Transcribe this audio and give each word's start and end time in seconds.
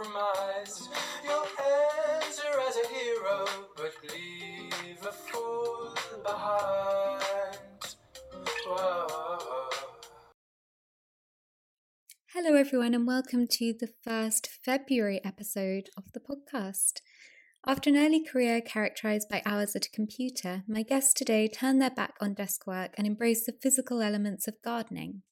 compromise. 0.00 0.88
You'll 1.24 1.46
enter 1.58 2.60
as 2.68 2.76
a 2.76 2.88
hero, 2.94 3.46
but 3.76 3.92
leave 4.10 5.06
a 5.06 5.12
fool 5.12 5.94
behind. 6.22 7.96
Whoa. 8.66 9.68
Hello, 12.32 12.56
everyone, 12.56 12.94
and 12.94 13.06
welcome 13.06 13.46
to 13.48 13.74
the 13.78 13.90
first 14.02 14.48
February 14.64 15.20
episode 15.24 15.90
of 15.96 16.04
the 16.14 16.20
podcast. 16.20 17.00
After 17.66 17.90
an 17.90 17.96
early 17.96 18.24
career 18.24 18.62
characterized 18.62 19.28
by 19.28 19.42
hours 19.44 19.76
at 19.76 19.86
a 19.86 19.90
computer, 19.90 20.62
my 20.66 20.82
guests 20.82 21.12
today 21.12 21.46
turn 21.46 21.78
their 21.78 21.90
back 21.90 22.14
on 22.20 22.32
desk 22.32 22.66
work 22.66 22.94
and 22.96 23.06
embrace 23.06 23.44
the 23.44 23.52
physical 23.60 24.00
elements 24.00 24.48
of 24.48 24.54
gardening. 24.64 25.22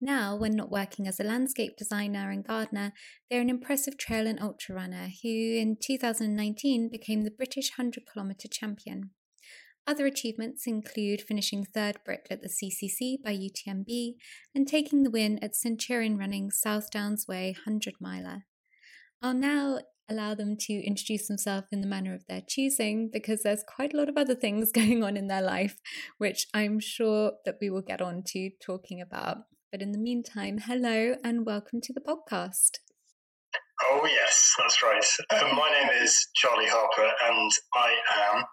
Now, 0.00 0.36
when 0.36 0.52
not 0.52 0.70
working 0.70 1.08
as 1.08 1.18
a 1.18 1.24
landscape 1.24 1.76
designer 1.76 2.30
and 2.30 2.46
gardener, 2.46 2.92
they're 3.28 3.40
an 3.40 3.50
impressive 3.50 3.98
trail 3.98 4.26
and 4.28 4.40
ultra 4.40 4.74
runner 4.74 5.08
who 5.22 5.28
in 5.28 5.76
2019 5.82 6.88
became 6.88 7.22
the 7.22 7.32
British 7.32 7.72
100 7.76 8.04
kilometre 8.12 8.48
champion. 8.48 9.10
Other 9.88 10.06
achievements 10.06 10.66
include 10.66 11.22
finishing 11.22 11.64
third 11.64 11.98
Brit 12.04 12.28
at 12.30 12.42
the 12.42 12.48
CCC 12.48 13.22
by 13.24 13.34
UTMB 13.34 14.16
and 14.54 14.68
taking 14.68 15.02
the 15.02 15.10
win 15.10 15.38
at 15.42 15.56
Centurion 15.56 16.18
Running 16.18 16.50
South 16.50 16.90
Downs 16.90 17.26
Way 17.26 17.56
100 17.64 17.94
miler. 17.98 18.44
I'll 19.20 19.34
now 19.34 19.80
allow 20.08 20.34
them 20.34 20.56
to 20.58 20.72
introduce 20.74 21.26
themselves 21.26 21.66
in 21.72 21.80
the 21.80 21.86
manner 21.86 22.14
of 22.14 22.26
their 22.26 22.42
choosing 22.46 23.10
because 23.12 23.42
there's 23.42 23.64
quite 23.66 23.92
a 23.92 23.96
lot 23.96 24.08
of 24.08 24.16
other 24.16 24.34
things 24.34 24.72
going 24.74 25.02
on 25.02 25.16
in 25.16 25.26
their 25.26 25.42
life, 25.42 25.78
which 26.18 26.46
I'm 26.54 26.78
sure 26.80 27.32
that 27.44 27.56
we 27.60 27.68
will 27.68 27.82
get 27.82 28.00
on 28.00 28.22
to 28.28 28.50
talking 28.64 29.00
about. 29.00 29.38
But 29.70 29.82
in 29.82 29.92
the 29.92 29.98
meantime, 29.98 30.56
hello 30.64 31.16
and 31.22 31.44
welcome 31.44 31.82
to 31.82 31.92
the 31.92 32.00
podcast. 32.00 32.78
Oh, 33.84 34.08
yes, 34.10 34.54
that's 34.58 34.82
right. 34.82 35.04
Um, 35.28 35.56
my 35.56 35.70
name 35.70 36.02
is 36.02 36.26
Charlie 36.36 36.68
Harpur, 36.68 37.10
and 37.28 37.52
I 37.74 37.94
am, 38.32 38.44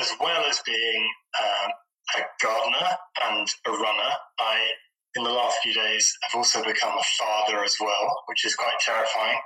as 0.00 0.12
well 0.20 0.44
as 0.48 0.62
being 0.64 1.10
um, 1.42 1.70
a 2.18 2.20
gardener 2.40 2.88
and 3.24 3.48
a 3.66 3.70
runner, 3.72 4.12
I, 4.38 4.70
in 5.16 5.24
the 5.24 5.30
last 5.30 5.58
few 5.60 5.74
days, 5.74 6.08
have 6.22 6.38
also 6.38 6.62
become 6.62 6.96
a 6.96 7.04
father 7.18 7.64
as 7.64 7.74
well, 7.80 8.22
which 8.26 8.44
is 8.46 8.54
quite 8.54 8.78
terrifying. 8.78 9.38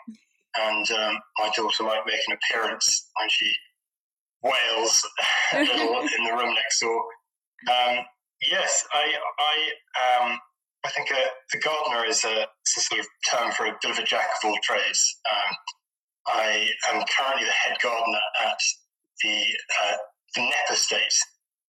And 0.59 0.91
um, 0.91 1.19
my 1.39 1.51
daughter 1.57 1.85
might 1.85 2.03
make 2.07 2.21
an 2.29 2.37
appearance 2.37 3.09
when 3.19 3.31
she 3.31 3.51
wails 4.43 5.09
a 5.55 5.61
little 5.61 6.01
in 6.19 6.25
the 6.25 6.33
room 6.33 6.55
next 6.55 6.81
door. 6.81 7.03
Um, 7.67 8.05
yes, 8.43 8.85
I, 8.93 9.15
I 9.39 10.27
um, 10.27 10.39
I 10.89 10.91
think 10.91 11.11
a, 11.13 11.21
a 11.21 11.61
gardener 11.61 12.09
is 12.09 12.25
a, 12.25 12.49
a, 12.49 12.49
sort 12.65 13.01
of 13.01 13.07
term 13.29 13.53
for 13.53 13.67
a 13.67 13.77
bit 13.83 13.91
of 13.91 13.99
a 13.99 14.09
jack 14.09 14.25
of 14.25 14.49
all 14.49 14.57
trades. 14.63 15.21
Um, 15.29 15.53
I 16.29 16.69
am 16.89 17.05
currently 17.13 17.45
the 17.45 17.53
head 17.53 17.77
gardener 17.83 18.25
at 18.49 18.57
the, 19.23 19.37
uh, 19.85 19.97
the 20.35 20.41
Knepp 20.49 20.73
Estate, 20.73 21.19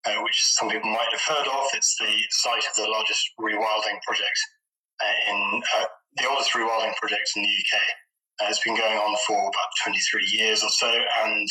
uh, 0.07 0.24
which 0.24 0.40
some 0.56 0.69
people 0.69 0.90
might 0.90 1.12
have 1.12 1.35
heard 1.35 1.47
of. 1.52 1.68
It's 1.74 1.97
the 2.00 2.16
site 2.31 2.63
of 2.63 2.75
the 2.78 2.88
largest 2.90 3.19
rewilding 3.41 4.00
project 4.07 4.40
uh, 5.03 5.31
in 5.31 5.62
uh, 5.75 5.86
the 6.16 6.30
oldest 6.30 6.53
rewilding 6.53 6.96
project 6.96 7.30
in 7.36 7.44
the 7.44 7.50
UK. 7.50 7.75
Uh, 8.40 8.47
it's 8.47 8.63
been 8.63 8.78
going 8.78 8.97
on 8.97 9.18
for 9.28 9.36
about 9.36 9.72
23 9.84 10.00
years 10.31 10.63
or 10.63 10.69
so, 10.69 10.88
and 11.25 11.47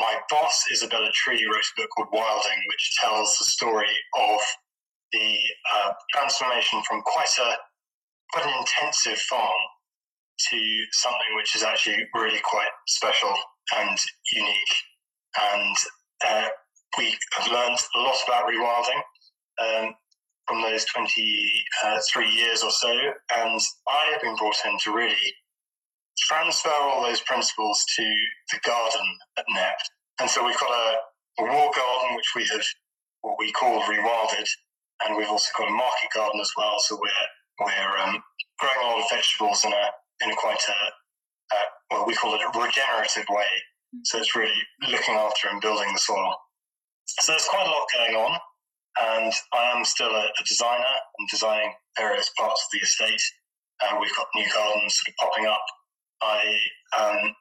my 0.00 0.16
boss, 0.30 0.64
Isabella 0.72 1.10
Tree, 1.12 1.44
wrote 1.44 1.60
a 1.60 1.80
book 1.82 1.90
called 1.94 2.08
Wilding, 2.10 2.60
which 2.68 2.96
tells 3.02 3.36
the 3.36 3.44
story 3.44 3.92
of 4.16 4.40
the 5.12 5.38
uh, 5.74 5.92
transformation 6.12 6.82
from 6.88 7.02
quite 7.02 7.30
a 7.40 7.56
quite 8.32 8.46
an 8.46 8.58
intensive 8.58 9.18
farm 9.18 9.62
to 10.50 10.84
something 10.92 11.36
which 11.36 11.56
is 11.56 11.62
actually 11.62 12.06
really 12.14 12.40
quite 12.44 12.70
special 12.86 13.32
and 13.78 13.98
unique. 14.32 14.74
And 15.40 15.76
uh, 16.26 16.48
we 16.98 17.16
have 17.38 17.52
learned 17.52 17.78
a 17.94 17.98
lot 18.00 18.16
about 18.26 18.48
rewilding 18.48 19.00
um, 19.60 19.94
from 20.46 20.62
those 20.62 20.84
23 20.86 22.28
years 22.28 22.62
or 22.62 22.70
so. 22.70 22.90
And 23.36 23.60
I 23.88 24.10
have 24.12 24.22
been 24.22 24.36
brought 24.36 24.56
in 24.66 24.78
to 24.84 24.94
really 24.94 25.32
transfer 26.18 26.70
all 26.70 27.02
those 27.02 27.20
principles 27.22 27.82
to 27.96 28.02
the 28.52 28.58
garden 28.64 29.06
at 29.38 29.44
Knepp. 29.54 29.74
And 30.20 30.30
so 30.30 30.44
we've 30.44 30.58
got 30.58 30.70
a, 30.70 31.42
a 31.42 31.44
wall 31.44 31.70
garden, 31.74 32.16
which 32.16 32.32
we 32.34 32.44
have 32.46 32.64
what 33.22 33.36
we 33.38 33.52
call 33.52 33.82
rewilded, 33.82 34.48
and 35.04 35.16
we've 35.16 35.28
also 35.28 35.50
got 35.58 35.68
a 35.68 35.72
market 35.72 36.10
garden 36.14 36.40
as 36.40 36.52
well. 36.56 36.76
So 36.78 36.98
we're 37.00 37.26
we're 37.60 37.98
um, 38.04 38.22
growing 38.58 38.80
a 38.82 38.86
lot 38.86 39.00
of 39.00 39.10
vegetables 39.10 39.64
in 39.64 39.72
a 39.72 39.86
in 40.24 40.30
a 40.30 40.36
quite 40.36 40.62
a, 40.68 41.56
well 41.90 42.06
we 42.06 42.14
call 42.14 42.34
it 42.34 42.40
a 42.40 42.58
regenerative 42.58 43.26
way. 43.30 43.50
So 44.04 44.18
it's 44.18 44.36
really 44.36 44.60
looking 44.88 45.14
after 45.14 45.48
and 45.48 45.60
building 45.60 45.92
the 45.92 45.98
soil. 45.98 46.34
So 47.06 47.32
there's 47.32 47.48
quite 47.48 47.66
a 47.66 47.70
lot 47.70 47.86
going 47.94 48.16
on, 48.16 48.38
and 49.00 49.32
I 49.54 49.76
am 49.76 49.84
still 49.84 50.10
a, 50.10 50.24
a 50.26 50.44
designer. 50.46 50.84
I'm 50.84 51.26
designing 51.30 51.72
various 51.96 52.30
parts 52.36 52.66
of 52.66 52.68
the 52.72 52.84
estate. 52.84 53.22
Uh, 53.80 53.98
we've 54.00 54.14
got 54.16 54.26
new 54.34 54.46
gardens 54.52 54.98
sort 54.98 55.08
of 55.08 55.16
popping 55.16 55.46
up. 55.46 55.64
I 56.22 56.58
um, 56.98 57.34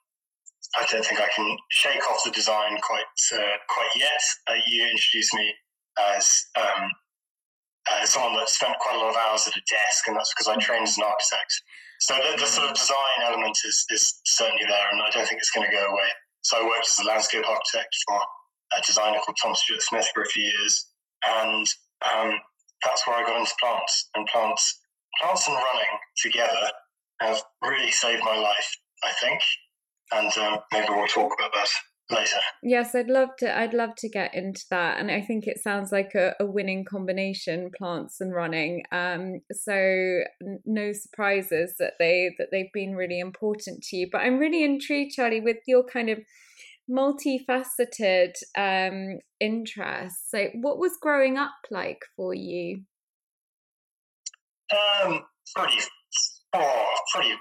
I 0.78 0.86
don't 0.92 1.06
think 1.06 1.20
I 1.20 1.30
can 1.36 1.58
shake 1.72 2.04
off 2.10 2.24
the 2.24 2.32
design 2.32 2.78
quite 2.82 3.04
uh, 3.34 3.58
quite 3.70 3.90
yet. 3.96 4.22
Uh, 4.48 4.60
you 4.68 4.84
introduced 4.84 5.34
me 5.34 5.54
as 6.16 6.30
um, 6.58 6.92
uh, 7.92 8.06
someone 8.06 8.34
that 8.36 8.50
spent 8.50 8.78
quite 8.80 8.96
a 8.96 9.00
lot 9.00 9.10
of 9.10 9.16
hours 9.16 9.48
at 9.48 9.56
a 9.56 9.64
desk, 9.70 10.08
and 10.08 10.16
that's 10.16 10.34
because 10.34 10.48
I 10.48 10.56
trained 10.58 10.88
as 10.88 10.98
an 10.98 11.04
architect. 11.04 11.54
So 12.00 12.16
the, 12.16 12.38
the 12.38 12.48
sort 12.48 12.70
of 12.70 12.76
design 12.76 13.20
element 13.24 13.58
is, 13.66 13.86
is 13.90 14.22
certainly 14.26 14.66
there, 14.68 14.90
and 14.92 15.02
I 15.02 15.10
don't 15.12 15.28
think 15.28 15.40
it's 15.40 15.52
going 15.52 15.68
to 15.68 15.76
go 15.76 15.86
away. 15.86 16.10
So 16.42 16.62
I 16.62 16.68
worked 16.68 16.88
as 16.88 17.06
a 17.06 17.08
landscape 17.08 17.48
architect 17.48 17.94
for 18.08 18.20
a 18.78 18.82
designer 18.86 19.20
called 19.24 19.38
Tom 19.42 19.56
Stuart 19.56 19.82
Smith 19.82 20.08
for 20.14 20.24
a 20.24 20.30
few 20.30 20.44
years, 20.44 20.88
and 21.26 21.66
um, 22.06 22.40
that's 22.84 23.06
where 23.08 23.18
I 23.18 23.24
got 23.24 23.40
into 23.40 23.54
plants. 23.60 24.10
And 24.16 24.28
plants, 24.28 24.82
plants 25.22 25.48
and 25.48 25.56
running 25.56 25.94
together 26.22 26.72
have 27.22 27.42
really 27.62 27.92
saved 27.92 28.24
my 28.24 28.38
life, 28.38 28.70
I 29.04 29.12
think. 29.22 29.42
And 30.12 30.32
um, 30.38 30.60
maybe 30.72 30.88
we'll 30.90 31.08
talk 31.08 31.34
about 31.38 31.54
that 31.54 31.70
later. 32.10 32.38
Yes, 32.62 32.96
I'd 32.96 33.08
love 33.08 33.30
to. 33.40 33.58
I'd 33.58 33.74
love 33.74 33.96
to 33.98 34.10
get 34.10 34.34
into 34.34 34.64
that, 34.70 35.00
and 35.00 35.12
I 35.12 35.22
think 35.22 35.48
it 35.48 35.62
sounds 35.62 35.92
like 35.92 36.14
a, 36.16 36.34
a 36.40 36.46
winning 36.46 36.86
combination: 36.86 37.72
plants 37.76 38.22
and 38.22 38.34
running. 38.34 38.84
Um, 38.92 39.42
so 39.52 40.22
no 40.66 40.94
surprises 40.94 41.76
that 41.80 41.94
they 42.00 42.34
that 42.38 42.48
they've 42.52 42.72
been 42.74 42.96
really 42.96 43.20
important 43.20 43.84
to 43.84 43.98
you. 43.98 44.10
But 44.12 44.20
I'm 44.20 44.40
really 44.40 44.64
intrigued, 44.64 45.14
Charlie, 45.14 45.42
with 45.42 45.58
your 45.68 45.84
kind 45.84 46.10
of 46.10 46.20
multifaceted 46.90 48.34
um, 48.58 49.20
interests. 49.40 50.30
So, 50.30 50.50
what 50.62 50.78
was 50.78 50.98
growing 51.02 51.38
up 51.38 51.56
like 51.72 52.00
for 52.16 52.34
you? 52.34 52.82
Um, 54.72 55.22
pretty, 55.56 55.80
oh, 56.54 56.96
pretty 57.14 57.36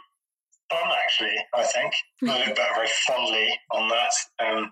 fun, 0.71 0.91
actually, 1.05 1.37
I 1.55 1.65
think. 1.65 1.93
I 2.29 2.47
look 2.47 2.57
back 2.57 2.75
very 2.75 2.89
fondly 3.07 3.49
on 3.73 3.89
that. 3.89 4.13
Um, 4.45 4.71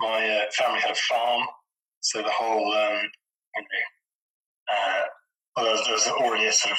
my 0.00 0.28
uh, 0.28 0.44
family 0.52 0.80
had 0.80 0.90
a 0.90 1.00
farm, 1.08 1.46
so 2.00 2.22
the 2.22 2.30
whole, 2.30 2.72
um, 2.72 3.00
you 3.56 3.62
know, 3.62 4.72
uh, 4.72 5.02
well, 5.56 5.82
there 5.84 5.94
was, 5.94 6.06
already 6.08 6.46
a 6.46 6.52
sort 6.52 6.72
of 6.72 6.78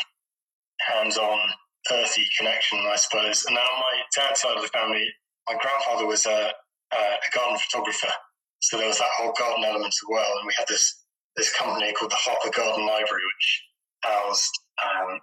hands 0.93 1.17
on 1.17 1.39
earthy 1.91 2.25
connection, 2.37 2.79
I 2.79 2.95
suppose. 2.95 3.45
And 3.47 3.55
then 3.55 3.63
on 3.63 3.79
my 3.79 4.01
dad's 4.15 4.41
side 4.41 4.55
of 4.55 4.61
the 4.61 4.69
family, 4.69 5.07
my 5.47 5.55
grandfather 5.59 6.05
was 6.05 6.25
a, 6.25 6.51
a 6.93 7.29
garden 7.33 7.57
photographer, 7.57 8.11
so 8.59 8.77
there 8.77 8.87
was 8.87 8.99
that 8.99 9.09
whole 9.17 9.33
garden 9.37 9.63
element 9.63 9.87
as 9.87 9.99
well. 10.09 10.37
And 10.37 10.47
we 10.47 10.53
had 10.57 10.67
this 10.67 11.03
this 11.35 11.53
company 11.53 11.93
called 11.93 12.11
the 12.11 12.15
Harpur 12.15 12.51
Garden 12.55 12.85
Library, 12.85 13.21
which 13.21 13.63
housed 14.03 14.51
um, 14.83 15.19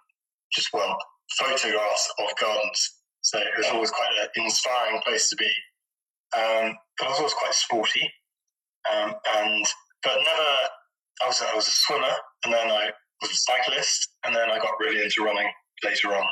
just 0.52 0.68
well 0.72 0.96
photographs 1.38 2.12
of 2.18 2.26
gardens. 2.40 3.00
So 3.24 3.38
it 3.38 3.56
was 3.56 3.66
always 3.72 3.90
quite 3.90 4.08
an 4.20 4.44
inspiring 4.44 5.00
place 5.04 5.30
to 5.30 5.36
be. 5.36 5.50
Um, 6.36 6.76
but 6.98 7.06
I 7.06 7.10
was 7.10 7.18
always 7.18 7.34
quite 7.34 7.54
sporty, 7.54 8.10
um, 8.92 9.14
and 9.36 9.66
but 10.02 10.16
never. 10.16 10.50
I 11.22 11.26
was 11.28 11.40
I 11.40 11.54
was 11.54 11.68
a 11.68 11.70
swimmer, 11.70 12.14
and 12.44 12.52
then 12.52 12.70
I 12.70 12.90
was 13.22 13.30
a 13.30 13.36
cyclist, 13.36 14.10
and 14.26 14.34
then 14.34 14.50
I 14.50 14.58
got 14.58 14.78
really 14.80 15.02
into 15.02 15.24
running 15.24 15.50
later 15.84 16.08
on. 16.14 16.26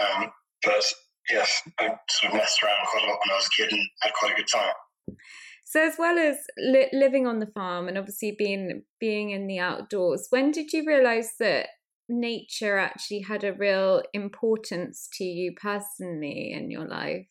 Um, 0.00 0.30
but 0.62 0.84
yes, 1.30 1.62
I 1.80 1.86
sort 2.10 2.32
of 2.32 2.38
messed 2.38 2.62
around 2.62 2.86
quite 2.86 3.04
a 3.04 3.06
lot 3.06 3.18
when 3.24 3.32
I 3.32 3.36
was 3.36 3.46
a 3.46 3.62
kid 3.62 3.72
and 3.72 3.88
had 4.02 4.12
quite 4.14 4.32
a 4.32 4.36
good 4.36 4.48
time. 4.52 5.16
So, 5.64 5.82
as 5.82 5.94
well 5.98 6.18
as 6.18 6.36
li- 6.58 6.90
living 6.92 7.26
on 7.26 7.40
the 7.40 7.46
farm 7.46 7.88
and 7.88 7.98
obviously 7.98 8.34
being 8.38 8.84
being 9.00 9.30
in 9.30 9.46
the 9.46 9.58
outdoors, 9.58 10.28
when 10.30 10.50
did 10.50 10.72
you 10.72 10.84
realise 10.86 11.34
that 11.40 11.68
nature 12.08 12.78
actually 12.78 13.20
had 13.20 13.44
a 13.44 13.52
real 13.52 14.02
importance 14.12 15.08
to 15.14 15.24
you 15.24 15.52
personally 15.52 16.52
in 16.52 16.70
your 16.70 16.86
life? 16.86 17.26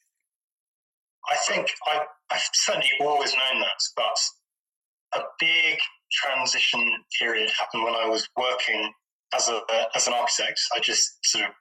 I 1.30 1.36
think 1.48 1.68
I, 1.86 2.02
I've 2.32 2.50
certainly 2.54 2.90
always 3.02 3.34
known 3.34 3.62
that, 3.62 3.82
but 3.96 5.20
a 5.20 5.24
big 5.40 5.78
transition 6.12 6.90
period 7.20 7.50
happened 7.60 7.84
when 7.84 7.96
I 7.96 8.08
was 8.08 8.28
working 8.38 8.92
as 9.34 9.50
a 9.50 9.62
as 9.96 10.08
an 10.08 10.14
architect. 10.14 10.60
I 10.76 10.80
just 10.80 11.18
sort 11.24 11.46
of 11.46 11.52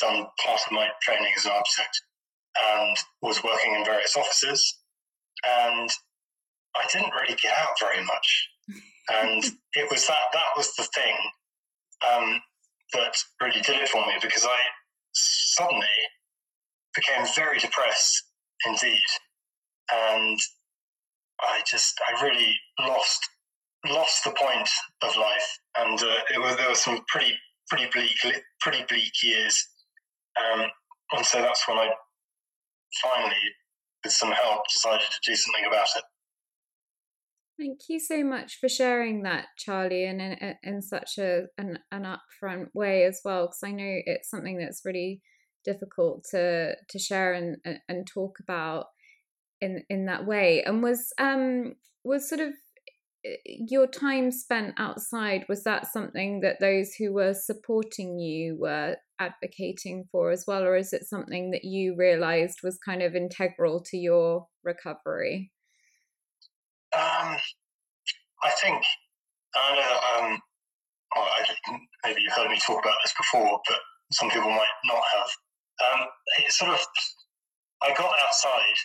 done 0.00 0.26
part 0.44 0.60
of 0.66 0.72
my 0.72 0.88
training 1.02 1.32
as 1.36 1.44
an 1.44 1.52
architect 1.52 2.02
and 2.58 2.96
was 3.22 3.42
working 3.42 3.74
in 3.74 3.84
various 3.84 4.16
offices, 4.16 4.78
and 5.44 5.90
I 6.76 6.86
didn't 6.92 7.14
really 7.14 7.38
get 7.42 7.56
out 7.56 7.74
very 7.80 8.04
much. 8.04 8.48
And 9.12 9.42
it 9.74 9.90
was 9.90 10.06
that 10.06 10.30
that 10.32 10.50
was 10.56 10.72
the 10.76 10.84
thing 10.94 11.16
um, 12.08 12.40
that 12.92 13.14
really 13.40 13.60
did 13.60 13.80
it 13.80 13.88
for 13.88 14.04
me 14.06 14.14
because 14.22 14.44
I 14.44 14.58
suddenly 15.12 15.86
became 16.94 17.26
very 17.34 17.58
depressed 17.58 18.24
indeed, 18.66 19.02
and 19.92 20.38
I 21.40 21.62
just 21.66 21.98
I 22.08 22.22
really 22.22 22.54
lost 22.80 23.28
lost 23.86 24.24
the 24.24 24.32
point 24.32 24.68
of 25.02 25.16
life, 25.16 25.58
and 25.78 26.02
uh, 26.02 26.16
it 26.34 26.40
was 26.40 26.56
there 26.56 26.68
were 26.68 26.74
some 26.74 27.00
pretty 27.08 27.34
pretty 27.68 27.88
bleak 27.92 28.42
pretty 28.60 28.84
bleak 28.88 29.12
years, 29.22 29.66
um, 30.38 30.66
and 31.12 31.24
so 31.24 31.40
that's 31.40 31.66
when 31.68 31.78
I 31.78 31.90
finally, 33.02 33.36
with 34.04 34.12
some 34.12 34.32
help, 34.32 34.62
decided 34.72 35.06
to 35.06 35.30
do 35.30 35.36
something 35.36 35.66
about 35.66 35.88
it. 35.96 36.04
Thank 37.60 37.90
you 37.90 38.00
so 38.00 38.24
much 38.24 38.56
for 38.58 38.70
sharing 38.70 39.24
that, 39.24 39.48
Charlie, 39.58 40.06
and 40.06 40.22
in, 40.22 40.54
in 40.62 40.80
such 40.80 41.18
a 41.18 41.42
an, 41.58 41.78
an 41.92 42.04
upfront 42.04 42.68
way 42.72 43.04
as 43.04 43.20
well, 43.22 43.48
because 43.48 43.60
I 43.62 43.72
know 43.72 44.00
it's 44.06 44.30
something 44.30 44.56
that's 44.58 44.80
really 44.82 45.20
difficult 45.62 46.24
to 46.30 46.74
to 46.88 46.98
share 46.98 47.34
and 47.34 47.58
and 47.86 48.06
talk 48.06 48.38
about 48.40 48.86
in 49.60 49.82
in 49.90 50.06
that 50.06 50.26
way. 50.26 50.62
And 50.64 50.82
was 50.82 51.12
um 51.18 51.74
was 52.02 52.26
sort 52.26 52.40
of 52.40 52.54
eh, 53.26 53.36
your 53.44 53.86
time 53.86 54.30
spent 54.30 54.74
outside 54.78 55.44
was 55.46 55.62
that 55.64 55.86
something 55.92 56.40
that 56.40 56.60
those 56.60 56.94
who 56.94 57.12
were 57.12 57.34
supporting 57.34 58.18
you 58.18 58.56
were 58.58 58.96
advocating 59.18 60.06
for 60.10 60.30
as 60.30 60.44
well 60.48 60.62
or 60.62 60.76
is 60.76 60.94
it 60.94 61.04
something 61.04 61.50
that 61.50 61.64
you 61.64 61.94
realized 61.94 62.60
was 62.62 62.78
kind 62.78 63.02
of 63.02 63.14
integral 63.14 63.82
to 63.82 63.98
your 63.98 64.46
recovery 64.64 65.52
um, 67.20 67.36
I 68.42 68.50
think 68.62 68.82
I 69.54 69.74
know 69.74 69.80
that 69.80 70.22
um, 70.22 70.40
well, 71.14 71.26
I, 71.26 71.78
maybe 72.04 72.20
you've 72.22 72.32
heard 72.32 72.50
me 72.50 72.58
talk 72.58 72.84
about 72.84 72.96
this 73.02 73.14
before, 73.16 73.60
but 73.68 73.78
some 74.12 74.30
people 74.30 74.50
might 74.50 74.76
not 74.84 75.02
have. 75.16 75.30
Um, 75.80 76.06
it 76.38 76.52
sort 76.52 76.70
of, 76.70 76.80
I 77.82 77.88
got 77.94 78.14
outside 78.26 78.78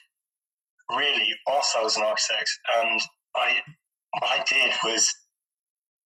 really 0.98 1.28
whilst 1.48 1.76
I 1.78 1.84
was 1.84 1.98
an 1.98 2.04
architect, 2.04 2.50
and 2.82 3.02
I 3.36 3.60
what 4.20 4.32
I 4.32 4.44
did 4.48 4.72
was 4.84 5.10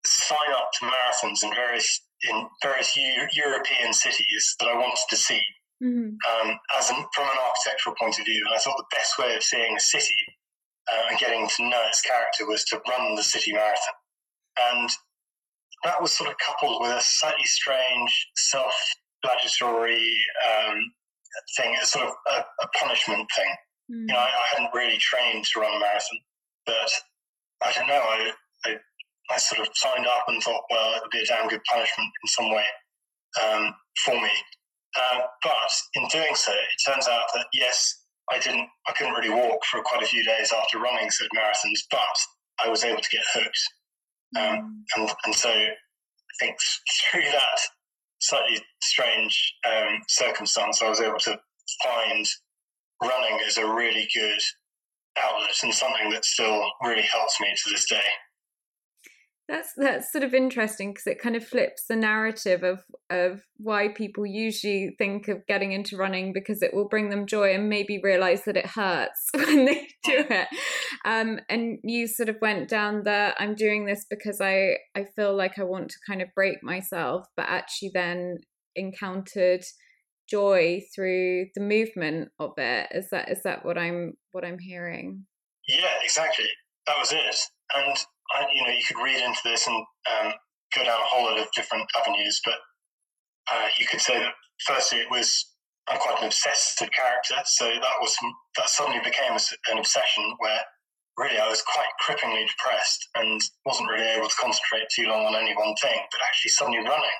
sign 0.05 0.51
up 0.55 0.71
to 0.79 0.85
marathons 0.85 1.43
in 1.43 1.53
various 1.53 2.01
in 2.29 2.47
various 2.61 2.95
U- 2.97 3.27
European 3.33 3.93
cities 3.93 4.55
that 4.59 4.67
I 4.67 4.73
wanted 4.73 5.05
to 5.09 5.15
see. 5.15 5.41
Mm-hmm. 5.81 6.11
Um, 6.11 6.59
as 6.77 6.89
an, 6.89 6.97
from 7.15 7.23
an 7.23 7.39
architectural 7.39 7.95
point 7.97 8.19
of 8.19 8.25
view, 8.25 8.43
and 8.45 8.53
I 8.53 8.59
thought 8.59 8.75
the 8.75 8.95
best 8.97 9.17
way 9.17 9.33
of 9.35 9.43
seeing 9.43 9.77
a 9.77 9.79
city 9.79 10.15
uh, 10.91 11.01
and 11.09 11.19
getting 11.19 11.47
to 11.47 11.69
know 11.69 11.83
its 11.87 12.01
character 12.01 12.47
was 12.47 12.63
to 12.65 12.81
run 12.89 13.15
the 13.15 13.23
city 13.23 13.53
marathon. 13.53 13.95
And 14.59 14.89
that 15.83 16.01
was 16.01 16.11
sort 16.11 16.29
of 16.29 16.35
coupled 16.37 16.81
with 16.81 16.91
a 16.91 17.01
slightly 17.01 17.45
strange 17.45 18.27
self 18.35 18.73
flagellatory 19.25 20.11
um, 20.47 20.91
thing, 21.57 21.75
a 21.81 21.85
sort 21.85 22.07
of 22.07 22.13
a, 22.31 22.39
a 22.39 22.67
punishment 22.79 23.27
thing. 23.35 23.51
Mm. 23.91 24.07
You 24.07 24.13
know, 24.13 24.19
I, 24.19 24.27
I, 24.27 24.45
hadn't 24.55 24.73
really 24.73 24.97
trained 24.97 25.45
to 25.45 25.59
run 25.59 25.75
a 25.75 25.79
marathon, 25.79 26.19
but 26.65 26.91
I 27.63 27.71
don't 27.73 27.87
know. 27.87 28.01
I, 28.01 28.31
I, 28.65 28.77
I, 29.31 29.37
sort 29.37 29.61
of 29.61 29.73
signed 29.75 30.07
up 30.07 30.25
and 30.27 30.41
thought, 30.43 30.63
well, 30.69 30.95
it 30.95 31.01
would 31.01 31.11
be 31.11 31.19
a 31.19 31.25
damn 31.25 31.47
good 31.47 31.63
punishment 31.69 32.09
in 32.23 32.27
some 32.27 32.51
way 32.51 32.65
um, 33.41 33.73
for 34.05 34.15
me. 34.15 34.31
Uh, 34.97 35.21
but 35.43 35.71
in 35.95 36.07
doing 36.09 36.35
so, 36.35 36.51
it 36.51 36.91
turns 36.91 37.07
out 37.07 37.25
that 37.33 37.45
yes, 37.53 38.05
I 38.31 38.39
didn't, 38.39 38.67
I 38.87 38.93
couldn't 38.93 39.13
really 39.13 39.29
walk 39.29 39.65
for 39.65 39.81
quite 39.81 40.03
a 40.03 40.07
few 40.07 40.23
days 40.23 40.51
after 40.51 40.79
running 40.79 41.09
said 41.09 41.27
marathons, 41.35 41.81
but 41.89 41.99
I 42.63 42.69
was 42.69 42.83
able 42.83 43.01
to 43.01 43.09
get 43.09 43.23
hooked. 43.33 43.59
Um, 44.37 44.43
mm. 44.43 45.01
and, 45.01 45.09
and 45.25 45.35
so 45.35 45.49
I 45.49 45.69
think 46.39 46.57
through 47.11 47.23
that 47.23 47.59
slightly 48.21 48.61
strange 48.81 49.53
um, 49.67 49.99
circumstance, 50.07 50.81
I 50.81 50.89
was 50.89 51.01
able 51.01 51.19
to 51.19 51.39
find 51.83 52.25
running 53.01 53.39
as 53.47 53.57
a 53.57 53.65
really 53.65 54.07
good 54.13 54.39
outlet 55.17 55.55
and 55.63 55.73
something 55.73 56.09
that 56.11 56.25
still 56.25 56.69
really 56.83 57.03
helps 57.03 57.39
me 57.39 57.47
to 57.47 57.69
this 57.71 57.89
day. 57.89 58.01
That's 59.49 59.73
that's 59.75 60.11
sort 60.11 60.23
of 60.23 60.35
interesting 60.35 60.91
because 60.91 61.07
it 61.07 61.19
kind 61.19 61.35
of 61.35 61.43
flips 61.43 61.85
the 61.87 61.95
narrative 61.95 62.61
of 62.61 62.83
of 63.09 63.41
why 63.57 63.87
people 63.87 64.23
usually 64.23 64.93
think 64.99 65.27
of 65.27 65.45
getting 65.47 65.71
into 65.71 65.97
running 65.97 66.33
because 66.33 66.61
it 66.61 66.71
will 66.71 66.87
bring 66.87 67.09
them 67.09 67.25
joy 67.25 67.55
and 67.55 67.67
maybe 67.67 67.99
realize 68.03 68.43
that 68.43 68.57
it 68.57 68.67
hurts 68.67 69.29
when 69.33 69.65
they 69.65 69.87
do 70.03 70.23
it. 70.29 70.47
Um, 71.03 71.39
and 71.49 71.79
you 71.83 72.07
sort 72.07 72.29
of 72.29 72.35
went 72.43 72.69
down 72.69 73.01
the 73.05 73.33
I'm 73.39 73.55
doing 73.55 73.85
this 73.85 74.05
because 74.07 74.39
I 74.39 74.77
I 74.95 75.05
feel 75.15 75.35
like 75.35 75.57
I 75.57 75.63
want 75.63 75.89
to 75.89 75.97
kind 76.07 76.21
of 76.21 76.27
break 76.35 76.61
myself, 76.61 77.25
but 77.35 77.47
actually 77.49 77.89
then 77.91 78.37
encountered 78.75 79.63
joy 80.29 80.81
through 80.93 81.47
the 81.55 81.61
movement 81.61 82.29
of 82.37 82.51
it. 82.57 82.89
Is 82.91 83.09
that 83.09 83.31
is 83.31 83.41
that 83.45 83.65
what 83.65 83.79
I'm 83.79 84.13
what 84.31 84.45
I'm 84.45 84.59
hearing? 84.59 85.25
Yeah, 85.67 85.95
exactly. 86.03 86.45
That 86.85 86.99
was 86.99 87.11
it. 87.11 87.35
And 87.73 87.97
I, 88.31 88.45
you 88.53 88.63
know, 88.63 88.71
you 88.71 88.83
could 88.87 89.03
read 89.03 89.23
into 89.23 89.39
this 89.43 89.67
and 89.67 89.77
um, 89.77 90.33
go 90.75 90.83
down 90.83 90.99
a 90.99 91.09
whole 91.09 91.25
lot 91.25 91.39
of 91.39 91.47
different 91.55 91.89
avenues, 91.97 92.41
but 92.45 92.55
uh, 93.51 93.67
you 93.77 93.85
could 93.87 94.01
say 94.01 94.19
that 94.19 94.33
firstly 94.65 94.99
it 94.99 95.09
was 95.09 95.45
I'm 95.87 95.97
quite 95.99 96.19
an 96.19 96.25
obsessive 96.25 96.89
character, 96.91 97.35
so 97.45 97.65
that 97.65 97.97
was 97.99 98.15
that 98.57 98.69
suddenly 98.69 99.01
became 99.03 99.33
an 99.33 99.77
obsession 99.77 100.35
where 100.37 100.59
really 101.17 101.39
I 101.39 101.49
was 101.49 101.63
quite 101.63 101.89
cripplingly 102.05 102.47
depressed 102.47 103.09
and 103.15 103.41
wasn't 103.65 103.89
really 103.89 104.07
able 104.07 104.29
to 104.29 104.35
concentrate 104.39 104.85
too 104.93 105.07
long 105.07 105.25
on 105.25 105.35
any 105.35 105.55
one 105.55 105.73
thing. 105.81 105.99
But 106.11 106.21
actually, 106.21 106.51
suddenly 106.51 106.79
running 106.79 107.19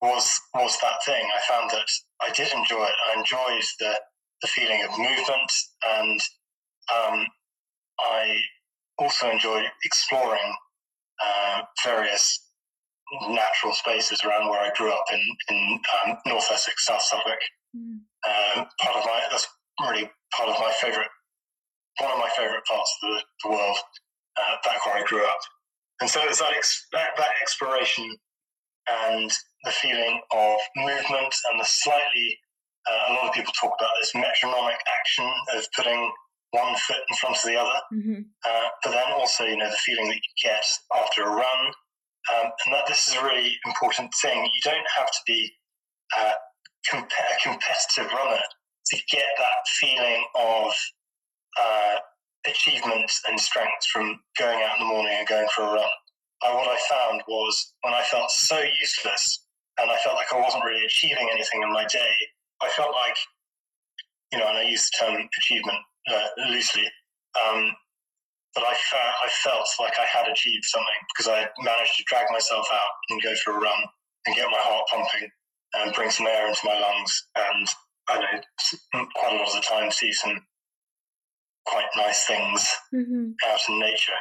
was 0.00 0.30
was 0.54 0.76
that 0.82 1.02
thing. 1.04 1.24
I 1.24 1.40
found 1.48 1.70
that 1.70 1.88
I 2.22 2.30
did 2.32 2.52
enjoy 2.52 2.84
it. 2.84 2.94
I 3.10 3.18
enjoyed 3.18 3.64
the 3.80 3.94
the 4.42 4.48
feeling 4.48 4.84
of 4.84 4.98
movement, 4.98 5.52
and 5.84 6.20
um, 6.94 7.26
I 8.00 8.40
also 8.98 9.30
enjoy 9.30 9.64
exploring 9.84 10.54
uh, 11.24 11.62
various 11.84 12.48
natural 13.28 13.74
spaces 13.74 14.22
around 14.24 14.48
where 14.48 14.60
I 14.60 14.70
grew 14.76 14.92
up 14.92 15.04
in 15.12 15.20
in 15.50 15.80
um, 16.06 16.16
North 16.26 16.48
Essex, 16.50 16.86
South 16.86 17.02
Suffolk. 17.02 17.38
Mm. 17.76 18.00
Part 18.80 18.96
of 18.96 19.04
my 19.06 19.20
that's 19.30 19.46
really 19.80 20.10
part 20.36 20.48
of 20.48 20.56
my 20.60 20.72
favourite, 20.80 21.08
one 22.00 22.12
of 22.12 22.18
my 22.18 22.30
favourite 22.36 22.64
parts 22.64 22.96
of 23.02 23.08
the, 23.08 23.22
the 23.44 23.50
world, 23.50 23.76
uh, 24.36 24.56
back 24.64 24.84
where 24.86 24.96
I 24.96 25.02
grew 25.06 25.24
up. 25.24 25.38
And 26.00 26.08
so 26.10 26.20
it's 26.24 26.38
that, 26.38 26.52
ex- 26.56 26.86
that, 26.92 27.10
that 27.16 27.30
exploration 27.40 28.10
and 28.90 29.30
the 29.64 29.70
feeling 29.70 30.20
of 30.32 30.58
movement 30.76 31.34
and 31.50 31.60
the 31.60 31.64
slightly, 31.64 32.38
uh, 32.90 33.12
a 33.12 33.14
lot 33.14 33.28
of 33.28 33.34
people 33.34 33.52
talk 33.60 33.72
about 33.78 33.92
this 34.00 34.12
metronomic 34.14 34.78
action 34.98 35.30
of 35.54 35.64
putting 35.76 36.10
one 36.52 36.74
foot 36.86 37.02
in 37.08 37.16
front 37.16 37.36
of 37.36 37.42
the 37.44 37.56
other. 37.56 37.80
Mm-hmm. 37.92 38.20
Uh, 38.44 38.68
but 38.84 38.90
then 38.92 39.12
also, 39.12 39.44
you 39.44 39.56
know, 39.56 39.68
the 39.68 39.84
feeling 39.84 40.08
that 40.08 40.16
you 40.16 40.32
get 40.42 40.64
after 40.94 41.24
a 41.24 41.30
run. 41.30 41.72
Um, 42.30 42.52
and 42.64 42.74
that 42.74 42.86
this 42.86 43.08
is 43.08 43.14
a 43.16 43.24
really 43.24 43.56
important 43.66 44.12
thing. 44.22 44.44
You 44.44 44.60
don't 44.62 44.86
have 44.96 45.10
to 45.10 45.18
be 45.26 45.50
uh, 46.16 46.32
comp- 46.88 47.10
a 47.10 47.42
competitive 47.42 48.12
runner 48.12 48.42
to 48.86 48.96
get 49.10 49.26
that 49.38 49.66
feeling 49.80 50.24
of 50.36 50.72
uh, 51.60 51.96
achievement 52.46 53.10
and 53.28 53.40
strength 53.40 53.86
from 53.92 54.20
going 54.38 54.62
out 54.62 54.78
in 54.78 54.86
the 54.86 54.92
morning 54.92 55.14
and 55.18 55.26
going 55.26 55.48
for 55.54 55.62
a 55.62 55.72
run. 55.72 55.92
Uh, 56.44 56.54
what 56.54 56.68
I 56.68 56.78
found 56.88 57.22
was 57.26 57.74
when 57.82 57.94
I 57.94 58.02
felt 58.02 58.30
so 58.30 58.60
useless 58.60 59.44
and 59.80 59.90
I 59.90 59.96
felt 59.98 60.16
like 60.16 60.32
I 60.32 60.40
wasn't 60.40 60.64
really 60.64 60.84
achieving 60.84 61.28
anything 61.32 61.62
in 61.62 61.72
my 61.72 61.86
day, 61.86 62.14
I 62.60 62.68
felt 62.70 62.92
like, 62.92 63.16
you 64.32 64.38
know, 64.38 64.48
and 64.48 64.58
I 64.58 64.62
use 64.62 64.88
the 64.90 65.06
term 65.06 65.28
achievement 65.38 65.78
uh, 66.10 66.26
loosely, 66.50 66.88
um, 67.38 67.70
but 68.54 68.64
I, 68.64 68.74
fa- 68.74 69.14
I 69.24 69.28
felt 69.42 69.66
like 69.80 69.94
I 69.98 70.04
had 70.04 70.28
achieved 70.28 70.64
something 70.64 71.00
because 71.14 71.28
I 71.28 71.48
managed 71.62 71.96
to 71.96 72.04
drag 72.06 72.26
myself 72.30 72.66
out 72.72 72.94
and 73.10 73.22
go 73.22 73.34
for 73.44 73.56
a 73.56 73.60
run 73.60 73.82
and 74.26 74.36
get 74.36 74.50
my 74.50 74.58
heart 74.60 74.86
pumping 74.90 75.28
and 75.74 75.94
bring 75.94 76.10
some 76.10 76.26
air 76.26 76.46
into 76.46 76.60
my 76.64 76.78
lungs 76.78 77.28
and 77.36 77.68
I 78.08 78.18
know 78.18 79.06
quite 79.14 79.34
a 79.34 79.36
lot 79.36 79.48
of 79.48 79.54
the 79.54 79.60
time 79.60 79.90
see 79.90 80.12
some 80.12 80.44
quite 81.64 81.86
nice 81.96 82.26
things 82.26 82.68
mm-hmm. 82.94 83.30
out 83.46 83.60
in 83.68 83.78
nature. 83.78 84.12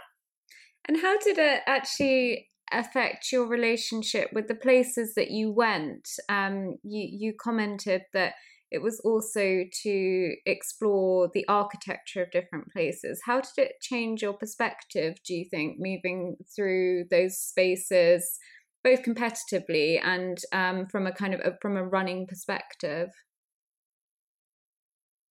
And 0.88 1.01
how 1.01 1.17
did 1.19 1.38
it 1.38 1.61
actually 1.67 2.50
affect 2.71 3.31
your 3.31 3.47
relationship 3.47 4.29
with 4.33 4.47
the 4.47 4.55
places 4.55 5.13
that 5.15 5.31
you 5.31 5.51
went? 5.51 6.07
Um, 6.29 6.77
you 6.83 7.07
you 7.11 7.33
commented 7.39 8.03
that 8.13 8.33
it 8.72 8.82
was 8.82 9.01
also 9.04 9.66
to 9.84 10.36
explore 10.46 11.30
the 11.34 11.46
architecture 11.50 12.24
of 12.24 12.32
different 12.32 12.72
places. 12.72 13.22
How 13.25 13.42
did 13.42 13.58
it 13.58 13.74
change 13.82 14.22
your 14.22 14.34
perspective? 14.34 15.16
Do 15.25 15.34
you 15.34 15.46
think 15.50 15.75
moving 15.78 16.38
through 16.56 17.06
those 17.12 17.38
spaces, 17.38 18.40
both 18.82 19.04
competitively 19.04 20.00
and 20.01 20.38
um, 20.54 20.88
from 20.88 21.06
a 21.06 21.12
kind 21.12 21.34
of 21.34 21.42
a, 21.42 21.58
from 21.62 21.75
a 21.75 21.84
running 21.84 22.28
perspective? 22.28 23.10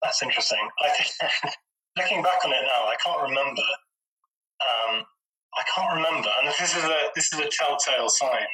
That's 0.03 0.21
interesting. 0.21 0.59
I 0.83 0.89
think 0.89 1.53
looking 1.97 2.21
back 2.21 2.39
on 2.45 2.51
it 2.51 2.63
now, 2.63 2.87
I 2.87 2.95
can't 3.03 3.21
remember. 3.21 3.61
Um, 4.61 5.03
I 5.55 5.63
can't 5.73 5.95
remember, 5.95 6.29
and 6.39 6.47
this 6.49 6.75
is 6.75 6.83
a 6.83 6.97
this 7.15 7.33
is 7.33 7.39
a 7.39 7.49
telltale 7.49 8.09
sign. 8.09 8.45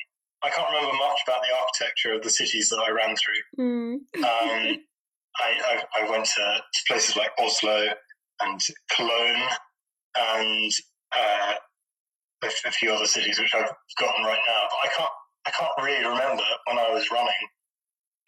I 0.44 0.50
can't 0.50 0.70
remember 0.70 0.94
much 0.98 1.20
about 1.28 1.42
the 1.42 1.56
architecture 1.56 2.14
of 2.14 2.22
the 2.22 2.30
cities 2.30 2.70
that 2.70 2.82
I 2.86 2.92
ran 2.92 3.16
through. 3.16 3.64
Mm. 3.64 3.94
um, 4.18 4.78
I, 5.38 5.52
I, 5.68 6.04
I, 6.04 6.10
went 6.10 6.24
to 6.24 6.62
places 6.88 7.18
like 7.18 7.32
Oslo 7.38 7.88
and 8.40 8.60
Cologne 8.96 9.50
and 10.16 10.72
uh, 11.14 11.54
a, 12.44 12.48
a, 12.48 12.72
few 12.72 12.94
other 12.94 13.06
cities 13.06 13.38
which 13.38 13.54
I've 13.54 13.70
forgotten 13.98 14.24
right 14.24 14.40
now. 14.48 14.62
But 14.70 14.78
I 14.84 14.90
can't 14.96 15.12
I 15.46 15.52
can't 15.52 15.72
really 15.84 16.08
remember 16.08 16.44
when 16.68 16.80
I 16.80 16.90
was 16.90 17.12
running 17.12 17.44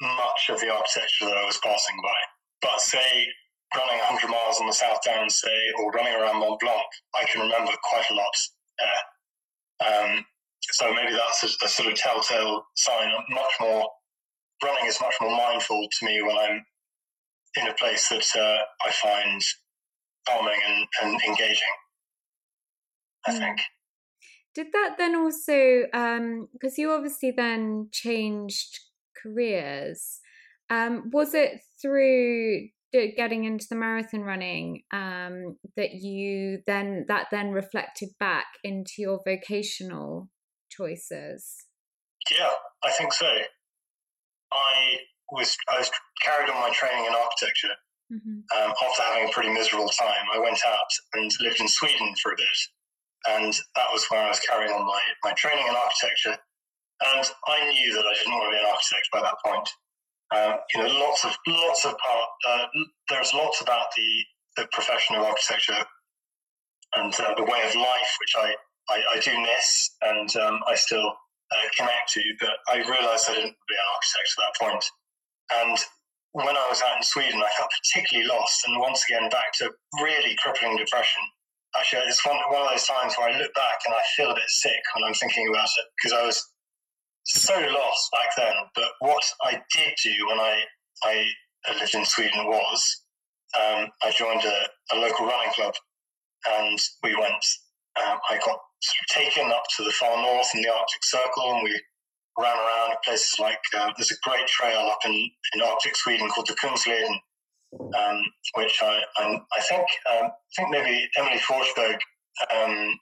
much 0.01 0.49
of 0.49 0.59
the 0.59 0.69
architecture 0.69 1.25
that 1.25 1.37
I 1.37 1.45
was 1.45 1.59
passing 1.63 1.95
by. 2.03 2.19
But 2.61 2.81
say 2.81 3.27
running 3.75 3.99
100 3.99 4.29
miles 4.29 4.59
on 4.61 4.67
the 4.67 4.73
South 4.73 4.99
Downs, 5.03 5.39
say, 5.39 5.57
or 5.79 5.91
running 5.91 6.13
around 6.13 6.39
Mont 6.39 6.59
Blanc, 6.59 6.87
I 7.15 7.25
can 7.25 7.41
remember 7.41 7.71
quite 7.83 8.09
a 8.09 8.13
lot 8.13 8.35
there. 8.79 9.01
Um, 9.79 10.25
so 10.71 10.93
maybe 10.93 11.13
that's 11.13 11.43
a, 11.43 11.65
a, 11.65 11.69
sort 11.69 11.91
of 11.91 11.95
telltale 11.95 12.65
sign. 12.75 13.09
I'm 13.09 13.35
much 13.35 13.53
more 13.61 13.87
running 14.63 14.87
is 14.87 14.99
much 15.01 15.15
more 15.21 15.35
mindful 15.35 15.87
to 15.99 16.05
me 16.05 16.21
when 16.21 16.37
I'm 16.37 16.65
in 17.55 17.67
a 17.67 17.73
place 17.73 18.09
that 18.09 18.25
uh, 18.39 18.87
I 18.87 18.91
find 18.91 19.41
calming 20.27 20.59
and, 20.67 20.87
and 21.01 21.21
engaging. 21.27 21.73
I 23.25 23.31
mm. 23.31 23.39
think. 23.39 23.59
Did 24.55 24.67
that 24.73 24.95
then 24.97 25.15
also, 25.15 25.83
because 25.83 26.77
um, 26.77 26.77
you 26.77 26.91
obviously 26.91 27.31
then 27.31 27.89
changed 27.91 28.79
careers, 29.21 30.19
um, 30.69 31.09
was 31.13 31.33
it 31.33 31.61
through 31.81 32.67
getting 32.91 33.43
into 33.43 33.67
the 33.69 33.75
marathon 33.75 34.21
running 34.21 34.81
um, 34.91 35.57
that 35.75 35.93
you 35.93 36.59
then 36.65 37.05
that 37.07 37.27
then 37.31 37.51
reflected 37.51 38.09
back 38.19 38.45
into 38.63 38.93
your 38.97 39.19
vocational 39.25 40.29
choices? 40.77 41.55
Yeah, 42.31 42.51
I 42.83 42.91
think 42.91 43.13
so. 43.13 43.27
I 44.53 44.97
was 45.31 45.57
I 45.69 45.79
was 45.79 45.91
carried 46.23 46.49
on 46.49 46.61
my 46.61 46.71
training 46.71 47.05
in 47.05 47.13
architecture. 47.13 47.75
Mm-hmm. 48.11 48.39
Um, 48.55 48.71
after 48.71 49.03
having 49.03 49.27
a 49.27 49.33
pretty 49.33 49.49
miserable 49.49 49.89
time, 49.89 50.25
I 50.33 50.39
went 50.39 50.59
out 50.65 50.91
and 51.13 51.29
lived 51.41 51.59
in 51.59 51.67
Sweden 51.67 52.13
for 52.23 52.31
a 52.31 52.37
bit, 52.37 52.59
and 53.27 53.53
that 53.75 53.91
was 53.91 54.05
where 54.09 54.23
I 54.23 54.29
was 54.29 54.39
carrying 54.39 54.71
on 54.71 54.85
my, 54.85 55.01
my 55.25 55.33
training 55.33 55.67
in 55.67 55.75
architecture. 55.75 56.37
And 57.03 57.25
I 57.47 57.67
knew 57.69 57.93
that 57.93 58.05
I 58.07 58.13
didn't 58.15 58.33
want 58.33 58.45
to 58.45 58.55
be 58.55 58.63
an 58.63 58.71
architect 58.71 59.07
by 59.11 59.21
that 59.21 59.35
point. 59.43 59.69
Um, 60.35 60.59
you 60.73 60.83
know, 60.83 61.05
lots 61.05 61.25
of 61.25 61.35
lots 61.47 61.85
of 61.85 61.97
part. 61.97 62.29
Uh, 62.47 62.65
there's 63.09 63.33
lots 63.33 63.61
about 63.61 63.87
the 63.95 64.09
the 64.57 64.67
profession 64.71 65.15
of 65.15 65.23
architecture 65.23 65.83
and 66.95 67.13
uh, 67.19 67.33
the 67.35 67.43
way 67.43 67.61
of 67.67 67.75
life, 67.75 68.11
which 68.19 68.33
I 68.37 68.55
I, 68.89 69.01
I 69.15 69.19
do 69.19 69.31
miss 69.41 69.95
and 70.01 70.29
um, 70.37 70.59
I 70.67 70.75
still 70.75 71.07
uh, 71.07 71.67
connect 71.75 72.13
to. 72.13 72.21
But 72.39 72.55
I 72.69 72.77
realised 72.77 73.27
I 73.29 73.35
didn't 73.35 73.55
be 73.67 73.75
an 73.75 73.91
architect 73.93 74.29
at 74.31 74.41
that 74.43 74.55
point. 74.59 74.85
And 75.61 75.77
when 76.33 76.57
I 76.57 76.67
was 76.69 76.81
out 76.81 76.97
in 76.97 77.03
Sweden, 77.03 77.41
I 77.41 77.49
felt 77.57 77.71
particularly 77.81 78.27
lost, 78.27 78.67
and 78.67 78.79
once 78.79 79.03
again 79.09 79.29
back 79.29 79.53
to 79.59 79.71
really 80.03 80.35
crippling 80.43 80.77
depression. 80.77 81.23
Actually, 81.77 82.03
it's 82.07 82.25
one, 82.25 82.37
one 82.49 82.61
of 82.61 82.69
those 82.69 82.85
times 82.85 83.13
where 83.17 83.29
I 83.29 83.37
look 83.37 83.53
back 83.53 83.79
and 83.85 83.95
I 83.95 84.01
feel 84.15 84.31
a 84.31 84.35
bit 84.35 84.49
sick 84.49 84.81
when 84.95 85.03
I'm 85.03 85.13
thinking 85.13 85.47
about 85.49 85.65
it 85.65 85.85
because 85.95 86.17
I 86.17 86.25
was 86.25 86.43
so 87.25 87.53
lost 87.53 88.11
back 88.11 88.29
then. 88.37 88.55
But 88.75 88.91
what 88.99 89.23
I 89.43 89.61
did 89.75 89.93
do 90.03 90.13
when 90.29 90.39
I, 90.39 90.63
I 91.03 91.25
lived 91.79 91.95
in 91.95 92.05
Sweden 92.05 92.45
was 92.45 93.03
um, 93.55 93.87
I 94.03 94.11
joined 94.17 94.43
a, 94.43 94.95
a, 94.95 94.95
local 94.97 95.25
running 95.25 95.51
club 95.53 95.73
and 96.49 96.79
we 97.03 97.15
went, 97.15 97.43
um, 98.05 98.19
I 98.29 98.37
got 98.45 98.59
taken 99.09 99.51
up 99.51 99.63
to 99.77 99.83
the 99.83 99.91
far 99.91 100.21
north 100.21 100.47
in 100.53 100.61
the 100.61 100.69
Arctic 100.69 101.03
Circle 101.03 101.53
and 101.53 101.63
we 101.63 101.81
ran 102.37 102.57
around 102.57 102.97
places 103.03 103.35
like, 103.39 103.59
uh, 103.75 103.91
there's 103.97 104.11
a 104.11 104.29
great 104.29 104.47
trail 104.47 104.89
up 104.91 104.99
in, 105.05 105.13
in 105.53 105.61
Arctic 105.61 105.95
Sweden 105.95 106.29
called 106.29 106.47
the 106.47 106.55
Kungsleden, 106.55 107.15
um, 107.79 108.21
which 108.55 108.79
I, 108.81 109.01
I, 109.17 109.41
I 109.57 109.61
think, 109.61 109.87
um, 110.11 110.25
I 110.27 110.55
think 110.55 110.69
maybe 110.69 111.09
Emelie 111.17 111.39
Forsberg 111.39 111.97
um, 112.53 112.93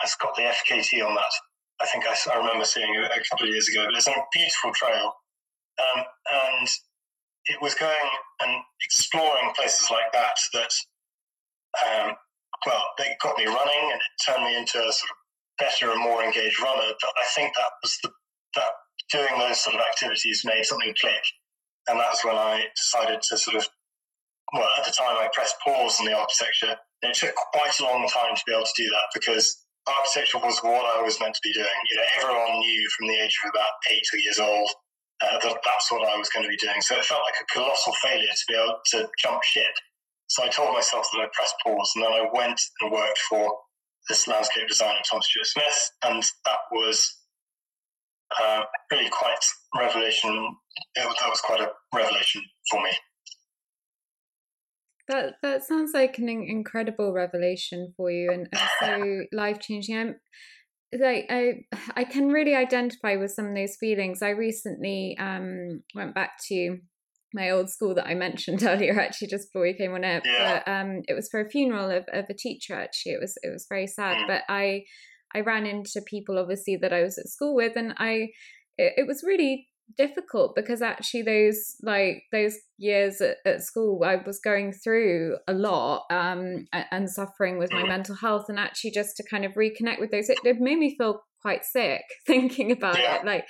has 0.00 0.14
got 0.16 0.34
the 0.36 0.42
FKT 0.42 1.06
on 1.06 1.14
that. 1.14 1.32
I 1.80 1.86
think 1.86 2.04
I, 2.06 2.14
I 2.32 2.38
remember 2.38 2.64
seeing 2.64 2.94
it 2.94 3.04
a 3.04 3.24
couple 3.30 3.46
of 3.46 3.52
years 3.52 3.68
ago. 3.68 3.84
But 3.86 3.96
it's 3.96 4.06
a 4.06 4.14
beautiful 4.32 4.72
trail, 4.74 5.12
um, 5.78 6.04
and 6.32 6.68
it 7.46 7.60
was 7.60 7.74
going 7.74 8.10
and 8.40 8.62
exploring 8.84 9.52
places 9.54 9.90
like 9.90 10.12
that 10.12 10.36
that, 10.54 10.70
um, 11.86 12.14
well, 12.66 12.84
they 12.98 13.16
got 13.22 13.38
me 13.38 13.46
running 13.46 13.84
and 13.92 14.00
it 14.00 14.12
turned 14.24 14.44
me 14.44 14.56
into 14.56 14.78
a 14.78 14.92
sort 14.92 15.10
of 15.10 15.18
better 15.58 15.90
and 15.92 16.00
more 16.00 16.22
engaged 16.22 16.60
runner. 16.60 16.92
But 17.00 17.12
I 17.16 17.26
think 17.34 17.54
that 17.56 17.72
was 17.82 17.98
the 18.02 18.10
that 18.56 18.72
doing 19.10 19.38
those 19.38 19.60
sort 19.60 19.76
of 19.76 19.82
activities 19.82 20.44
made 20.44 20.64
something 20.64 20.94
click, 21.00 21.24
and 21.88 21.98
that's 21.98 22.24
when 22.24 22.36
I 22.36 22.66
decided 22.76 23.20
to 23.22 23.36
sort 23.36 23.56
of 23.56 23.68
well, 24.52 24.68
at 24.78 24.84
the 24.84 24.92
time 24.92 25.16
I 25.18 25.28
pressed 25.32 25.56
pause 25.64 25.98
on 25.98 26.06
the 26.06 26.14
architecture. 26.14 26.76
And 27.02 27.10
it 27.10 27.16
took 27.16 27.34
quite 27.34 27.74
a 27.80 27.84
long 27.84 28.06
time 28.08 28.36
to 28.36 28.42
be 28.46 28.52
able 28.52 28.64
to 28.64 28.82
do 28.82 28.88
that 28.88 29.12
because 29.12 29.64
architecture 29.86 30.38
was 30.38 30.58
what 30.62 30.86
I 30.96 31.02
was 31.02 31.18
meant 31.20 31.34
to 31.34 31.44
be 31.44 31.52
doing. 31.52 31.80
You 31.90 31.96
know, 31.96 32.08
everyone 32.22 32.58
knew 32.60 32.88
from 32.96 33.08
the 33.08 33.18
age 33.18 33.36
of 33.44 33.50
about 33.50 33.74
eight 33.90 34.06
years 34.22 34.38
old 34.38 34.70
uh, 35.20 35.38
that 35.42 35.58
that's 35.64 35.92
what 35.92 36.06
I 36.08 36.16
was 36.16 36.28
going 36.30 36.44
to 36.44 36.48
be 36.48 36.56
doing. 36.56 36.80
So 36.80 36.96
it 36.96 37.04
felt 37.04 37.22
like 37.24 37.40
a 37.40 37.52
colossal 37.52 37.92
failure 38.02 38.32
to 38.32 38.44
be 38.48 38.54
able 38.54 38.78
to 38.94 39.08
jump 39.20 39.42
ship. 39.42 39.74
So 40.28 40.42
I 40.42 40.48
told 40.48 40.72
myself 40.74 41.06
that 41.12 41.20
I'd 41.20 41.32
press 41.32 41.52
pause, 41.64 41.92
and 41.96 42.04
then 42.04 42.12
I 42.12 42.28
went 42.32 42.60
and 42.80 42.92
worked 42.92 43.18
for 43.28 43.52
this 44.08 44.26
landscape 44.26 44.68
designer, 44.68 44.98
Tom 45.08 45.20
Stuart 45.22 45.46
Smith, 45.46 45.90
and 46.04 46.22
that 46.44 46.58
was 46.72 47.18
uh, 48.42 48.62
really 48.90 49.10
quite 49.10 49.44
revelation. 49.76 50.56
It, 50.94 51.02
that 51.20 51.28
was 51.28 51.40
quite 51.40 51.60
a 51.60 51.70
revelation 51.94 52.42
for 52.70 52.82
me. 52.82 52.90
That 55.08 55.34
that 55.42 55.62
sounds 55.64 55.92
like 55.92 56.18
an 56.18 56.28
incredible 56.28 57.12
revelation 57.12 57.92
for 57.96 58.10
you 58.10 58.30
and, 58.30 58.48
and 58.52 58.70
so 58.80 59.20
life 59.36 59.60
changing. 59.60 59.96
I'm 59.96 60.14
like 60.98 61.26
I 61.28 61.64
I 61.94 62.04
can 62.04 62.28
really 62.28 62.54
identify 62.54 63.16
with 63.16 63.32
some 63.32 63.48
of 63.48 63.54
those 63.54 63.76
feelings. 63.76 64.22
I 64.22 64.30
recently 64.30 65.16
um 65.18 65.82
went 65.94 66.14
back 66.14 66.38
to 66.48 66.78
my 67.34 67.50
old 67.50 67.68
school 67.68 67.94
that 67.94 68.06
I 68.06 68.14
mentioned 68.14 68.62
earlier, 68.66 68.98
actually, 68.98 69.28
just 69.28 69.48
before 69.48 69.62
we 69.62 69.74
came 69.74 69.92
on 69.92 70.04
air. 70.04 70.22
Yeah. 70.24 70.62
But 70.64 70.70
um, 70.70 71.02
it 71.08 71.14
was 71.14 71.28
for 71.30 71.40
a 71.40 71.50
funeral 71.50 71.90
of, 71.90 72.04
of 72.12 72.26
a 72.30 72.34
teacher. 72.34 72.74
Actually, 72.74 73.12
it 73.12 73.20
was 73.20 73.36
it 73.42 73.50
was 73.52 73.66
very 73.68 73.86
sad. 73.86 74.16
Mm. 74.16 74.26
But 74.28 74.42
I 74.48 74.84
I 75.34 75.40
ran 75.40 75.66
into 75.66 76.00
people 76.06 76.38
obviously 76.38 76.76
that 76.76 76.92
I 76.92 77.02
was 77.02 77.18
at 77.18 77.28
school 77.28 77.54
with, 77.54 77.76
and 77.76 77.94
I 77.98 78.28
it, 78.78 78.94
it 78.96 79.06
was 79.06 79.22
really 79.24 79.68
difficult 79.98 80.54
because 80.56 80.80
actually 80.80 81.22
those 81.22 81.76
like 81.82 82.22
those 82.32 82.56
years 82.78 83.20
at, 83.20 83.36
at, 83.44 83.62
school 83.62 84.02
i 84.02 84.16
was 84.16 84.40
going 84.40 84.72
through 84.72 85.36
a 85.46 85.52
lot 85.52 86.04
um 86.10 86.66
and, 86.72 86.86
and 86.90 87.10
suffering 87.10 87.58
with 87.58 87.70
my 87.70 87.82
mm. 87.82 87.88
mental 87.88 88.14
health 88.14 88.46
and 88.48 88.58
actually 88.58 88.90
just 88.90 89.14
to 89.16 89.22
kind 89.28 89.44
of 89.44 89.52
reconnect 89.52 90.00
with 90.00 90.10
those 90.10 90.30
it, 90.30 90.38
it 90.42 90.56
made 90.58 90.78
me 90.78 90.96
feel 90.96 91.20
quite 91.42 91.64
sick 91.64 92.02
thinking 92.26 92.72
about 92.72 92.98
yeah. 92.98 93.16
it 93.16 93.26
like 93.26 93.44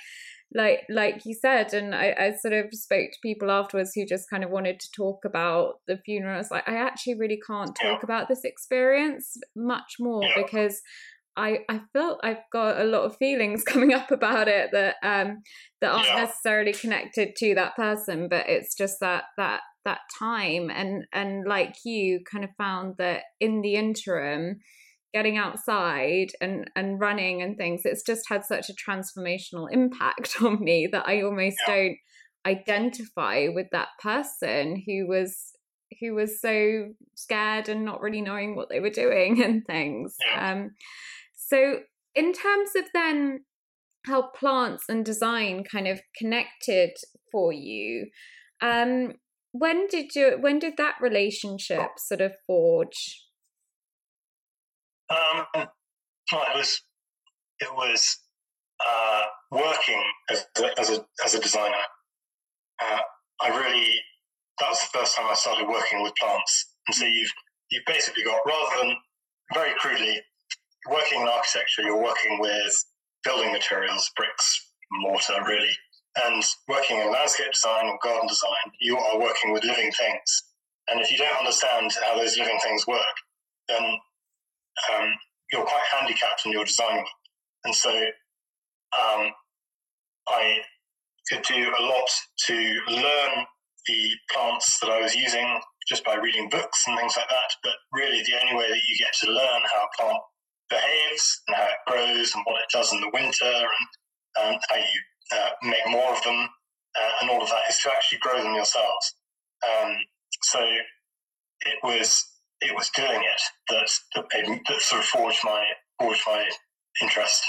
like 0.55 0.83
like 0.89 1.25
you 1.25 1.33
said, 1.33 1.73
and 1.73 1.93
I, 1.93 2.15
I 2.17 2.33
sort 2.35 2.53
of 2.53 2.73
spoke 2.73 3.11
to 3.11 3.19
people 3.21 3.51
afterwards 3.51 3.91
who 3.93 4.05
just 4.05 4.29
kind 4.29 4.43
of 4.43 4.49
wanted 4.49 4.79
to 4.79 4.91
talk 4.95 5.25
about 5.25 5.81
the 5.85 5.97
funeral. 5.97 6.35
I 6.35 6.37
was 6.37 6.49
like, 6.49 6.67
I 6.67 6.77
actually 6.77 7.15
really 7.15 7.39
can't 7.45 7.75
talk 7.75 7.99
yeah. 7.99 8.03
about 8.03 8.29
this 8.29 8.45
experience 8.45 9.37
much 9.55 9.95
more 9.99 10.23
yeah. 10.23 10.41
because 10.41 10.81
I, 11.37 11.59
I 11.67 11.81
felt 11.91 12.21
I've 12.23 12.43
got 12.53 12.79
a 12.79 12.85
lot 12.85 13.03
of 13.03 13.17
feelings 13.17 13.63
coming 13.67 13.93
up 13.93 14.11
about 14.11 14.47
it 14.47 14.69
that 14.71 14.95
um 15.03 15.43
that 15.81 15.91
aren't 15.91 16.07
yeah. 16.07 16.23
necessarily 16.23 16.71
connected 16.71 17.35
to 17.35 17.55
that 17.55 17.75
person, 17.75 18.29
but 18.29 18.47
it's 18.47 18.75
just 18.75 19.01
that 19.01 19.25
that 19.37 19.59
that 19.83 19.99
time 20.17 20.71
and 20.73 21.03
and 21.13 21.45
like 21.45 21.75
you 21.83 22.21
kind 22.31 22.45
of 22.45 22.49
found 22.57 22.95
that 22.97 23.23
in 23.41 23.61
the 23.61 23.75
interim 23.75 24.61
getting 25.15 25.37
outside 25.37 26.27
and 26.41 26.69
and 26.75 26.99
running 26.99 27.41
and 27.41 27.55
things 27.55 27.83
it's 27.85 28.03
just 28.03 28.27
had 28.27 28.43
such 28.43 28.69
a 28.69 28.73
transformational 28.73 29.71
impact 29.71 30.35
on 30.41 30.61
me 30.61 30.89
that 30.91 31.07
I 31.07 31.21
almost 31.21 31.55
yeah. 31.65 31.73
don't 31.73 31.97
identify 32.45 33.47
with 33.47 33.67
that 33.71 33.87
person 34.03 34.83
who 34.85 35.07
was 35.07 35.53
who 36.01 36.15
was 36.15 36.41
so 36.41 36.89
scared 37.15 37.69
and 37.69 37.85
not 37.85 38.01
really 38.01 38.19
knowing 38.19 38.57
what 38.57 38.67
they 38.67 38.81
were 38.81 38.89
doing 38.89 39.41
and 39.45 39.65
things 39.65 40.17
yeah. 40.29 40.51
um 40.51 40.71
so 41.33 41.79
in 42.13 42.33
terms 42.33 42.71
of 42.75 42.83
then 42.93 43.45
how 44.05 44.21
plants 44.37 44.83
and 44.89 45.05
design 45.05 45.63
kind 45.63 45.87
of 45.87 46.01
connected 46.17 46.91
for 47.31 47.53
you 47.53 48.07
um 48.61 49.13
when 49.53 49.87
did 49.87 50.13
you 50.13 50.37
when 50.41 50.59
did 50.59 50.73
that 50.75 50.95
relationship 50.99 51.91
sort 51.97 52.19
of 52.19 52.33
forge 52.45 53.24
um, 55.09 55.45
well, 56.31 56.45
it 56.53 56.57
was 56.57 56.81
it 57.59 57.69
was 57.73 58.17
uh, 58.85 59.23
working 59.51 60.03
as 60.29 60.45
a, 60.57 60.79
as 60.79 60.89
a, 60.89 61.05
as 61.23 61.35
a 61.35 61.39
designer. 61.39 61.75
Uh, 62.81 62.99
I 63.41 63.49
really 63.49 63.99
that 64.59 64.69
was 64.69 64.79
the 64.79 64.97
first 64.97 65.15
time 65.15 65.27
I 65.29 65.33
started 65.35 65.67
working 65.67 66.01
with 66.03 66.13
plants, 66.19 66.73
and 66.87 66.95
so 66.95 67.05
you've 67.05 67.31
you've 67.71 67.85
basically 67.85 68.23
got 68.23 68.39
rather 68.45 68.83
than 68.83 68.95
very 69.53 69.73
crudely 69.77 70.21
working 70.89 71.21
in 71.21 71.27
architecture, 71.27 71.81
you're 71.83 72.01
working 72.01 72.39
with 72.39 72.85
building 73.23 73.51
materials, 73.51 74.11
bricks, 74.15 74.71
mortar, 74.91 75.43
really, 75.47 75.75
and 76.23 76.43
working 76.67 76.99
in 76.99 77.11
landscape 77.11 77.51
design 77.51 77.87
or 77.87 77.97
garden 78.03 78.27
design, 78.27 78.71
you 78.79 78.97
are 78.97 79.19
working 79.19 79.51
with 79.51 79.63
living 79.63 79.91
things. 79.91 80.43
And 80.87 81.01
if 81.01 81.11
you 81.11 81.17
don't 81.17 81.37
understand 81.37 81.91
how 82.03 82.17
those 82.17 82.37
living 82.37 82.59
things 82.63 82.85
work, 82.87 83.15
then 83.67 83.81
um, 84.93 85.13
you're 85.51 85.63
quite 85.63 85.83
handicapped 85.97 86.45
in 86.45 86.51
your 86.51 86.65
design. 86.65 87.03
And 87.63 87.73
so 87.73 87.91
um, 87.91 89.31
I 90.27 90.57
could 91.29 91.43
do 91.43 91.73
a 91.79 91.83
lot 91.83 92.09
to 92.47 92.79
learn 92.89 93.45
the 93.87 94.09
plants 94.31 94.79
that 94.79 94.89
I 94.89 95.01
was 95.01 95.15
using 95.15 95.59
just 95.87 96.03
by 96.03 96.15
reading 96.15 96.49
books 96.49 96.83
and 96.87 96.97
things 96.97 97.15
like 97.17 97.29
that. 97.29 97.51
But 97.63 97.73
really, 97.93 98.23
the 98.23 98.39
only 98.41 98.55
way 98.55 98.69
that 98.69 98.81
you 98.87 98.97
get 98.97 99.13
to 99.21 99.31
learn 99.31 99.61
how 99.71 99.85
a 99.85 100.01
plant 100.01 100.23
behaves 100.69 101.41
and 101.47 101.55
how 101.55 101.67
it 101.67 101.85
grows 101.87 102.33
and 102.33 102.43
what 102.45 102.61
it 102.61 102.69
does 102.73 102.91
in 102.91 103.01
the 103.01 103.11
winter 103.13 103.45
and 103.45 104.53
um, 104.53 104.59
how 104.69 104.75
you 104.75 105.01
uh, 105.33 105.49
make 105.63 105.87
more 105.87 106.11
of 106.11 106.23
them 106.23 106.49
uh, 106.99 107.11
and 107.21 107.29
all 107.29 107.41
of 107.41 107.49
that 107.49 107.69
is 107.69 107.77
to 107.83 107.91
actually 107.91 108.19
grow 108.19 108.41
them 108.41 108.55
yourselves. 108.55 109.15
Um, 109.63 109.95
so 110.43 110.59
it 111.61 111.77
was 111.83 112.23
it 112.65 112.75
was 112.75 112.89
doing 112.95 113.21
it 113.21 113.41
that 113.69 113.89
that, 114.15 114.25
that 114.67 114.81
sort 114.81 115.01
of 115.01 115.07
forged 115.07 115.39
my 115.43 115.63
forged 115.99 116.23
my 116.27 116.49
interest 117.01 117.43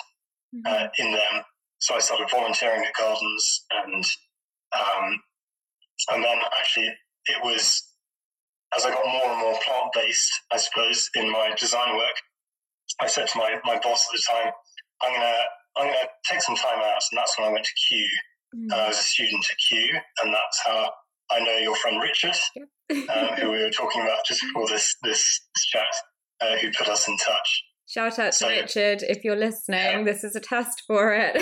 uh, 0.67 0.71
mm-hmm. 0.71 0.85
uh, 0.85 0.89
in 0.99 1.13
them. 1.13 1.43
So 1.79 1.95
I 1.95 2.01
started 2.01 2.29
volunteering 2.31 2.85
at 2.85 2.95
gardens, 2.99 3.65
and 3.71 4.05
um, 4.73 5.21
and 6.13 6.25
then 6.25 6.39
actually 6.59 6.93
it 7.27 7.43
was 7.43 7.83
as 8.77 8.85
I 8.85 8.91
got 8.91 9.07
more 9.07 9.31
and 9.33 9.41
more 9.41 9.59
plant 9.65 9.93
based, 9.95 10.31
I 10.53 10.57
suppose, 10.57 11.09
in 11.15 11.31
my 11.31 11.53
design 11.59 11.97
work. 11.97 12.17
I 13.01 13.07
said 13.07 13.29
to 13.29 13.39
my, 13.39 13.57
my 13.65 13.79
boss 13.83 14.07
at 14.09 14.17
the 14.17 14.23
time, 14.31 14.53
I'm 15.03 15.13
gonna 15.13 15.43
I'm 15.77 15.87
gonna 15.87 16.09
take 16.31 16.41
some 16.41 16.57
time 16.57 16.79
out, 16.79 17.03
and 17.11 17.19
that's 17.19 17.39
when 17.39 17.49
I 17.49 17.53
went 17.53 17.65
to 17.65 17.73
Kew. 17.89 18.09
Mm. 18.55 18.73
Uh, 18.73 18.77
I 18.77 18.89
was 18.89 18.99
a 18.99 19.03
student 19.03 19.45
at 19.51 19.57
Kew, 19.69 19.99
and 20.23 20.33
that's 20.33 20.61
how 20.65 20.91
I 21.31 21.41
know 21.41 21.57
your 21.57 21.77
friend 21.77 22.01
Richard, 22.01 22.37
um, 22.91 23.37
who 23.39 23.51
we 23.51 23.63
were 23.63 23.71
talking 23.77 24.03
about 24.03 24.19
just 24.27 24.43
before 24.43 24.69
this 24.69 24.97
this, 25.03 25.41
chat, 25.73 25.83
uh, 26.41 26.57
who 26.59 26.71
put 26.77 26.89
us 26.89 27.09
in 27.09 27.17
touch. 27.19 27.65
Shout 27.89 28.19
out 28.19 28.35
so, 28.35 28.49
to 28.49 28.61
Richard 28.61 29.03
if 29.03 29.25
you're 29.25 29.37
listening. 29.37 29.79
Yeah. 29.79 30.03
This 30.03 30.25
is 30.25 30.35
a 30.35 30.41
test 30.41 30.83
for 30.87 31.15
it. 31.15 31.37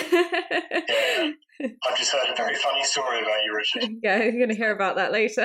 yeah, 1.60 1.68
I've 1.86 1.96
just 1.96 2.12
heard 2.12 2.30
a 2.30 2.36
very 2.36 2.54
funny 2.56 2.84
story 2.84 3.20
about 3.20 3.38
you, 3.44 3.54
Richard. 3.54 3.90
Yeah, 4.02 4.22
you're 4.22 4.32
going 4.32 4.50
to 4.50 4.54
hear 4.54 4.72
about 4.72 4.96
that 4.96 5.12
later. 5.12 5.42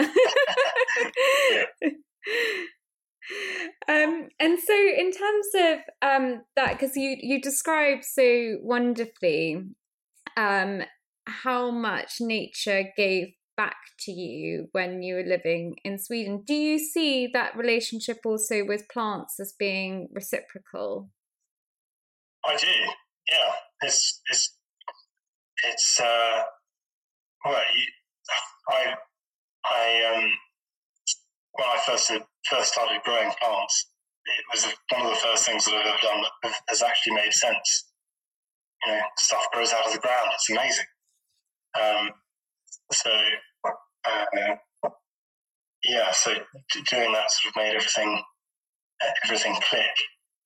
um, 3.87 4.27
and 4.39 4.59
so, 4.59 4.73
in 4.73 5.11
terms 5.11 5.47
of 5.55 5.79
um, 6.01 6.41
that, 6.55 6.73
because 6.73 6.97
you 6.97 7.15
you 7.19 7.41
described 7.41 8.03
so 8.03 8.57
wonderfully 8.61 9.63
um, 10.35 10.81
how 11.25 11.71
much 11.71 12.15
nature 12.19 12.85
gave 12.97 13.29
back 13.59 13.75
to 13.99 14.13
you 14.13 14.69
when 14.71 15.01
you 15.03 15.15
were 15.15 15.23
living 15.27 15.75
in 15.83 15.99
Sweden. 15.99 16.43
Do 16.47 16.53
you 16.53 16.79
see 16.79 17.27
that 17.33 17.57
relationship 17.57 18.19
also 18.23 18.63
with 18.65 18.87
plants 18.87 19.37
as 19.37 19.53
being 19.59 20.07
reciprocal? 20.13 21.09
I 22.45 22.55
do. 22.55 22.67
Yeah, 22.67 23.51
it's 23.81 24.21
it's 24.31 24.55
it's 25.65 25.99
uh, 25.99 26.41
well, 27.43 27.61
you, 27.75 27.85
I 28.69 28.95
I 29.65 30.15
um 30.15 30.31
when 31.51 31.67
I 31.67 31.77
first 31.85 32.09
first 32.49 32.71
started 32.71 33.01
growing 33.03 33.29
plants, 33.41 33.87
it 34.23 34.45
was 34.53 34.73
one 34.93 35.05
of 35.05 35.09
the 35.09 35.21
first 35.21 35.45
things 35.45 35.65
that 35.65 35.73
I've 35.73 35.85
ever 35.85 35.97
done 36.01 36.23
that 36.43 36.53
has 36.69 36.81
actually 36.81 37.15
made 37.15 37.33
sense. 37.33 37.91
You 38.85 38.93
know, 38.93 39.01
stuff 39.17 39.43
grows 39.51 39.73
out 39.73 39.85
of 39.85 39.91
the 39.91 39.99
ground. 39.99 40.29
It's 40.33 40.49
amazing. 40.49 40.85
Um, 41.77 42.09
so 42.93 43.11
uh, 44.07 44.89
yeah, 45.83 46.11
so 46.11 46.33
doing 46.89 47.13
that 47.13 47.31
sort 47.31 47.51
of 47.51 47.55
made 47.55 47.75
everything 47.75 48.21
everything 49.23 49.55
click, 49.69 49.95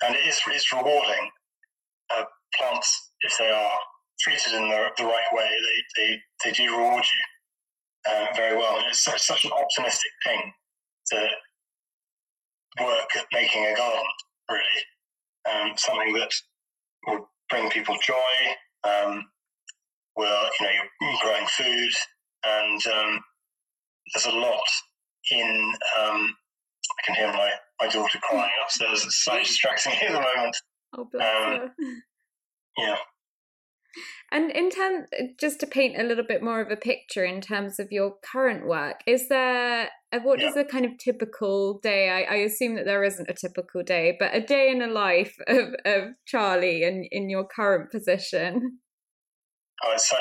and 0.03 0.15
it 0.15 0.25
is 0.27 0.39
it's 0.47 0.71
rewarding. 0.71 1.29
Uh, 2.15 2.23
plants, 2.55 3.11
if 3.21 3.33
they 3.39 3.49
are 3.49 3.79
treated 4.19 4.53
in 4.53 4.69
the, 4.69 4.87
the 4.97 5.05
right 5.05 5.25
way, 5.33 5.49
they, 5.49 6.03
they, 6.03 6.19
they 6.43 6.51
do 6.51 6.71
reward 6.71 7.03
you 7.03 8.11
uh, 8.11 8.27
very 8.35 8.55
well. 8.55 8.77
And 8.77 8.87
it's 8.89 9.03
such, 9.03 9.21
such 9.21 9.45
an 9.45 9.51
optimistic 9.51 10.11
thing 10.25 10.53
to 11.11 11.27
work 12.81 13.09
at 13.17 13.25
making 13.33 13.65
a 13.65 13.75
garden, 13.75 14.05
really. 14.49 14.81
Um, 15.51 15.71
something 15.77 16.13
that 16.13 16.31
will 17.07 17.29
bring 17.49 17.69
people 17.69 17.97
joy. 18.05 18.15
Um, 18.83 19.23
you 20.17 20.25
know 20.25 20.71
you're 21.01 21.17
growing 21.21 21.47
food, 21.47 21.91
and 22.45 22.87
um, 22.87 23.19
there's 24.13 24.25
a 24.25 24.37
lot 24.37 24.63
in. 25.31 25.73
Um, 25.99 26.35
I 26.99 27.05
can 27.05 27.15
hear 27.15 27.27
my, 27.33 27.49
my 27.81 27.87
daughter 27.87 28.19
crying 28.21 28.51
upstairs. 28.63 29.05
It's 29.05 29.23
slightly 29.23 29.43
distracting 29.45 29.93
at 29.93 30.11
the 30.11 30.13
moment. 30.13 30.57
Oh, 30.95 31.07
bless 31.11 31.61
um, 31.61 31.71
Yeah. 32.77 32.95
And 34.31 34.49
in 34.51 34.71
terms, 34.71 35.07
just 35.39 35.59
to 35.59 35.67
paint 35.67 35.99
a 35.99 36.03
little 36.03 36.23
bit 36.27 36.41
more 36.41 36.59
of 36.59 36.71
a 36.71 36.75
picture 36.75 37.23
in 37.23 37.39
terms 37.39 37.79
of 37.79 37.91
your 37.91 38.15
current 38.31 38.65
work, 38.67 39.01
is 39.05 39.29
there 39.29 39.89
what 40.23 40.39
yeah. 40.39 40.49
is 40.49 40.57
a 40.57 40.63
kind 40.63 40.85
of 40.85 40.97
typical 40.97 41.79
day? 41.83 42.09
I, 42.09 42.33
I, 42.33 42.35
assume 42.37 42.75
that 42.75 42.85
there 42.85 43.03
isn't 43.03 43.29
a 43.29 43.35
typical 43.35 43.83
day, 43.83 44.15
but 44.19 44.33
a 44.33 44.41
day 44.41 44.71
in 44.71 44.79
the 44.79 44.87
life 44.87 45.35
of, 45.47 45.75
of 45.85 46.09
Charlie 46.25 46.83
in, 46.83 47.07
in 47.11 47.29
your 47.29 47.45
current 47.45 47.91
position. 47.91 48.79
I 49.83 49.89
would 49.89 49.99
say 49.99 50.17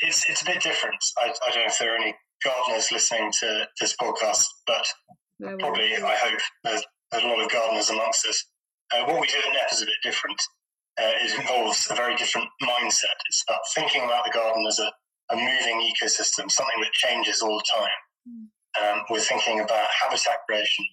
it's 0.00 0.28
it's 0.28 0.42
a 0.42 0.46
bit 0.46 0.60
different. 0.60 0.96
I, 1.18 1.26
I 1.26 1.50
don't 1.50 1.60
know 1.60 1.66
if 1.66 1.78
there 1.78 1.94
are 1.94 1.98
any 1.98 2.14
gardeners 2.44 2.92
listening 2.92 3.32
to 3.40 3.68
this 3.80 3.94
podcast, 4.00 4.44
but 4.66 4.86
probably, 5.58 5.96
I 5.96 6.14
hope, 6.16 6.40
there's, 6.64 6.82
there's, 7.10 7.24
a 7.24 7.26
lot 7.26 7.44
of 7.44 7.50
gardeners 7.50 7.90
amongst 7.90 8.26
us. 8.26 8.44
Uh, 8.92 9.04
what 9.04 9.20
we 9.20 9.26
do 9.26 9.38
at 9.38 9.54
Knepp 9.54 9.72
is 9.72 9.82
a 9.82 9.86
bit 9.86 10.02
different. 10.02 10.40
Uh, 11.00 11.12
it 11.24 11.38
involves 11.38 11.88
a 11.90 11.94
very 11.94 12.14
different 12.16 12.48
mindset. 12.62 13.16
It's 13.28 13.44
about 13.48 13.60
thinking 13.74 14.04
about 14.04 14.24
the 14.24 14.30
garden 14.30 14.66
as 14.66 14.78
a, 14.78 14.92
a 15.30 15.36
moving 15.36 15.80
ecosystem, 15.80 16.50
something 16.50 16.80
that 16.80 16.92
changes 16.92 17.40
all 17.40 17.56
the 17.56 17.64
time. 17.74 18.00
Mm. 18.28 18.98
Um, 18.98 19.02
we're 19.10 19.20
thinking 19.20 19.60
about 19.60 19.88
habitat 20.02 20.36
creation, 20.48 20.84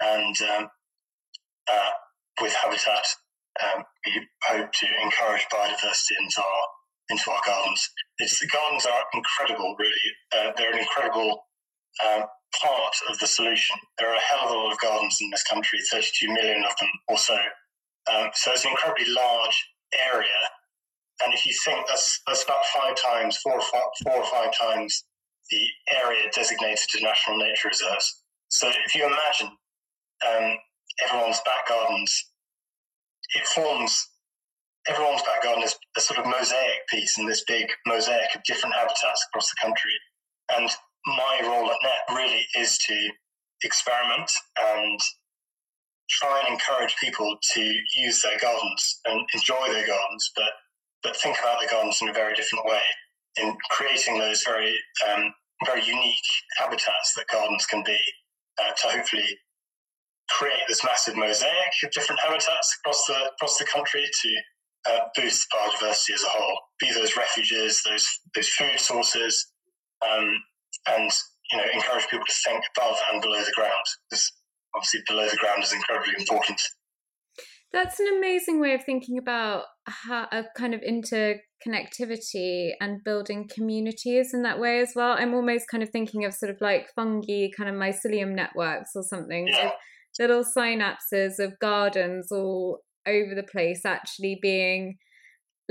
and 0.00 0.36
um, 0.42 0.68
uh, 1.70 1.90
with 2.40 2.54
habitat, 2.54 3.06
um, 3.64 3.84
we 4.06 4.26
hope 4.44 4.70
to 4.72 4.86
encourage 5.02 5.46
biodiversity 5.52 6.16
into 6.20 6.40
our 6.40 6.64
into 7.10 7.30
our 7.30 7.40
gardens. 7.46 7.88
It's, 8.18 8.38
the 8.40 8.46
gardens 8.48 8.86
are 8.86 9.04
incredible, 9.14 9.76
really. 9.78 10.08
Uh, 10.36 10.52
they're 10.56 10.72
an 10.72 10.78
incredible 10.78 11.44
uh, 12.04 12.22
part 12.60 12.94
of 13.08 13.18
the 13.18 13.26
solution. 13.26 13.76
There 13.98 14.10
are 14.10 14.16
a 14.16 14.20
hell 14.20 14.48
of 14.48 14.50
a 14.50 14.54
lot 14.54 14.72
of 14.72 14.80
gardens 14.80 15.18
in 15.20 15.30
this 15.30 15.44
country, 15.44 15.78
32 15.90 16.32
million 16.32 16.64
of 16.64 16.76
them 16.78 16.90
or 17.08 17.18
so. 17.18 17.36
Um, 18.12 18.30
so 18.34 18.52
it's 18.52 18.64
an 18.64 18.70
incredibly 18.70 19.12
large 19.12 19.68
area 19.98 20.48
and 21.24 21.34
if 21.34 21.44
you 21.44 21.52
think 21.64 21.86
that's 21.86 22.20
that's 22.26 22.44
about 22.44 22.64
five 22.66 22.94
times, 22.96 23.36
four 23.38 23.54
or 23.54 23.60
five, 23.60 23.88
four 24.04 24.16
or 24.16 24.24
five 24.26 24.56
times 24.56 25.04
the 25.50 25.60
area 26.02 26.30
designated 26.34 26.84
to 26.90 27.02
national 27.02 27.38
nature 27.38 27.68
reserves. 27.68 28.22
So 28.48 28.68
if 28.68 28.94
you 28.94 29.06
imagine 29.06 29.56
um, 30.26 30.56
everyone's 31.04 31.40
back 31.44 31.68
gardens, 31.68 32.30
it 33.34 33.46
forms 33.48 34.08
everyone's 34.88 35.22
back 35.22 35.42
garden 35.42 35.62
is 35.62 35.76
a 35.96 36.00
sort 36.00 36.18
of 36.18 36.26
mosaic 36.26 36.86
piece 36.88 37.18
in 37.18 37.26
this 37.26 37.44
big 37.46 37.68
mosaic 37.86 38.34
of 38.34 38.42
different 38.44 38.74
habitats 38.74 39.26
across 39.28 39.48
the 39.50 39.56
country. 39.60 39.92
And 40.56 40.70
my 41.06 41.40
role 41.44 41.70
at 41.70 41.76
Knepp 41.84 42.16
really 42.16 42.46
is 42.56 42.78
to 42.78 43.08
experiment 43.64 44.30
and 44.74 44.98
try 46.10 46.42
and 46.44 46.54
encourage 46.54 46.96
people 46.96 47.36
to 47.54 47.60
use 47.96 48.22
their 48.22 48.38
gardens 48.40 49.00
and 49.06 49.20
enjoy 49.34 49.72
their 49.72 49.86
gardens, 49.86 50.30
but 50.34 50.50
but 51.02 51.16
think 51.16 51.36
about 51.38 51.60
the 51.60 51.68
gardens 51.68 51.98
in 52.02 52.08
a 52.08 52.12
very 52.12 52.34
different 52.34 52.64
way 52.64 52.82
in 53.40 53.56
creating 53.70 54.18
those 54.18 54.42
very 54.42 54.74
um, 55.08 55.32
very 55.64 55.84
unique 55.84 56.28
habitats 56.58 57.14
that 57.14 57.26
gardens 57.30 57.66
can 57.66 57.82
be 57.84 57.98
uh, 58.58 58.72
to 58.80 58.88
hopefully 58.88 59.38
create 60.30 60.60
this 60.66 60.84
massive 60.84 61.16
mosaic 61.16 61.72
of 61.84 61.90
different 61.92 62.20
habitats 62.20 62.76
across 62.80 63.06
the 63.06 63.30
across 63.32 63.58
the 63.58 63.64
country 63.66 64.04
to 64.22 64.28
uh, 64.86 65.00
boost 65.16 65.46
biodiversity 65.54 66.14
as 66.14 66.22
a 66.22 66.28
whole. 66.28 66.58
Be 66.80 66.92
those 66.92 67.16
refuges, 67.16 67.82
those 67.84 68.06
those 68.34 68.48
food 68.48 68.78
sources, 68.78 69.52
um, 70.06 70.28
and 70.88 71.10
you 71.50 71.58
know 71.58 71.64
encourage 71.72 72.06
people 72.08 72.26
to 72.26 72.34
think 72.44 72.62
above 72.76 72.96
and 73.12 73.22
below 73.22 73.40
the 73.40 73.52
ground 73.54 73.84
because 74.10 74.32
obviously 74.74 75.00
below 75.08 75.28
the 75.28 75.36
ground 75.36 75.62
is 75.62 75.72
incredibly 75.72 76.14
important. 76.18 76.60
That's 77.72 78.00
an 78.00 78.06
amazing 78.16 78.60
way 78.60 78.72
of 78.74 78.84
thinking 78.84 79.18
about 79.18 79.64
how 79.86 80.26
a 80.32 80.44
kind 80.56 80.72
of 80.74 80.80
interconnectivity 80.80 82.70
and 82.80 83.04
building 83.04 83.46
communities 83.54 84.30
in 84.32 84.42
that 84.42 84.58
way 84.58 84.80
as 84.80 84.92
well. 84.96 85.16
I'm 85.18 85.34
almost 85.34 85.68
kind 85.70 85.82
of 85.82 85.90
thinking 85.90 86.24
of 86.24 86.32
sort 86.32 86.50
of 86.50 86.56
like 86.62 86.86
fungi, 86.96 87.48
kind 87.54 87.68
of 87.68 87.76
mycelium 87.76 88.34
networks 88.34 88.92
or 88.94 89.02
something. 89.02 89.48
Yeah. 89.48 89.72
So 90.12 90.24
little 90.24 90.44
synapses 90.44 91.38
of 91.38 91.58
gardens 91.58 92.32
all 92.32 92.80
over 93.08 93.34
the 93.34 93.42
place 93.42 93.84
actually 93.84 94.38
being 94.40 94.98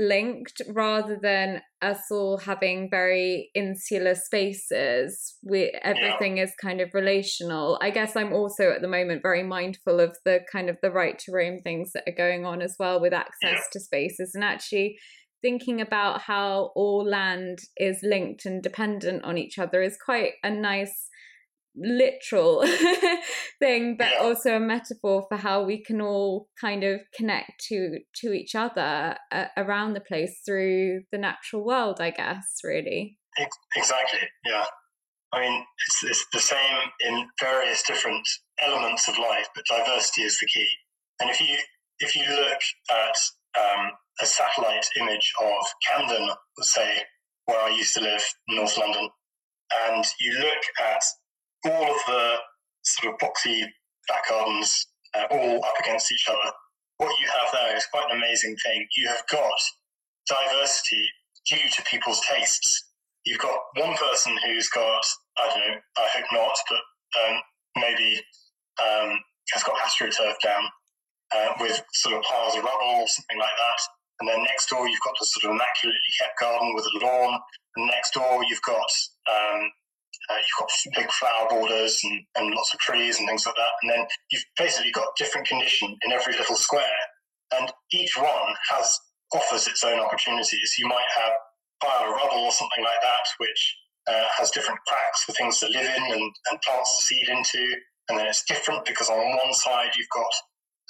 linked 0.00 0.62
rather 0.68 1.18
than 1.20 1.60
us 1.82 2.02
all 2.10 2.38
having 2.38 2.88
very 2.88 3.50
insular 3.54 4.14
spaces 4.14 5.36
where 5.42 5.70
everything 5.82 6.36
yeah. 6.36 6.44
is 6.44 6.52
kind 6.62 6.80
of 6.80 6.88
relational 6.94 7.76
i 7.82 7.90
guess 7.90 8.14
i'm 8.14 8.32
also 8.32 8.70
at 8.70 8.80
the 8.80 8.86
moment 8.86 9.22
very 9.22 9.42
mindful 9.42 9.98
of 9.98 10.16
the 10.24 10.38
kind 10.52 10.70
of 10.70 10.76
the 10.82 10.90
right 10.90 11.18
to 11.18 11.32
roam 11.32 11.58
things 11.58 11.90
that 11.92 12.04
are 12.06 12.14
going 12.16 12.46
on 12.46 12.62
as 12.62 12.76
well 12.78 13.00
with 13.00 13.12
access 13.12 13.34
yeah. 13.42 13.60
to 13.72 13.80
spaces 13.80 14.32
and 14.34 14.44
actually 14.44 14.96
thinking 15.42 15.80
about 15.80 16.22
how 16.22 16.70
all 16.76 17.04
land 17.04 17.58
is 17.76 17.98
linked 18.02 18.44
and 18.44 18.62
dependent 18.62 19.24
on 19.24 19.36
each 19.36 19.58
other 19.58 19.82
is 19.82 19.96
quite 20.04 20.32
a 20.44 20.50
nice 20.50 21.07
literal 21.76 22.64
thing 23.60 23.96
but 23.96 24.08
yeah. 24.12 24.20
also 24.20 24.56
a 24.56 24.60
metaphor 24.60 25.24
for 25.28 25.36
how 25.36 25.62
we 25.62 25.82
can 25.82 26.00
all 26.00 26.48
kind 26.60 26.82
of 26.82 27.00
connect 27.14 27.52
to 27.68 27.98
to 28.14 28.32
each 28.32 28.54
other 28.54 29.16
uh, 29.32 29.44
around 29.56 29.94
the 29.94 30.00
place 30.00 30.40
through 30.44 31.00
the 31.12 31.18
natural 31.18 31.64
world 31.64 32.00
i 32.00 32.10
guess 32.10 32.58
really. 32.64 33.16
Exactly 33.76 34.20
yeah. 34.44 34.64
I 35.32 35.40
mean 35.40 35.64
it's, 35.86 36.10
it's 36.10 36.26
the 36.32 36.40
same 36.40 36.78
in 37.06 37.26
various 37.40 37.82
different 37.82 38.26
elements 38.60 39.08
of 39.08 39.18
life 39.18 39.46
but 39.54 39.64
diversity 39.70 40.22
is 40.22 40.38
the 40.40 40.46
key. 40.46 40.68
And 41.20 41.30
if 41.30 41.40
you 41.40 41.56
if 42.00 42.16
you 42.16 42.22
look 42.28 42.60
at 42.90 43.16
um, 43.58 43.90
a 44.20 44.26
satellite 44.26 44.86
image 45.00 45.32
of 45.40 45.64
camden 45.88 46.30
say 46.60 47.02
where 47.46 47.60
i 47.60 47.68
used 47.68 47.94
to 47.94 48.00
live 48.00 48.22
north 48.48 48.76
london 48.78 49.08
and 49.86 50.04
you 50.20 50.32
look 50.38 50.62
at 50.80 51.02
all 51.64 51.90
of 51.90 52.00
the 52.06 52.36
sort 52.82 53.14
of 53.14 53.20
boxy 53.20 53.62
back 54.08 54.28
gardens 54.28 54.86
uh, 55.14 55.26
all 55.30 55.64
up 55.64 55.74
against 55.80 56.12
each 56.12 56.26
other. 56.28 56.52
What 56.98 57.14
you 57.20 57.26
have 57.26 57.52
there 57.52 57.76
is 57.76 57.86
quite 57.92 58.10
an 58.10 58.16
amazing 58.16 58.56
thing. 58.64 58.86
You 58.96 59.08
have 59.08 59.22
got 59.30 59.60
diversity 60.28 61.04
due 61.48 61.70
to 61.70 61.82
people's 61.90 62.20
tastes. 62.28 62.84
You've 63.24 63.38
got 63.40 63.58
one 63.76 63.96
person 63.96 64.36
who's 64.46 64.68
got, 64.68 65.04
I 65.38 65.48
don't 65.48 65.60
know, 65.60 65.76
I 65.98 66.08
hope 66.14 66.26
not, 66.32 66.56
but 66.68 66.82
um, 67.20 67.40
maybe 67.76 68.20
um, 68.82 69.18
has 69.52 69.62
got 69.62 69.76
astroturf 69.78 70.34
down 70.42 70.64
uh, 71.34 71.52
with 71.60 71.82
sort 71.92 72.16
of 72.16 72.22
piles 72.22 72.56
of 72.56 72.64
rubble 72.64 73.02
or 73.02 73.08
something 73.08 73.38
like 73.38 73.56
that. 73.56 73.80
And 74.20 74.28
then 74.28 74.42
next 74.42 74.68
door, 74.68 74.88
you've 74.88 75.00
got 75.04 75.14
the 75.20 75.26
sort 75.26 75.50
of 75.50 75.56
immaculately 75.56 76.12
kept 76.18 76.40
garden 76.40 76.74
with 76.74 76.84
a 76.84 77.06
lawn. 77.06 77.38
And 77.76 77.86
next 77.86 78.14
door, 78.14 78.42
you've 78.48 78.62
got 78.62 78.90
um, 79.30 79.70
uh, 80.30 80.36
you've 80.36 80.58
got 80.60 81.02
big 81.02 81.10
flower 81.12 81.46
borders 81.48 81.98
and, 82.04 82.24
and 82.36 82.54
lots 82.54 82.74
of 82.74 82.80
trees 82.80 83.18
and 83.18 83.28
things 83.28 83.46
like 83.46 83.56
that. 83.56 83.74
And 83.82 83.90
then 83.92 84.06
you've 84.30 84.44
basically 84.58 84.90
got 84.92 85.16
different 85.16 85.46
condition 85.46 85.96
in 86.02 86.12
every 86.12 86.34
little 86.34 86.56
square. 86.56 87.00
And 87.56 87.70
each 87.92 88.16
one 88.16 88.54
has 88.70 88.98
offers 89.32 89.66
its 89.66 89.84
own 89.84 90.00
opportunities. 90.00 90.74
You 90.78 90.88
might 90.88 91.08
have 91.16 91.32
pile 91.82 92.08
of 92.08 92.14
rubble 92.14 92.44
or 92.44 92.52
something 92.52 92.84
like 92.84 93.00
that, 93.02 93.26
which 93.38 93.76
uh, 94.08 94.26
has 94.36 94.50
different 94.50 94.80
cracks 94.86 95.24
for 95.24 95.32
things 95.32 95.58
to 95.60 95.68
live 95.68 95.86
in 95.86 96.02
and, 96.12 96.32
and 96.50 96.62
plants 96.62 96.96
to 96.96 97.02
seed 97.02 97.28
into. 97.28 97.76
And 98.08 98.18
then 98.18 98.26
it's 98.26 98.44
different 98.44 98.84
because 98.84 99.08
on 99.08 99.18
one 99.18 99.54
side 99.54 99.90
you've 99.96 100.08
got 100.14 100.32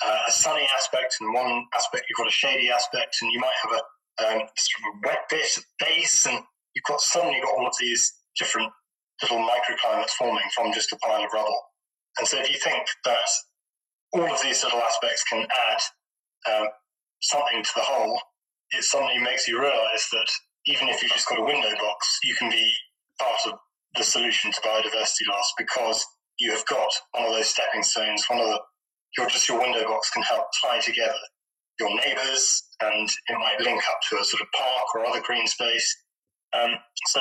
uh, 0.06 0.18
a 0.28 0.32
sunny 0.32 0.66
aspect, 0.76 1.16
and 1.20 1.34
one 1.34 1.64
aspect 1.74 2.06
you've 2.08 2.16
got 2.16 2.28
a 2.28 2.30
shady 2.30 2.70
aspect, 2.70 3.16
and 3.20 3.32
you 3.32 3.40
might 3.40 3.58
have 3.62 3.72
a 3.72 3.82
um, 4.24 4.38
sort 4.56 4.94
of 4.94 5.00
wet 5.04 5.22
bit 5.28 5.58
at 5.58 5.64
base, 5.80 6.26
and 6.26 6.38
you've 6.74 6.84
got 6.86 7.00
suddenly 7.00 7.40
got 7.40 7.54
all 7.58 7.66
of 7.66 7.74
these 7.80 8.12
different 8.38 8.70
little 9.22 9.38
microclimates 9.38 10.10
forming 10.18 10.44
from 10.54 10.72
just 10.72 10.92
a 10.92 10.96
pile 10.96 11.24
of 11.24 11.32
rubble. 11.32 11.60
And 12.18 12.26
so 12.26 12.38
if 12.38 12.50
you 12.50 12.58
think 12.58 12.84
that 13.04 13.28
all 14.12 14.32
of 14.32 14.42
these 14.42 14.62
little 14.64 14.80
aspects 14.80 15.24
can 15.24 15.46
add 15.70 16.52
um, 16.52 16.68
something 17.20 17.62
to 17.62 17.70
the 17.76 17.82
whole, 17.82 18.20
it 18.70 18.84
suddenly 18.84 19.18
makes 19.18 19.48
you 19.48 19.60
realize 19.60 20.06
that 20.12 20.28
even 20.66 20.88
if 20.88 21.02
you've 21.02 21.12
just 21.12 21.28
got 21.28 21.38
a 21.38 21.44
window 21.44 21.70
box, 21.80 22.18
you 22.24 22.34
can 22.36 22.50
be 22.50 22.72
part 23.18 23.40
of 23.46 23.58
the 23.96 24.04
solution 24.04 24.52
to 24.52 24.60
biodiversity 24.60 25.28
loss 25.30 25.52
because 25.56 26.04
you 26.38 26.50
have 26.52 26.64
got 26.66 26.90
one 27.12 27.24
of 27.26 27.32
those 27.32 27.48
stepping 27.48 27.82
stones, 27.82 28.24
one 28.28 28.40
of 28.40 28.46
the 28.46 28.60
your 29.16 29.26
just 29.26 29.48
your 29.48 29.58
window 29.58 29.84
box 29.84 30.10
can 30.10 30.22
help 30.22 30.44
tie 30.62 30.78
together 30.80 31.18
your 31.80 31.94
neighbours 31.94 32.64
and 32.80 33.08
it 33.28 33.38
might 33.38 33.60
link 33.60 33.80
up 33.88 33.98
to 34.10 34.18
a 34.18 34.24
sort 34.24 34.42
of 34.42 34.48
park 34.52 34.94
or 34.94 35.06
other 35.06 35.20
green 35.20 35.46
space. 35.46 35.96
Um, 36.52 36.70
so 37.06 37.20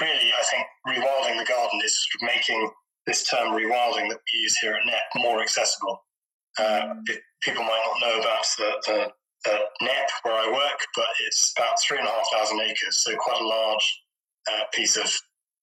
really, 0.00 0.32
I 0.32 0.44
think 0.50 0.66
rewilding 0.86 1.38
the 1.38 1.44
garden 1.44 1.80
is 1.84 1.96
sort 1.96 2.30
of 2.30 2.36
making 2.36 2.70
this 3.06 3.28
term 3.28 3.52
rewilding 3.52 4.08
that 4.08 4.18
we 4.18 4.40
use 4.40 4.56
here 4.58 4.72
at 4.72 4.86
Knepp 4.86 5.22
more 5.22 5.42
accessible. 5.42 6.04
Uh, 6.58 6.94
people 7.42 7.62
might 7.62 7.82
not 7.86 8.08
know 8.08 8.20
about 8.20 8.44
the, 8.58 8.70
the, 8.86 9.12
the, 9.44 9.58
Knepp 9.82 10.08
where 10.22 10.34
I 10.34 10.52
work, 10.52 10.80
but 10.94 11.06
it's 11.26 11.54
about 11.56 11.76
three 11.86 11.98
and 11.98 12.06
a 12.06 12.10
half 12.10 12.26
thousand 12.32 12.60
acres, 12.60 13.02
so 13.02 13.14
quite 13.16 13.40
a 13.40 13.46
large 13.46 14.02
uh, 14.50 14.64
piece 14.72 14.96
of 14.96 15.10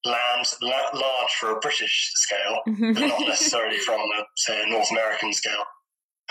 land, 0.06 0.46
la- 0.62 1.00
large 1.00 1.32
for 1.40 1.52
a 1.52 1.60
British 1.60 2.12
scale, 2.16 2.60
but 2.66 3.08
not 3.08 3.20
necessarily 3.28 3.78
from, 3.78 4.00
a, 4.00 4.24
say, 4.38 4.64
a 4.64 4.70
North 4.70 4.92
American 4.92 5.34
scale. 5.34 5.64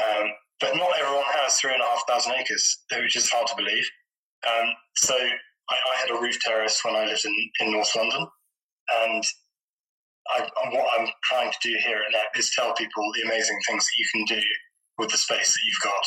Um, 0.03 0.29
but 0.61 0.75
not 0.77 0.91
everyone 0.99 1.25
has 1.35 1.55
three 1.57 1.73
and 1.73 1.83
a 1.83 1.87
half 1.87 2.03
thousand 2.09 2.33
acres, 2.33 2.79
which 2.93 3.17
is 3.17 3.31
hard 3.31 3.47
to 3.49 3.57
believe. 3.57 3.89
Um, 4.47 4.69
so 4.95 5.15
I, 5.71 5.75
I, 5.75 6.01
had 6.01 6.11
a 6.11 6.21
roof 6.21 6.39
terrace 6.41 6.81
when 6.85 6.95
I 6.95 7.07
lived 7.07 7.25
in, 7.25 7.35
in 7.61 7.73
North 7.73 7.95
London, 7.97 8.27
and 9.05 9.25
I, 10.29 10.49
what 10.71 11.01
I'm 11.01 11.09
trying 11.25 11.51
to 11.51 11.59
do 11.63 11.77
here 11.85 11.99
at 11.99 12.15
Knepp 12.15 12.39
is 12.39 12.53
tell 12.55 12.75
people 12.75 13.05
the 13.15 13.27
amazing 13.27 13.59
things 13.69 13.85
that 13.85 13.99
you 13.99 14.07
can 14.13 14.37
do 14.37 14.43
with 14.99 15.11
the 15.11 15.19
space 15.19 15.53
that 15.53 15.61
you've 15.67 15.83
got. 15.83 16.07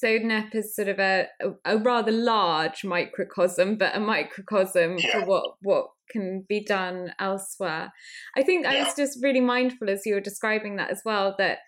So 0.00 0.06
Knepp 0.06 0.54
is 0.54 0.74
sort 0.74 0.88
of 0.88 0.98
a, 0.98 1.26
a, 1.66 1.76
rather 1.76 2.10
large 2.10 2.84
microcosm, 2.84 3.76
but 3.76 3.94
a 3.94 4.00
microcosm 4.00 4.96
yeah. 4.96 5.20
for 5.20 5.26
what 5.26 5.44
what 5.60 5.86
can 6.10 6.46
be 6.48 6.64
done 6.64 7.12
elsewhere. 7.18 7.92
I 8.34 8.42
think 8.42 8.64
yeah. 8.64 8.72
I 8.72 8.84
was 8.84 8.94
just 8.94 9.22
really 9.22 9.42
mindful 9.42 9.90
as 9.90 10.02
you 10.06 10.14
were 10.14 10.20
describing 10.20 10.76
that 10.76 10.90
as 10.90 11.02
well 11.04 11.34
that 11.36 11.58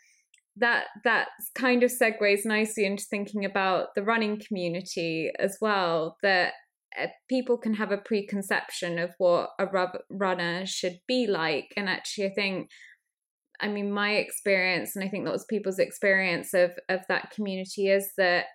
that 0.57 0.87
that 1.05 1.29
kind 1.55 1.83
of 1.83 1.91
segues 1.91 2.47
nicely 2.47 2.87
into 2.87 3.05
thinking 3.05 3.45
about 3.45 3.95
the 3.95 4.03
running 4.03 4.41
community 4.41 5.31
as 5.39 5.59
well. 5.61 6.17
That 6.23 6.55
people 7.29 7.59
can 7.59 7.75
have 7.75 7.93
a 7.93 7.99
preconception 7.99 8.99
of 8.99 9.11
what 9.19 9.51
a 9.59 9.67
runner 10.11 10.67
should 10.67 10.99
be 11.07 11.27
like, 11.27 11.73
and 11.77 11.89
actually, 11.89 12.27
I 12.27 12.35
think. 12.35 12.69
I 13.61 13.69
mean, 13.69 13.93
my 13.93 14.15
experience, 14.15 14.97
and 14.97 15.05
I 15.05 15.09
think 15.09 15.25
that 15.25 15.33
was 15.33 15.45
people's 15.49 15.79
experience 15.79 16.53
of 16.53 16.73
of 16.89 17.01
that 17.09 17.31
community, 17.31 17.89
is 17.89 18.11
that 18.19 18.47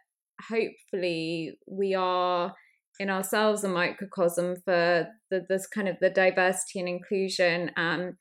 hopefully 0.50 1.58
we 1.65 1.95
are 1.95 2.54
in 3.00 3.10
ourselves 3.10 3.63
a 3.63 3.69
microcosm 3.69 4.56
for 4.65 5.08
the, 5.30 5.45
this 5.50 5.67
kind 5.67 5.88
of 5.88 5.97
the 6.02 6.10
diversity 6.10 6.80
and 6.80 6.89
inclusion 6.89 7.71
um, 7.78 8.17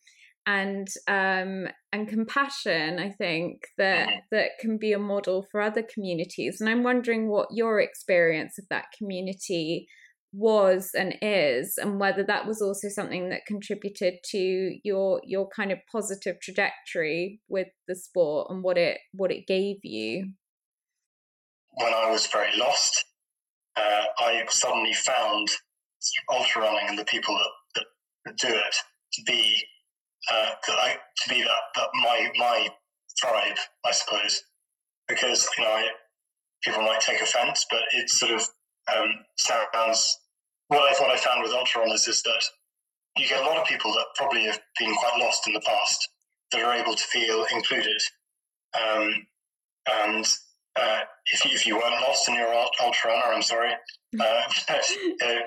and 0.46 0.86
um, 1.08 1.66
and 1.92 2.08
compassion. 2.08 2.98
I 2.98 3.10
think 3.10 3.62
that 3.78 4.08
that 4.30 4.50
can 4.60 4.78
be 4.78 4.92
a 4.92 4.98
model 4.98 5.46
for 5.50 5.60
other 5.60 5.82
communities. 5.82 6.60
And 6.60 6.70
I'm 6.70 6.84
wondering 6.84 7.28
what 7.28 7.48
your 7.50 7.80
experience 7.80 8.58
of 8.58 8.66
that 8.70 8.86
community 8.96 9.88
was 10.36 10.90
and 10.94 11.14
is 11.22 11.78
and 11.78 11.98
whether 11.98 12.22
that 12.22 12.46
was 12.46 12.60
also 12.60 12.88
something 12.88 13.30
that 13.30 13.46
contributed 13.46 14.14
to 14.22 14.78
your 14.84 15.20
your 15.24 15.48
kind 15.48 15.72
of 15.72 15.78
positive 15.90 16.38
trajectory 16.42 17.40
with 17.48 17.68
the 17.88 17.96
sport 17.96 18.48
and 18.50 18.62
what 18.62 18.76
it 18.76 18.98
what 19.12 19.32
it 19.32 19.46
gave 19.46 19.76
you. 19.82 20.32
When 21.72 21.92
i 21.92 22.10
was 22.10 22.26
very 22.26 22.54
lost 22.58 23.04
uh, 23.76 24.04
i 24.18 24.44
suddenly 24.50 24.92
found 24.92 25.48
ultra 26.30 26.62
running 26.62 26.88
and 26.88 26.98
the 26.98 27.04
people 27.06 27.36
that, 27.74 27.84
that 28.26 28.36
do 28.36 28.54
it 28.54 28.76
to 29.14 29.22
be 29.22 29.62
uh, 30.30 30.50
I, 30.68 30.96
to 31.22 31.28
be 31.30 31.40
that, 31.40 31.62
that 31.76 31.88
my 31.94 32.30
my 32.36 32.68
tribe 33.18 33.56
i 33.86 33.92
suppose. 33.92 34.42
Because 35.08 35.48
you 35.56 35.64
know 35.64 35.70
I, 35.70 35.86
people 36.62 36.82
might 36.82 37.00
take 37.00 37.22
offense 37.22 37.64
but 37.70 37.80
it 37.92 38.10
sort 38.10 38.32
of 38.32 38.42
um, 38.94 39.10
sounds 39.36 40.18
what 40.68 40.80
I 40.80 41.02
what 41.02 41.10
I 41.10 41.16
found 41.16 41.42
with 41.42 41.52
ultra 41.52 41.82
runners 41.82 42.08
is 42.08 42.22
that 42.22 42.42
you 43.18 43.28
get 43.28 43.42
a 43.42 43.46
lot 43.46 43.56
of 43.56 43.66
people 43.66 43.92
that 43.92 44.06
probably 44.14 44.44
have 44.44 44.60
been 44.78 44.94
quite 44.94 45.18
lost 45.18 45.46
in 45.46 45.54
the 45.54 45.60
past 45.60 46.08
that 46.52 46.62
are 46.62 46.74
able 46.74 46.94
to 46.94 47.04
feel 47.04 47.46
included. 47.52 48.00
Um, 48.74 49.26
and 49.90 50.26
uh, 50.76 51.00
if, 51.32 51.44
you, 51.44 51.50
if 51.52 51.66
you 51.66 51.76
weren't 51.76 52.00
lost 52.02 52.28
in 52.28 52.34
your 52.34 52.52
ultra 52.82 53.10
runner, 53.10 53.34
I'm 53.34 53.42
sorry. 53.42 53.72
Uh, 54.18 54.42
uh, 54.70 55.40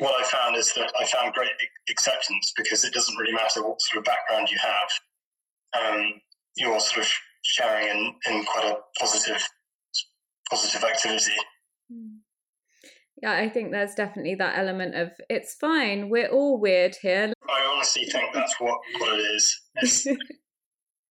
what 0.00 0.20
I 0.20 0.26
found 0.26 0.56
is 0.56 0.72
that 0.74 0.92
I 0.98 1.04
found 1.04 1.32
great 1.34 1.50
acceptance 1.88 2.52
because 2.56 2.82
it 2.82 2.92
doesn't 2.92 3.16
really 3.16 3.32
matter 3.32 3.62
what 3.62 3.80
sort 3.82 3.98
of 3.98 4.04
background 4.04 4.48
you 4.50 4.58
have. 4.58 5.92
Um, 5.94 6.14
you're 6.56 6.80
sort 6.80 7.06
of 7.06 7.12
sharing 7.42 7.88
in, 7.88 8.14
in 8.26 8.44
quite 8.46 8.64
a 8.64 8.78
positive 8.98 9.46
positive 10.50 10.82
activity. 10.82 11.32
Yeah, 13.24 13.32
I 13.32 13.48
think 13.48 13.72
there's 13.72 13.94
definitely 13.94 14.34
that 14.34 14.58
element 14.58 14.94
of 14.94 15.12
it's 15.30 15.54
fine. 15.54 16.10
We're 16.10 16.28
all 16.28 16.60
weird 16.60 16.94
here. 17.00 17.32
I 17.48 17.72
honestly 17.72 18.04
think 18.04 18.34
that's 18.34 18.60
what, 18.60 18.78
what 18.98 19.18
it 19.18 19.22
is. 19.22 19.60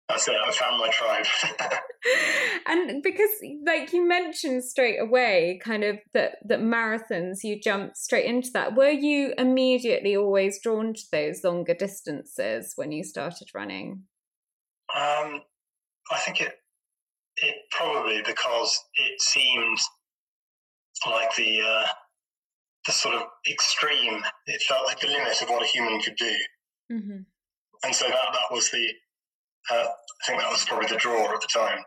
that's 0.09 0.27
it. 0.27 0.35
I 0.45 0.51
found 0.51 0.77
my 0.77 0.89
tribe. 0.89 1.25
and 2.67 3.01
because, 3.01 3.29
like 3.65 3.93
you 3.93 4.05
mentioned 4.05 4.65
straight 4.65 4.97
away, 4.99 5.61
kind 5.63 5.85
of 5.85 5.99
that 6.13 6.39
that 6.49 6.59
marathons, 6.59 7.45
you 7.45 7.61
jumped 7.61 7.95
straight 7.95 8.25
into 8.25 8.49
that. 8.55 8.75
Were 8.75 8.89
you 8.89 9.33
immediately 9.37 10.17
always 10.17 10.59
drawn 10.61 10.93
to 10.93 11.03
those 11.13 11.45
longer 11.45 11.75
distances 11.75 12.73
when 12.75 12.91
you 12.91 13.05
started 13.05 13.47
running? 13.55 14.03
Um, 14.93 15.43
I 16.11 16.17
think 16.25 16.41
it 16.41 16.55
it 17.37 17.55
probably 17.71 18.21
because 18.25 18.77
it 18.95 19.21
seemed 19.21 19.79
like 21.09 21.35
the 21.35 21.61
uh, 21.61 21.87
the 22.85 22.91
sort 22.91 23.15
of 23.15 23.23
extreme. 23.49 24.21
It 24.47 24.61
felt 24.63 24.85
like 24.85 24.99
the 24.99 25.07
limit 25.07 25.41
of 25.41 25.49
what 25.49 25.63
a 25.63 25.67
human 25.67 26.01
could 26.01 26.15
do, 26.17 26.35
mm-hmm. 26.91 27.17
and 27.83 27.95
so 27.95 28.05
that 28.05 28.15
that 28.33 28.51
was 28.51 28.69
the. 28.69 28.87
Uh, 29.71 29.85
I 29.85 30.27
think 30.27 30.41
that 30.41 30.51
was 30.51 30.65
probably 30.65 30.87
the 30.87 30.97
draw 30.97 31.33
at 31.33 31.41
the 31.41 31.47
time. 31.53 31.79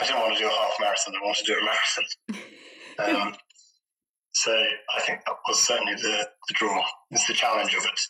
I 0.00 0.04
didn't 0.04 0.20
want 0.20 0.34
to 0.34 0.40
do 0.40 0.46
a 0.46 0.50
half 0.50 0.74
marathon. 0.80 1.14
I 1.16 1.24
wanted 1.24 1.44
to 1.44 1.52
do 1.52 1.58
a 1.58 1.64
marathon. 1.64 3.26
um, 3.28 3.34
so 4.32 4.52
I 4.52 5.00
think 5.00 5.20
that 5.24 5.36
was 5.48 5.58
certainly 5.58 5.94
the, 5.94 6.28
the 6.48 6.54
draw. 6.54 6.82
It's 7.10 7.26
the 7.26 7.32
challenge 7.32 7.74
of 7.74 7.84
it. 7.84 8.00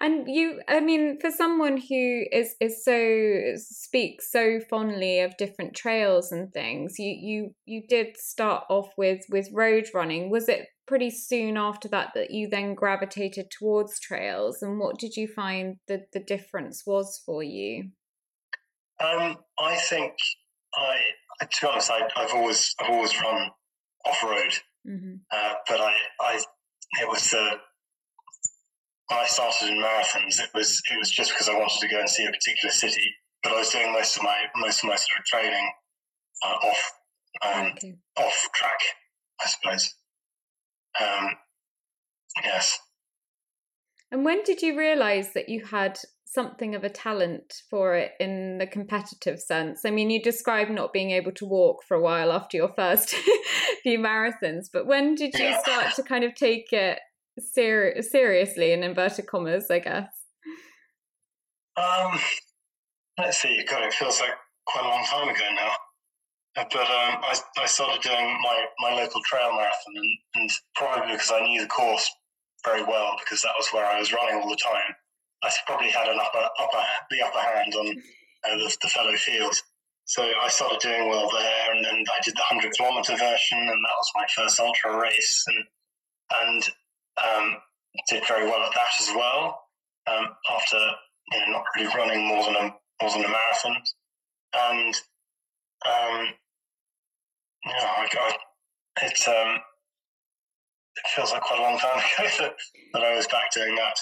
And 0.00 0.26
you, 0.26 0.60
I 0.68 0.80
mean, 0.80 1.18
for 1.20 1.30
someone 1.30 1.76
who 1.76 2.24
is 2.32 2.56
is 2.60 2.84
so 2.84 3.52
speaks 3.56 4.30
so 4.30 4.58
fondly 4.68 5.20
of 5.20 5.36
different 5.36 5.74
trails 5.74 6.32
and 6.32 6.52
things, 6.52 6.98
you 6.98 7.16
you 7.20 7.54
you 7.64 7.82
did 7.88 8.16
start 8.16 8.64
off 8.68 8.88
with 8.96 9.20
with 9.30 9.48
road 9.52 9.86
running. 9.94 10.30
Was 10.30 10.48
it 10.48 10.66
pretty 10.86 11.10
soon 11.10 11.56
after 11.56 11.88
that 11.88 12.10
that 12.14 12.32
you 12.32 12.48
then 12.48 12.74
gravitated 12.74 13.50
towards 13.50 14.00
trails? 14.00 14.62
And 14.62 14.80
what 14.80 14.98
did 14.98 15.16
you 15.16 15.28
find 15.28 15.76
that 15.86 16.12
the 16.12 16.20
difference 16.20 16.82
was 16.84 17.22
for 17.24 17.42
you? 17.42 17.90
Um, 19.00 19.36
I 19.58 19.76
think 19.76 20.12
I, 20.74 20.98
to 21.40 21.46
be 21.60 21.66
honest, 21.68 21.90
I, 21.90 22.00
have 22.16 22.34
always 22.34 22.74
I've 22.80 22.90
always 22.90 23.20
run 23.22 23.50
off 24.06 24.22
road, 24.24 24.52
mm-hmm. 24.88 25.14
uh, 25.30 25.54
but 25.68 25.80
I 25.80 25.94
I 26.20 26.42
it 27.00 27.08
was 27.08 27.30
the 27.30 27.58
when 29.08 29.20
I 29.20 29.26
started 29.26 29.68
in 29.68 29.82
marathons, 29.82 30.40
it 30.40 30.50
was 30.54 30.80
it 30.90 30.98
was 30.98 31.10
just 31.10 31.32
because 31.32 31.48
I 31.48 31.54
wanted 31.54 31.80
to 31.80 31.88
go 31.88 32.00
and 32.00 32.08
see 32.08 32.24
a 32.24 32.30
particular 32.30 32.72
city. 32.72 33.14
But 33.42 33.52
I 33.52 33.58
was 33.58 33.70
doing 33.70 33.92
most 33.92 34.16
of 34.16 34.22
my 34.22 34.36
most 34.56 34.82
of 34.82 34.88
my 34.88 34.96
sort 34.96 35.18
of 35.18 35.24
training 35.24 35.70
uh, 36.44 36.56
off 36.66 36.92
um, 37.42 37.72
okay. 37.76 37.94
off 38.18 38.48
track, 38.54 38.78
I 39.40 39.48
suppose. 39.48 39.94
Um, 41.00 41.30
yes. 42.42 42.78
And 44.10 44.24
when 44.24 44.42
did 44.44 44.62
you 44.62 44.78
realise 44.78 45.32
that 45.34 45.48
you 45.48 45.64
had 45.64 45.98
something 46.24 46.74
of 46.74 46.84
a 46.84 46.88
talent 46.88 47.62
for 47.68 47.96
it 47.96 48.12
in 48.20 48.58
the 48.58 48.66
competitive 48.66 49.40
sense? 49.40 49.84
I 49.84 49.90
mean, 49.90 50.10
you 50.10 50.22
described 50.22 50.70
not 50.70 50.92
being 50.92 51.10
able 51.10 51.32
to 51.32 51.44
walk 51.44 51.82
for 51.82 51.96
a 51.96 52.00
while 52.00 52.32
after 52.32 52.56
your 52.56 52.72
first 52.74 53.10
few 53.82 53.98
marathons, 53.98 54.68
but 54.72 54.86
when 54.86 55.14
did 55.14 55.34
you 55.34 55.46
yeah. 55.46 55.60
start 55.60 55.94
to 55.96 56.02
kind 56.02 56.24
of 56.24 56.34
take 56.34 56.72
it 56.72 57.00
ser- 57.38 58.02
seriously 58.02 58.72
in 58.72 58.82
inverted 58.82 59.26
commas, 59.26 59.70
I 59.70 59.78
guess? 59.80 60.08
Um, 61.76 62.18
let's 63.18 63.38
see. 63.38 63.64
God, 63.68 63.82
it 63.82 63.94
feels 63.94 64.20
like 64.20 64.34
quite 64.66 64.84
a 64.84 64.88
long 64.88 65.04
time 65.04 65.28
ago 65.28 65.44
now. 65.54 65.72
Uh, 66.56 66.64
but 66.70 66.86
um, 66.86 67.18
I, 67.22 67.34
I 67.58 67.66
started 67.66 68.00
doing 68.02 68.38
my, 68.42 68.66
my 68.78 68.94
local 68.94 69.20
trail 69.24 69.50
marathon, 69.52 69.94
and, 69.96 70.18
and 70.36 70.50
probably 70.76 71.12
because 71.12 71.32
I 71.32 71.40
knew 71.40 71.60
the 71.60 71.66
course 71.68 72.08
very 72.64 72.84
well, 72.84 73.16
because 73.18 73.42
that 73.42 73.54
was 73.58 73.68
where 73.72 73.84
I 73.84 73.98
was 73.98 74.12
running 74.12 74.40
all 74.40 74.48
the 74.48 74.56
time. 74.56 74.94
I 75.42 75.50
probably 75.66 75.90
had 75.90 76.08
an 76.08 76.18
upper, 76.18 76.48
upper 76.58 76.84
the 77.10 77.22
upper 77.22 77.38
hand 77.38 77.74
on 77.74 77.88
uh, 77.88 78.56
the, 78.56 78.76
the 78.82 78.88
fellow 78.88 79.16
field. 79.16 79.54
So 80.06 80.22
I 80.22 80.48
started 80.48 80.80
doing 80.80 81.08
well 81.08 81.28
there, 81.30 81.74
and 81.74 81.84
then 81.84 82.04
I 82.08 82.20
did 82.24 82.34
the 82.34 82.42
hundred 82.42 82.72
kilometer 82.72 83.16
version, 83.16 83.58
and 83.58 83.68
that 83.68 83.98
was 83.98 84.10
my 84.14 84.26
first 84.36 84.60
ultra 84.60 85.00
race, 85.00 85.44
and 85.48 85.64
and 86.42 86.70
um, 87.22 87.56
did 88.08 88.26
very 88.26 88.44
well 88.44 88.62
at 88.62 88.72
that 88.74 89.00
as 89.00 89.10
well. 89.14 89.60
Um, 90.06 90.28
after 90.50 90.78
you 91.32 91.40
know, 91.40 91.52
not 91.52 91.64
really 91.76 91.94
running 91.96 92.26
more 92.26 92.44
than 92.44 92.56
a 92.56 92.74
more 93.02 93.10
than 93.10 93.24
a 93.24 93.28
marathon, 93.28 93.76
and 94.54 94.94
um, 95.86 96.26
you 97.64 97.72
know, 97.72 97.78
I, 97.78 98.08
I, 98.12 98.36
it 99.02 99.28
um, 99.28 99.60
it 100.96 101.08
feels 101.14 101.32
like 101.32 101.42
quite 101.42 101.60
a 101.60 101.62
long 101.62 101.78
time 101.78 101.98
ago 102.18 102.28
that, 102.40 102.54
that 102.92 103.02
I 103.02 103.16
was 103.16 103.26
back 103.28 103.52
doing 103.52 103.74
that. 103.76 103.96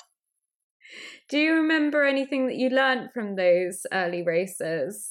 Do 1.28 1.38
you 1.38 1.54
remember 1.54 2.04
anything 2.04 2.46
that 2.48 2.56
you 2.56 2.68
learned 2.68 3.10
from 3.14 3.36
those 3.36 3.86
early 3.92 4.22
races? 4.22 5.06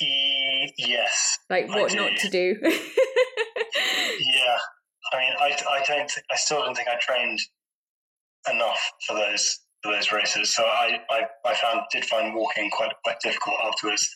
E- 0.00 0.72
yes. 0.76 1.38
Like 1.48 1.68
what 1.68 1.94
not 1.94 2.16
to 2.18 2.28
do? 2.28 2.56
I 5.14 5.18
mean, 5.18 5.32
I, 5.40 5.56
I 5.70 5.84
don't, 5.86 6.10
I 6.30 6.36
still 6.36 6.62
don't 6.62 6.74
think 6.74 6.88
I 6.88 6.96
trained 7.00 7.40
enough 8.52 8.80
for 9.06 9.14
those 9.16 9.60
for 9.82 9.92
those 9.92 10.12
races. 10.12 10.54
So 10.54 10.64
I, 10.64 10.98
I, 11.10 11.22
I 11.44 11.54
found 11.54 11.80
did 11.92 12.04
find 12.06 12.34
walking 12.34 12.70
quite 12.70 12.92
quite 13.04 13.20
difficult 13.22 13.56
afterwards. 13.64 14.08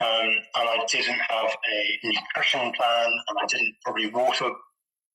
Um, 0.00 0.28
and 0.56 0.68
I 0.68 0.78
didn't 0.90 1.20
have 1.28 1.50
a 1.50 1.98
nutrition 2.02 2.72
plan, 2.72 3.10
and 3.28 3.38
I 3.38 3.46
didn't 3.46 3.74
probably 3.84 4.08
water, 4.08 4.46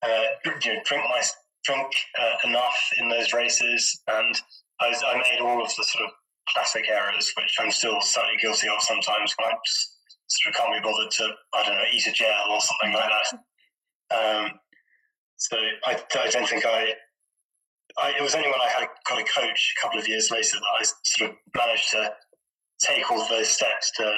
uh, 0.03 0.23
you 0.45 0.51
know, 0.51 0.79
drink 0.85 1.03
my 1.09 1.23
drink 1.63 1.87
uh, 2.19 2.47
enough 2.47 2.77
in 2.99 3.09
those 3.09 3.33
races, 3.33 3.99
and 4.07 4.35
I, 4.79 4.93
I 5.07 5.17
made 5.17 5.41
all 5.41 5.59
of 5.59 5.69
the 5.75 5.83
sort 5.83 6.05
of 6.05 6.11
classic 6.49 6.85
errors, 6.87 7.33
which 7.35 7.55
I'm 7.59 7.71
still 7.71 7.99
slightly 8.01 8.37
guilty 8.39 8.67
of 8.67 8.79
sometimes. 8.81 9.33
When 9.39 9.47
I 9.49 9.57
just 9.65 9.97
sort 10.27 10.53
of 10.53 10.61
can't 10.61 10.83
be 10.83 10.87
bothered 10.87 11.11
to, 11.11 11.31
I 11.55 11.65
don't 11.65 11.77
know, 11.77 11.83
eat 11.91 12.05
a 12.05 12.11
gel 12.11 12.51
or 12.51 12.61
something 12.61 12.93
like 12.93 13.09
that. 13.09 13.39
Um, 14.15 14.51
so 15.37 15.57
I, 15.85 16.01
I 16.19 16.29
don't 16.29 16.47
think 16.47 16.65
I, 16.65 16.93
I, 17.97 18.13
It 18.17 18.21
was 18.21 18.35
only 18.35 18.47
when 18.47 18.61
I 18.61 18.69
had 18.69 18.87
got 19.07 19.19
a 19.19 19.23
coach 19.23 19.73
a 19.77 19.81
couple 19.81 19.99
of 19.99 20.07
years 20.07 20.31
later 20.31 20.57
that 20.57 20.79
I 20.79 20.83
sort 21.03 21.31
of 21.31 21.37
managed 21.55 21.89
to 21.91 22.13
take 22.81 23.09
all 23.11 23.27
those 23.29 23.49
steps 23.49 23.91
to 23.97 24.13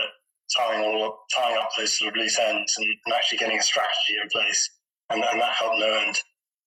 tying 0.56 0.84
all 0.84 1.19
tying 1.36 1.58
up 1.58 1.69
those 1.77 1.97
sort 1.97 2.12
of 2.12 2.17
loose 2.17 2.39
ends 2.39 2.73
and, 2.77 2.88
and 3.06 3.13
actually 3.13 3.38
getting 3.38 3.58
a 3.60 3.62
strategy 3.62 4.15
in 4.21 4.30
place, 4.32 4.69
and, 5.10 5.23
and 5.23 5.41
that 5.41 5.51
helped 5.53 5.80
no 5.80 5.93
end. 5.93 6.17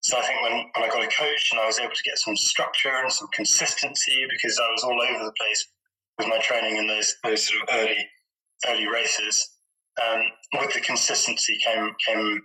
So 0.03 0.19
I 0.19 0.23
think 0.23 0.41
when, 0.43 0.53
when 0.53 0.85
I 0.85 0.89
got 0.89 1.05
a 1.05 1.09
coach 1.09 1.51
and 1.53 1.61
I 1.61 1.67
was 1.67 1.79
able 1.79 1.95
to 1.95 2.03
get 2.03 2.19
some 2.19 2.37
structure 2.37 2.91
and 2.91 3.13
some 3.13 3.29
consistency 3.35 4.27
because 4.31 4.59
I 4.59 4.71
was 4.73 4.83
all 4.83 5.01
over 5.01 5.25
the 5.25 5.33
place 5.39 5.67
with 6.19 6.29
my 6.29 6.39
training 6.39 6.77
in 6.77 6.87
those 6.87 7.15
those 7.25 7.47
sort 7.47 7.63
of 7.63 7.69
early 7.75 8.09
early 8.69 8.87
races. 8.87 9.49
Um, 10.01 10.23
with 10.61 10.73
the 10.73 10.81
consistency 10.81 11.59
came 11.65 11.95
came 12.07 12.41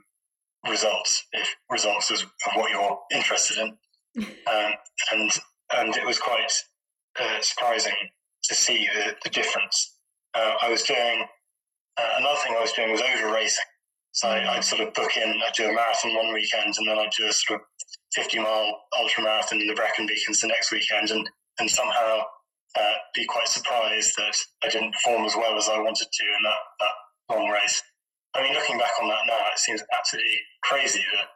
results 0.69 1.25
if 1.33 1.47
results 1.69 2.11
is 2.11 2.25
what 2.55 2.71
you're 2.71 2.99
interested 3.11 3.57
in 3.57 3.77
um, 4.47 4.73
and 5.11 5.31
and 5.77 5.95
it 5.95 6.05
was 6.05 6.19
quite 6.19 6.51
uh, 7.19 7.37
surprising 7.41 7.95
to 8.43 8.55
see 8.55 8.87
the, 8.93 9.15
the 9.23 9.29
difference. 9.29 9.97
Uh, 10.33 10.53
I 10.61 10.69
was 10.69 10.83
doing 10.83 11.25
uh, 11.97 12.13
another 12.19 12.39
thing 12.43 12.55
I 12.57 12.61
was 12.61 12.71
doing 12.73 12.91
was 12.91 13.01
over 13.01 13.33
racing. 13.33 13.65
So 14.11 14.29
I, 14.29 14.55
would 14.55 14.63
sort 14.63 14.81
of 14.81 14.93
book 14.93 15.17
in, 15.17 15.41
I'd 15.45 15.53
do 15.53 15.65
a 15.69 15.73
marathon 15.73 16.15
one 16.15 16.33
weekend 16.33 16.73
and 16.77 16.87
then 16.87 16.97
I'd 16.97 17.11
do 17.17 17.27
a 17.27 17.33
sort 17.33 17.59
of 17.59 17.65
50 18.13 18.39
mile 18.39 18.81
ultra 18.97 19.23
marathon 19.23 19.59
in 19.59 19.67
the 19.67 19.73
Brecon 19.73 20.07
Beacons 20.07 20.39
the 20.39 20.47
next 20.47 20.71
weekend 20.71 21.09
and, 21.09 21.29
and 21.59 21.69
somehow 21.69 22.21
uh, 22.79 22.93
be 23.13 23.25
quite 23.25 23.47
surprised 23.47 24.13
that 24.17 24.35
I 24.63 24.69
didn't 24.69 24.93
perform 24.93 25.25
as 25.25 25.35
well 25.35 25.57
as 25.57 25.67
I 25.67 25.79
wanted 25.79 26.07
to 26.11 26.23
in 26.23 26.43
that, 26.43 26.61
that 26.79 27.35
long 27.35 27.49
race. 27.49 27.81
I 28.35 28.43
mean, 28.43 28.53
looking 28.53 28.77
back 28.77 28.91
on 29.01 29.07
that 29.07 29.25
now, 29.27 29.39
it 29.53 29.59
seems 29.59 29.81
absolutely 29.97 30.39
crazy 30.63 31.03
that, 31.13 31.27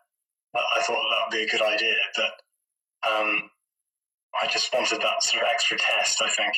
that 0.53 0.63
I 0.77 0.81
thought 0.81 0.99
that 0.99 1.21
would 1.25 1.38
be 1.38 1.43
a 1.43 1.49
good 1.49 1.62
idea, 1.62 1.95
but 2.15 3.09
um, 3.09 3.49
I 4.41 4.47
just 4.47 4.73
wanted 4.73 5.01
that 5.01 5.23
sort 5.23 5.43
of 5.43 5.49
extra 5.51 5.77
test, 5.77 6.21
I 6.21 6.29
think. 6.29 6.55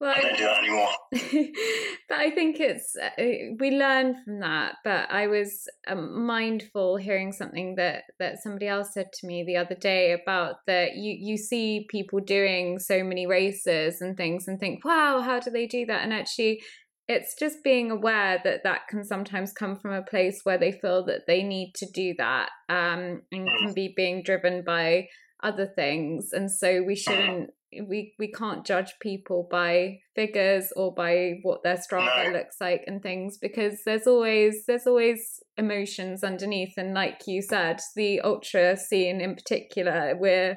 Well, 0.00 0.12
I 0.14 0.20
don't 0.20 0.36
do 0.36 0.44
that 0.44 0.58
anymore. 0.58 0.90
but 2.08 2.18
I 2.18 2.30
think 2.30 2.58
it's 2.58 2.96
uh, 2.96 3.10
we 3.58 3.70
learn 3.70 4.22
from 4.24 4.40
that. 4.40 4.74
But 4.82 5.10
I 5.10 5.28
was 5.28 5.68
um, 5.86 6.26
mindful 6.26 6.96
hearing 6.96 7.32
something 7.32 7.76
that 7.76 8.02
that 8.18 8.42
somebody 8.42 8.66
else 8.66 8.92
said 8.92 9.06
to 9.14 9.26
me 9.26 9.44
the 9.44 9.56
other 9.56 9.76
day 9.76 10.12
about 10.12 10.56
that 10.66 10.96
you 10.96 11.16
you 11.18 11.36
see 11.36 11.86
people 11.88 12.18
doing 12.20 12.80
so 12.80 13.04
many 13.04 13.26
races 13.26 14.00
and 14.00 14.16
things 14.16 14.48
and 14.48 14.58
think, 14.58 14.84
wow, 14.84 15.20
how 15.20 15.38
do 15.38 15.50
they 15.50 15.66
do 15.66 15.86
that? 15.86 16.02
And 16.02 16.12
actually, 16.12 16.60
it's 17.06 17.34
just 17.38 17.62
being 17.62 17.90
aware 17.90 18.40
that 18.44 18.62
that 18.64 18.88
can 18.88 19.04
sometimes 19.04 19.52
come 19.52 19.76
from 19.76 19.92
a 19.92 20.02
place 20.02 20.40
where 20.44 20.58
they 20.58 20.72
feel 20.72 21.04
that 21.04 21.26
they 21.26 21.42
need 21.42 21.72
to 21.76 21.86
do 21.92 22.14
that 22.16 22.48
um, 22.68 23.22
and 23.30 23.48
mm. 23.48 23.58
can 23.58 23.74
be 23.74 23.92
being 23.94 24.22
driven 24.22 24.62
by 24.64 25.08
other 25.42 25.66
things 25.66 26.30
and 26.32 26.50
so 26.50 26.82
we 26.82 26.94
mm-hmm. 26.94 27.12
shouldn't 27.12 27.50
we 27.88 28.14
we 28.18 28.30
can't 28.30 28.64
judge 28.64 28.94
people 29.00 29.48
by 29.50 29.98
figures 30.14 30.72
or 30.76 30.94
by 30.94 31.34
what 31.42 31.62
their 31.62 31.76
struggle 31.76 32.24
no. 32.24 32.38
looks 32.38 32.56
like 32.60 32.84
and 32.86 33.02
things 33.02 33.36
because 33.36 33.80
there's 33.84 34.06
always 34.06 34.64
there's 34.66 34.86
always 34.86 35.40
emotions 35.56 36.22
underneath 36.22 36.74
and 36.76 36.94
like 36.94 37.20
you 37.26 37.42
said 37.42 37.80
the 37.96 38.20
ultra 38.20 38.76
scene 38.76 39.20
in 39.20 39.34
particular 39.34 40.16
we're 40.18 40.56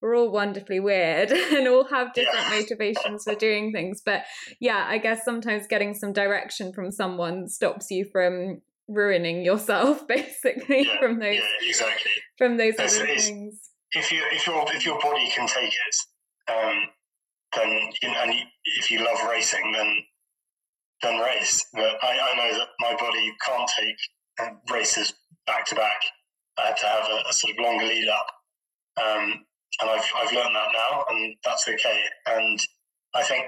we're 0.00 0.16
all 0.16 0.30
wonderfully 0.30 0.80
weird 0.80 1.30
and 1.52 1.68
all 1.68 1.84
have 1.84 2.12
different 2.14 2.46
yeah. 2.50 2.60
motivations 2.60 3.24
for 3.24 3.34
doing 3.34 3.72
things 3.72 4.00
but 4.04 4.24
yeah 4.60 4.86
i 4.88 4.98
guess 4.98 5.24
sometimes 5.24 5.66
getting 5.66 5.94
some 5.94 6.12
direction 6.12 6.72
from 6.72 6.90
someone 6.90 7.48
stops 7.48 7.90
you 7.90 8.04
from 8.10 8.60
ruining 8.88 9.44
yourself 9.44 10.06
basically 10.08 10.84
yeah, 10.86 10.98
from 10.98 11.18
those 11.18 11.34
yeah, 11.34 11.68
exactly 11.68 12.12
from 12.38 12.56
those 12.56 12.74
other 12.78 13.06
things 13.06 13.68
if 13.92 14.12
you 14.12 14.22
if 14.32 14.46
your 14.46 14.64
if 14.74 14.84
your 14.84 15.00
body 15.00 15.30
can 15.30 15.46
take 15.46 15.72
it, 15.72 16.52
um, 16.52 16.82
then 17.56 17.70
you 18.02 18.08
and 18.08 18.34
you, 18.34 18.40
if 18.78 18.90
you 18.90 19.04
love 19.04 19.28
racing, 19.28 19.72
then 19.72 19.96
then 21.02 21.20
race. 21.20 21.66
But 21.72 21.96
I, 22.02 22.18
I 22.18 22.36
know 22.36 22.58
that 22.58 22.68
my 22.80 22.94
body 22.96 23.32
can't 23.44 23.70
take 23.78 23.96
uh, 24.40 24.72
races 24.72 25.14
back 25.46 25.64
to 25.66 25.74
back. 25.74 26.00
I 26.58 26.66
had 26.66 26.76
to 26.78 26.86
have 26.86 27.04
a, 27.04 27.28
a 27.28 27.32
sort 27.32 27.52
of 27.52 27.64
longer 27.64 27.86
lead 27.86 28.08
up, 28.08 28.26
um, 29.02 29.44
and 29.80 29.90
I've 29.90 30.04
I've 30.16 30.32
learned 30.32 30.54
that 30.54 30.68
now, 30.72 31.04
and 31.10 31.34
that's 31.44 31.68
okay. 31.68 32.02
And 32.26 32.58
I 33.14 33.22
think 33.22 33.46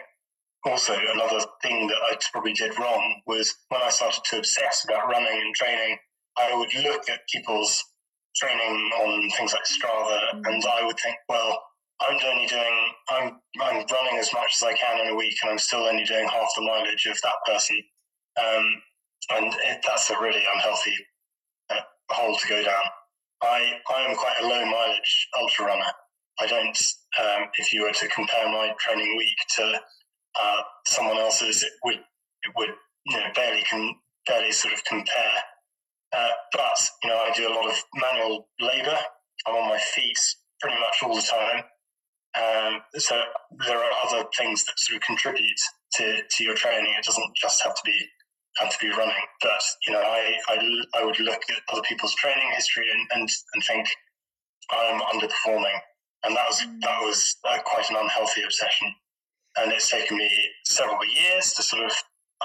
also 0.65 0.95
another 0.95 1.45
thing 1.63 1.87
that 1.87 1.99
I 2.11 2.17
probably 2.33 2.53
did 2.53 2.79
wrong 2.79 3.21
was 3.27 3.55
when 3.69 3.83
I 3.83 3.91
started 3.91 4.23
to 4.31 4.39
obsess 4.39 4.85
about 4.85 5.09
running 5.09 5.41
and 5.41 5.55
training. 5.55 5.99
I 6.39 6.57
would 6.57 6.73
look 6.85 7.09
at 7.11 7.21
people's 7.33 7.83
training 8.37 8.91
on 9.01 9.31
things 9.37 9.53
like 9.53 9.65
Strava, 9.65 10.35
mm. 10.35 10.43
and 10.47 10.65
I 10.65 10.85
would 10.87 10.99
think, 11.01 11.17
well, 11.29 11.59
I'm 12.01 12.19
only 12.25 12.47
doing, 12.47 12.93
I'm, 13.11 13.41
I'm 13.61 13.85
running 13.93 14.19
as 14.19 14.33
much 14.33 14.55
as 14.57 14.63
I 14.63 14.73
can 14.73 15.01
in 15.07 15.13
a 15.13 15.17
week, 15.17 15.35
and 15.43 15.53
I'm 15.53 15.59
still 15.59 15.81
only 15.81 16.05
doing 16.05 16.27
half 16.29 16.49
the 16.57 16.63
mileage 16.63 17.07
of 17.07 17.21
that 17.23 17.35
person. 17.47 17.77
Um, 18.39 18.65
and 19.33 19.47
it, 19.47 19.85
that's 19.87 20.11
a 20.11 20.21
really 20.21 20.43
unhealthy 20.55 20.95
uh, 21.71 21.81
hole 22.11 22.37
to 22.37 22.49
go 22.49 22.63
down. 22.63 22.85
I, 23.43 23.73
I 23.95 24.03
am 24.03 24.17
quite 24.17 24.37
a 24.41 24.47
low 24.47 24.65
mileage 24.65 25.29
ultra 25.39 25.67
runner. 25.67 25.93
I 26.39 26.47
don't, 26.47 26.79
um, 27.21 27.49
if 27.59 27.73
you 27.73 27.83
were 27.83 27.93
to 27.93 28.09
compare 28.09 28.49
my 28.49 28.73
training 28.79 29.17
week 29.17 29.37
to 29.57 29.81
uh, 30.41 30.63
someone 30.87 31.19
else's, 31.19 31.63
it 31.63 31.73
would, 31.85 31.97
it 31.97 32.53
would, 32.57 32.71
you 33.07 33.17
know, 33.17 33.27
barely 33.35 33.63
can, 33.63 33.95
barely 34.27 34.53
sort 34.53 34.75
of 34.75 34.85
compare. 34.85 35.37
Uh, 36.13 36.31
but, 36.53 36.79
you 37.03 37.11
know, 37.11 37.17
I 37.17 37.33
do 37.37 37.49
a 37.49 37.55
lot 37.55 37.71
of 37.71 37.77
manual 37.95 38.49
labor. 38.61 38.99
I'm 39.47 39.55
on 39.55 39.69
my 39.69 39.79
feet 39.79 40.19
pretty 40.61 40.77
much 40.79 40.97
all 41.03 41.15
the 41.15 41.23
time. 41.23 41.65
Um, 42.39 42.81
so 42.95 43.21
there 43.67 43.79
are 43.79 43.91
other 44.07 44.25
things 44.39 44.65
that 44.65 44.79
sort 44.79 44.97
of 44.97 45.03
contribute 45.03 45.61
to, 45.95 46.23
to 46.29 46.45
your 46.45 46.55
training. 46.55 46.95
It 46.97 47.05
doesn't 47.05 47.37
just 47.37 47.63
have 47.65 47.75
to 47.75 47.83
be 47.85 47.99
have 48.59 48.71
to 48.71 48.79
be 48.81 48.91
running. 48.91 49.25
But 49.41 49.63
you 49.87 49.93
know, 49.93 50.01
I, 50.01 50.37
I, 50.49 50.59
I 51.01 51.05
would 51.05 51.19
look 51.21 51.41
at 51.51 51.63
other 51.73 51.83
people's 51.89 52.15
training 52.15 52.51
history 52.55 52.87
and, 52.91 53.21
and, 53.21 53.29
and 53.55 53.65
think 53.65 53.89
I'm 54.71 55.01
underperforming, 55.01 55.79
and 56.25 56.37
that 56.37 56.47
was 56.49 56.61
mm. 56.61 56.81
that 56.83 57.01
was 57.01 57.37
uh, 57.49 57.59
quite 57.65 57.89
an 57.91 57.97
unhealthy 57.97 58.43
obsession. 58.43 58.93
And 59.59 59.73
it's 59.73 59.91
taken 59.91 60.17
me 60.17 60.31
several 60.65 61.05
years 61.05 61.53
to 61.55 61.63
sort 61.63 61.85
of 61.85 61.93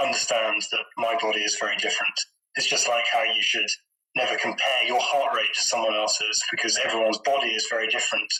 understand 0.01 0.61
that 0.71 0.85
my 0.97 1.15
body 1.21 1.41
is 1.41 1.57
very 1.59 1.77
different 1.77 2.17
it's 2.55 2.67
just 2.67 2.87
like 2.87 3.03
how 3.11 3.23
you 3.23 3.41
should 3.41 3.69
never 4.15 4.37
compare 4.37 4.87
your 4.87 4.99
heart 5.01 5.35
rate 5.35 5.53
to 5.53 5.63
someone 5.63 5.93
else's 5.93 6.41
because 6.51 6.79
everyone's 6.83 7.19
body 7.19 7.49
is 7.49 7.67
very 7.69 7.87
different. 7.87 8.31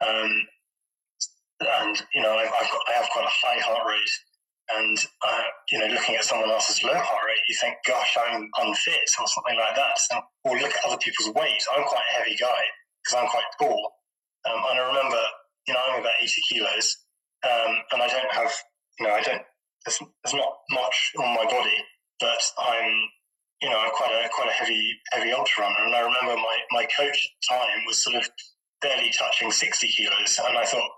And, 0.00 0.30
um, 0.30 1.66
and 1.86 2.02
you 2.12 2.22
know, 2.22 2.34
I've, 2.34 2.48
I've 2.48 2.70
got, 2.70 2.80
I 2.88 2.92
have 2.94 3.08
quite 3.12 3.24
a 3.24 3.46
high 3.46 3.60
heart 3.60 3.86
rate. 3.88 4.10
And, 4.68 4.98
uh, 5.24 5.42
you 5.70 5.78
know, 5.78 5.86
looking 5.86 6.16
at 6.16 6.24
someone 6.24 6.50
else's 6.50 6.82
low 6.82 6.92
heart 6.92 7.22
rate, 7.24 7.38
you 7.48 7.56
think, 7.60 7.76
gosh, 7.86 8.18
I'm 8.26 8.50
unfit 8.58 9.08
or 9.20 9.28
something 9.28 9.56
like 9.56 9.76
that. 9.76 9.96
So, 9.96 10.18
or 10.44 10.58
look 10.58 10.72
at 10.72 10.84
other 10.84 10.98
people's 10.98 11.32
weight. 11.34 11.62
I'm 11.72 11.84
quite 11.84 12.02
a 12.10 12.18
heavy 12.18 12.36
guy 12.36 12.62
because 13.04 13.22
I'm 13.22 13.30
quite 13.30 13.44
tall. 13.60 13.92
Um, 14.46 14.62
and 14.70 14.80
I 14.80 14.86
remember, 14.86 15.22
you 15.66 15.74
know, 15.74 15.80
I'm 15.90 16.00
about 16.00 16.12
80 16.22 16.32
kilos 16.48 16.96
um, 17.44 17.72
and 17.92 18.02
I 18.02 18.08
don't 18.08 18.32
have, 18.32 18.52
you 19.00 19.06
know, 19.06 19.14
I 19.14 19.22
don't, 19.22 19.42
there's, 19.84 19.98
there's 20.24 20.34
not 20.34 20.52
much 20.70 21.12
on 21.18 21.34
my 21.34 21.44
body, 21.44 21.78
but 22.20 22.42
I'm 22.58 23.08
you 23.62 23.70
know, 23.70 23.82
quite 23.94 24.12
a 24.12 24.28
quite 24.34 24.48
a 24.48 24.52
heavy 24.52 24.92
heavy 25.12 25.32
ultra 25.32 25.64
runner, 25.64 25.86
and 25.86 25.94
I 25.94 26.00
remember 26.00 26.36
my 26.36 26.58
my 26.72 26.86
coach 26.96 27.16
at 27.16 27.30
the 27.40 27.56
time 27.56 27.84
was 27.86 28.02
sort 28.02 28.16
of 28.16 28.28
barely 28.82 29.10
touching 29.18 29.50
sixty 29.50 29.88
kilos, 29.88 30.38
and 30.46 30.58
I 30.58 30.64
thought, 30.64 30.90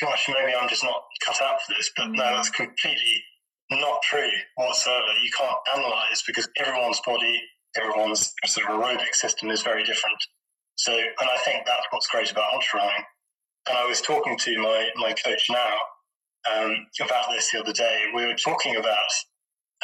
gosh, 0.00 0.28
maybe 0.28 0.54
I'm 0.54 0.68
just 0.68 0.84
not 0.84 1.02
cut 1.24 1.40
out 1.42 1.60
for 1.62 1.74
this. 1.74 1.90
But 1.96 2.08
mm. 2.08 2.16
no, 2.16 2.24
that's 2.36 2.50
completely 2.50 3.22
not 3.70 4.00
true 4.02 4.30
whatsoever. 4.56 5.12
You 5.22 5.30
can't 5.36 5.58
analyze 5.76 6.22
because 6.26 6.48
everyone's 6.58 7.00
body, 7.04 7.40
everyone's 7.76 8.32
sort 8.46 8.70
of 8.70 8.80
aerobic 8.80 9.14
system 9.14 9.50
is 9.50 9.62
very 9.62 9.84
different. 9.84 10.18
So, 10.80 10.92
and 10.92 11.28
I 11.30 11.36
think 11.44 11.66
that's 11.66 11.86
what's 11.90 12.06
great 12.06 12.30
about 12.32 12.54
ultra 12.54 12.80
running. 12.80 13.04
And 13.68 13.76
I 13.76 13.84
was 13.84 14.00
talking 14.00 14.38
to 14.38 14.58
my 14.62 14.88
my 14.96 15.12
coach 15.12 15.44
now 15.50 15.74
um, 16.50 16.86
about 17.02 17.30
this 17.30 17.50
the 17.52 17.60
other 17.60 17.74
day. 17.74 18.04
We 18.14 18.24
were 18.24 18.34
talking 18.34 18.76
about 18.76 19.10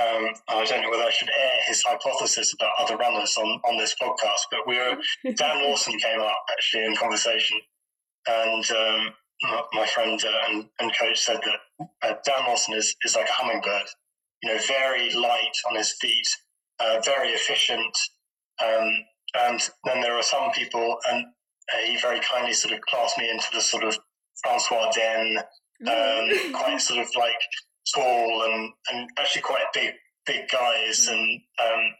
um, 0.00 0.32
I 0.48 0.64
don't 0.64 0.80
know 0.80 0.88
whether 0.88 1.02
I 1.02 1.10
should 1.10 1.28
air 1.28 1.58
his 1.68 1.82
hypothesis 1.86 2.54
about 2.54 2.72
other 2.78 2.96
runners 2.96 3.36
on, 3.36 3.60
on 3.68 3.76
this 3.76 3.94
podcast, 4.00 4.48
but 4.50 4.66
we 4.66 4.78
were 4.78 4.96
Dan 5.36 5.64
Lawson 5.64 5.98
came 5.98 6.20
up 6.22 6.44
actually 6.50 6.86
in 6.86 6.96
conversation, 6.96 7.60
and 8.26 8.70
um, 8.70 9.14
my 9.74 9.86
friend 9.86 10.18
uh, 10.24 10.50
and, 10.50 10.68
and, 10.80 10.96
coach 10.98 11.20
said 11.20 11.40
that 11.44 11.88
uh, 12.02 12.14
Dan 12.24 12.46
Lawson 12.46 12.72
is, 12.72 12.96
is 13.04 13.14
like 13.14 13.28
a 13.28 13.32
hummingbird, 13.32 13.86
you 14.42 14.48
know, 14.48 14.58
very 14.66 15.12
light 15.12 15.56
on 15.68 15.76
his 15.76 15.92
feet, 16.00 16.26
uh, 16.80 17.00
very 17.04 17.30
efficient, 17.30 17.94
um, 18.64 18.90
and 19.38 19.60
then 19.84 20.00
there 20.00 20.16
are 20.16 20.22
some 20.22 20.50
people, 20.52 20.98
and 21.10 21.24
uh, 21.72 21.78
he 21.86 21.98
very 21.98 22.20
kindly 22.20 22.52
sort 22.52 22.74
of 22.74 22.80
classed 22.82 23.18
me 23.18 23.30
into 23.30 23.46
the 23.52 23.60
sort 23.60 23.84
of 23.84 23.96
Francois 24.42 24.90
D'Haene, 24.92 25.38
um, 25.38 26.52
quite 26.52 26.80
sort 26.80 27.00
of 27.00 27.08
like 27.16 27.40
tall 27.94 28.42
and, 28.50 28.72
and 28.92 29.10
actually 29.18 29.42
quite 29.42 29.64
big 29.72 29.92
big 30.26 30.48
guys, 30.50 31.06
and 31.08 31.40
um, 31.62 31.94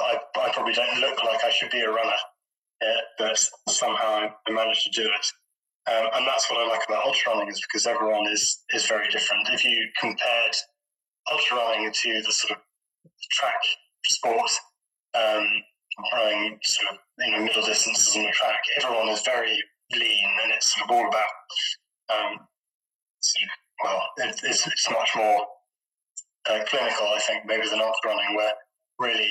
I, 0.00 0.18
I 0.42 0.50
probably 0.52 0.72
don't 0.72 1.00
look 1.00 1.22
like 1.22 1.44
I 1.44 1.50
should 1.50 1.70
be 1.70 1.80
a 1.80 1.90
runner, 1.90 2.20
yeah, 2.82 2.96
but 3.18 3.38
somehow 3.68 4.28
I 4.46 4.50
managed 4.50 4.84
to 4.84 5.02
do 5.02 5.08
it. 5.08 5.26
Um, 5.90 6.08
and 6.14 6.26
that's 6.26 6.50
what 6.50 6.60
I 6.60 6.68
like 6.68 6.86
about 6.86 7.04
ultra 7.06 7.32
running 7.32 7.48
is 7.48 7.60
because 7.60 7.86
everyone 7.86 8.26
is 8.30 8.62
is 8.74 8.86
very 8.86 9.08
different. 9.08 9.48
If 9.50 9.64
you 9.64 9.88
compared 10.00 10.54
ultra 11.30 11.56
running 11.56 11.90
to 11.92 12.22
the 12.22 12.32
sort 12.32 12.52
of 12.52 12.58
track 13.32 13.60
sport, 14.04 14.50
um, 15.14 15.46
running 16.12 16.58
sort 16.62 16.92
of 16.92 16.98
you 17.18 17.30
know 17.32 17.42
middle 17.42 17.62
distances 17.62 18.16
on 18.16 18.22
the 18.22 18.30
track, 18.32 18.62
everyone 18.82 19.08
is 19.08 19.22
very 19.22 19.58
lean, 19.92 20.30
and 20.42 20.52
it's 20.52 20.74
sort 20.74 20.90
of 20.90 20.96
all 20.96 21.08
about 21.08 21.30
um, 22.10 22.38
well, 23.82 24.02
it's, 24.18 24.66
it's 24.66 24.90
much 24.90 25.10
more 25.16 25.46
uh, 26.48 26.64
clinical, 26.66 27.06
I 27.06 27.20
think, 27.26 27.44
maybe 27.46 27.68
than 27.68 27.80
ultra 27.80 28.10
running, 28.10 28.36
where 28.36 28.52
really 28.98 29.30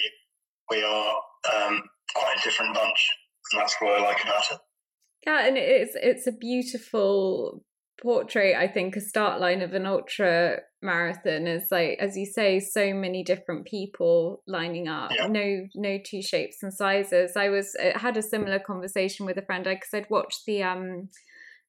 we 0.70 0.84
are 0.84 1.16
um, 1.55 1.82
quite 2.16 2.36
a 2.38 2.43
different 2.43 2.74
bunch, 2.74 3.10
and 3.51 3.62
that's 3.62 3.76
what 3.80 3.99
I 3.99 4.03
like 4.03 4.24
about 4.24 4.43
it. 4.51 4.60
Yeah, 5.26 5.47
and 5.47 5.57
it's 5.57 5.95
it's 5.95 6.28
a 6.28 6.32
beautiful 6.32 7.64
portrait, 8.01 8.55
I 8.55 8.68
think, 8.68 8.95
a 8.95 9.01
start 9.01 9.39
line 9.39 9.62
of 9.62 9.74
an 9.74 9.86
ultra 9.86 10.60
marathon 10.82 11.48
is 11.48 11.68
like, 11.72 11.98
as 12.00 12.16
you 12.16 12.26
say, 12.26 12.60
so 12.60 12.94
many 12.94 13.24
different 13.24 13.66
people 13.66 14.44
lining 14.48 14.88
up. 14.88 15.12
Yeah. 15.14 15.28
No, 15.28 15.68
no 15.76 16.00
two 16.04 16.22
shapes 16.22 16.64
and 16.64 16.74
sizes. 16.74 17.36
I 17.36 17.50
was 17.50 17.76
I 17.82 17.98
had 17.98 18.18
a 18.18 18.22
similar 18.22 18.60
conversation 18.60 19.26
with 19.26 19.38
a 19.38 19.46
friend 19.46 19.68
i 19.68 19.76
because 19.76 19.94
I'd 19.94 20.10
watched 20.10 20.46
the 20.46 20.64
um 20.64 21.10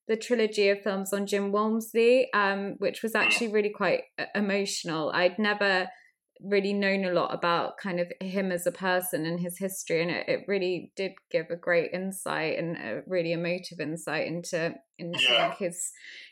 the 0.08 0.16
trilogy 0.16 0.68
of 0.68 0.82
films 0.82 1.12
on 1.12 1.26
Jim 1.26 1.52
Walmsley, 1.52 2.28
um, 2.34 2.74
which 2.78 3.02
was 3.02 3.14
actually 3.14 3.48
really 3.48 3.70
quite 3.70 4.02
uh, 4.18 4.24
emotional. 4.34 5.12
I'd 5.14 5.38
never 5.38 5.88
really 6.42 6.72
known 6.72 7.04
a 7.04 7.12
lot 7.12 7.34
about 7.34 7.76
kind 7.76 8.00
of 8.00 8.10
him 8.20 8.50
as 8.50 8.66
a 8.66 8.72
person 8.72 9.26
and 9.26 9.40
his 9.40 9.58
history 9.58 10.02
and 10.02 10.10
it, 10.10 10.28
it 10.28 10.40
really 10.48 10.90
did 10.96 11.12
give 11.30 11.46
a 11.50 11.56
great 11.56 11.90
insight 11.92 12.58
and 12.58 12.76
a 12.76 13.02
really 13.06 13.32
emotive 13.32 13.78
insight 13.78 14.26
into 14.26 14.74
into 14.98 15.20
yeah. 15.28 15.54
his 15.58 15.90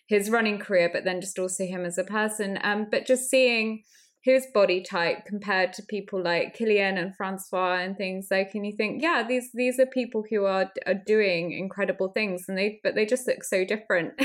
his 0.08 0.30
running 0.30 0.58
career 0.58 0.90
but 0.92 1.04
then 1.04 1.20
just 1.20 1.38
also 1.38 1.64
him 1.64 1.84
as 1.84 1.98
a 1.98 2.04
person. 2.04 2.58
Um 2.62 2.86
but 2.90 3.06
just 3.06 3.30
seeing 3.30 3.84
his 4.22 4.46
body 4.52 4.82
type 4.82 5.24
compared 5.24 5.72
to 5.72 5.82
people 5.88 6.22
like 6.22 6.56
Kilian 6.58 6.98
and 6.98 7.14
Francois 7.16 7.78
and 7.78 7.96
things 7.96 8.26
like 8.30 8.50
and 8.54 8.66
you 8.66 8.74
think 8.76 9.00
yeah 9.00 9.24
these 9.26 9.50
these 9.54 9.78
are 9.78 9.86
people 9.86 10.24
who 10.28 10.44
are 10.44 10.70
are 10.86 11.00
doing 11.06 11.52
incredible 11.52 12.08
things 12.08 12.44
and 12.48 12.58
they 12.58 12.80
but 12.82 12.94
they 12.94 13.06
just 13.06 13.26
look 13.26 13.44
so 13.44 13.64
different. 13.64 14.12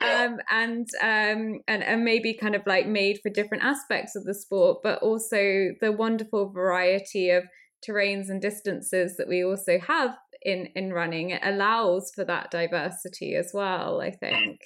Um 0.00 0.38
and 0.50 0.88
um 1.02 1.60
and 1.68 1.82
and 1.82 2.04
maybe 2.04 2.34
kind 2.34 2.54
of 2.54 2.62
like 2.66 2.86
made 2.86 3.20
for 3.22 3.30
different 3.30 3.64
aspects 3.64 4.16
of 4.16 4.24
the 4.24 4.34
sport 4.34 4.78
but 4.82 5.02
also 5.02 5.70
the 5.80 5.92
wonderful 5.92 6.50
variety 6.50 7.30
of 7.30 7.44
terrains 7.86 8.28
and 8.28 8.40
distances 8.40 9.16
that 9.16 9.28
we 9.28 9.44
also 9.44 9.78
have 9.78 10.16
in 10.44 10.68
in 10.74 10.92
running 10.92 11.30
it 11.30 11.40
allows 11.44 12.12
for 12.14 12.24
that 12.24 12.50
diversity 12.50 13.34
as 13.34 13.50
well 13.54 14.00
i 14.00 14.10
think. 14.10 14.60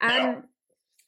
Um 0.00 0.44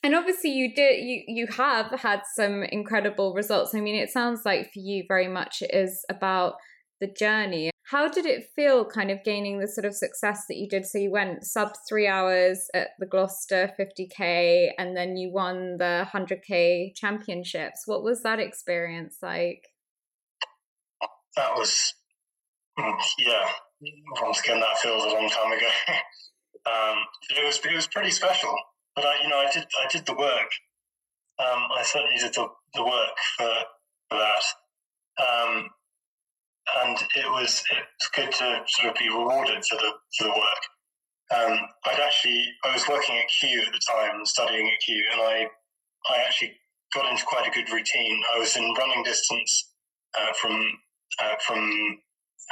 and 0.03 0.15
obviously 0.15 0.51
you 0.51 0.75
did 0.75 1.05
you 1.05 1.23
you 1.27 1.47
have 1.47 1.91
had 2.01 2.23
some 2.35 2.63
incredible 2.63 3.35
results. 3.35 3.75
I 3.75 3.81
mean 3.81 3.97
it 3.97 4.11
sounds 4.11 4.43
like 4.45 4.73
for 4.73 4.79
you 4.79 5.05
very 5.07 5.29
much 5.29 5.63
it 5.63 5.75
is 5.75 6.05
about 6.09 6.55
the 7.01 7.07
journey. 7.07 7.71
How 7.91 8.09
did 8.09 8.25
it 8.25 8.45
feel 8.55 8.85
kind 8.85 9.11
of 9.11 9.25
gaining 9.25 9.59
the 9.59 9.67
sort 9.67 9.85
of 9.85 9.95
success 9.95 10.45
that 10.49 10.57
you 10.57 10.69
did? 10.69 10.87
So 10.87 10.99
you 10.99 11.11
went 11.11 11.45
sub 11.45 11.73
three 11.89 12.07
hours 12.07 12.69
at 12.73 12.91
the 12.99 13.07
gloucester 13.07 13.73
50k 13.79 14.71
and 14.79 14.97
then 14.97 15.17
you 15.17 15.33
won 15.33 15.77
the 15.79 16.07
100k 16.15 16.95
championships. 16.95 17.83
What 17.87 18.05
was 18.05 18.23
that 18.23 18.39
experience 18.39 19.17
like? 19.23 19.65
That 21.37 21.55
was 21.57 21.95
mm, 22.79 22.95
yeah 23.19 23.49
again 23.81 24.61
that 24.61 24.79
feels 24.83 25.05
a 25.05 25.09
long 25.09 25.29
time 25.31 25.53
ago 25.53 25.69
um, 26.67 26.99
it 27.37 27.45
was 27.45 27.61
it 27.65 27.75
was 27.75 27.87
pretty 27.87 28.11
special 28.11 28.55
but 28.95 29.05
I, 29.05 29.23
you 29.23 29.29
know, 29.29 29.39
I 29.39 29.51
did 29.53 29.65
I 29.83 29.89
did 29.91 30.07
the 30.07 30.15
work. 30.15 30.51
Um, 31.39 31.69
I 31.75 31.83
certainly 31.83 32.19
did 32.19 32.35
the, 32.35 32.47
the 32.75 32.85
work 32.85 33.17
for, 33.39 33.51
for 34.11 34.19
that, 34.19 34.45
um, 35.25 35.71
and 36.83 36.99
it 37.17 37.31
was 37.31 37.63
it 37.71 37.79
was 37.79 38.11
good 38.15 38.33
to 38.33 38.63
sort 38.67 38.89
of 38.89 38.95
be 38.97 39.09
rewarded 39.09 39.65
for 39.65 39.77
the 39.77 39.93
for 40.19 40.25
the 40.25 40.31
work. 40.31 40.63
Um, 41.33 41.59
I'd 41.87 42.01
actually 42.01 42.45
I 42.65 42.75
was 42.75 42.87
working 42.89 43.17
at 43.17 43.31
Kew 43.41 43.63
at 43.67 43.73
the 43.73 43.81
time, 43.91 44.27
studying 44.27 44.67
at 44.67 44.81
Kew, 44.85 45.03
and 45.13 45.21
I 45.23 45.47
I 46.11 46.19
actually 46.27 46.53
got 46.93 47.11
into 47.11 47.25
quite 47.25 47.47
a 47.47 47.51
good 47.51 47.73
routine. 47.73 48.23
I 48.35 48.39
was 48.39 48.57
in 48.57 48.75
running 48.75 49.03
distance 49.03 49.73
uh, 50.19 50.33
from 50.41 50.61
uh, 51.23 51.35
from 51.47 51.99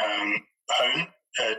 um, 0.05 0.35
home, 0.71 1.07
uh, 1.41 1.55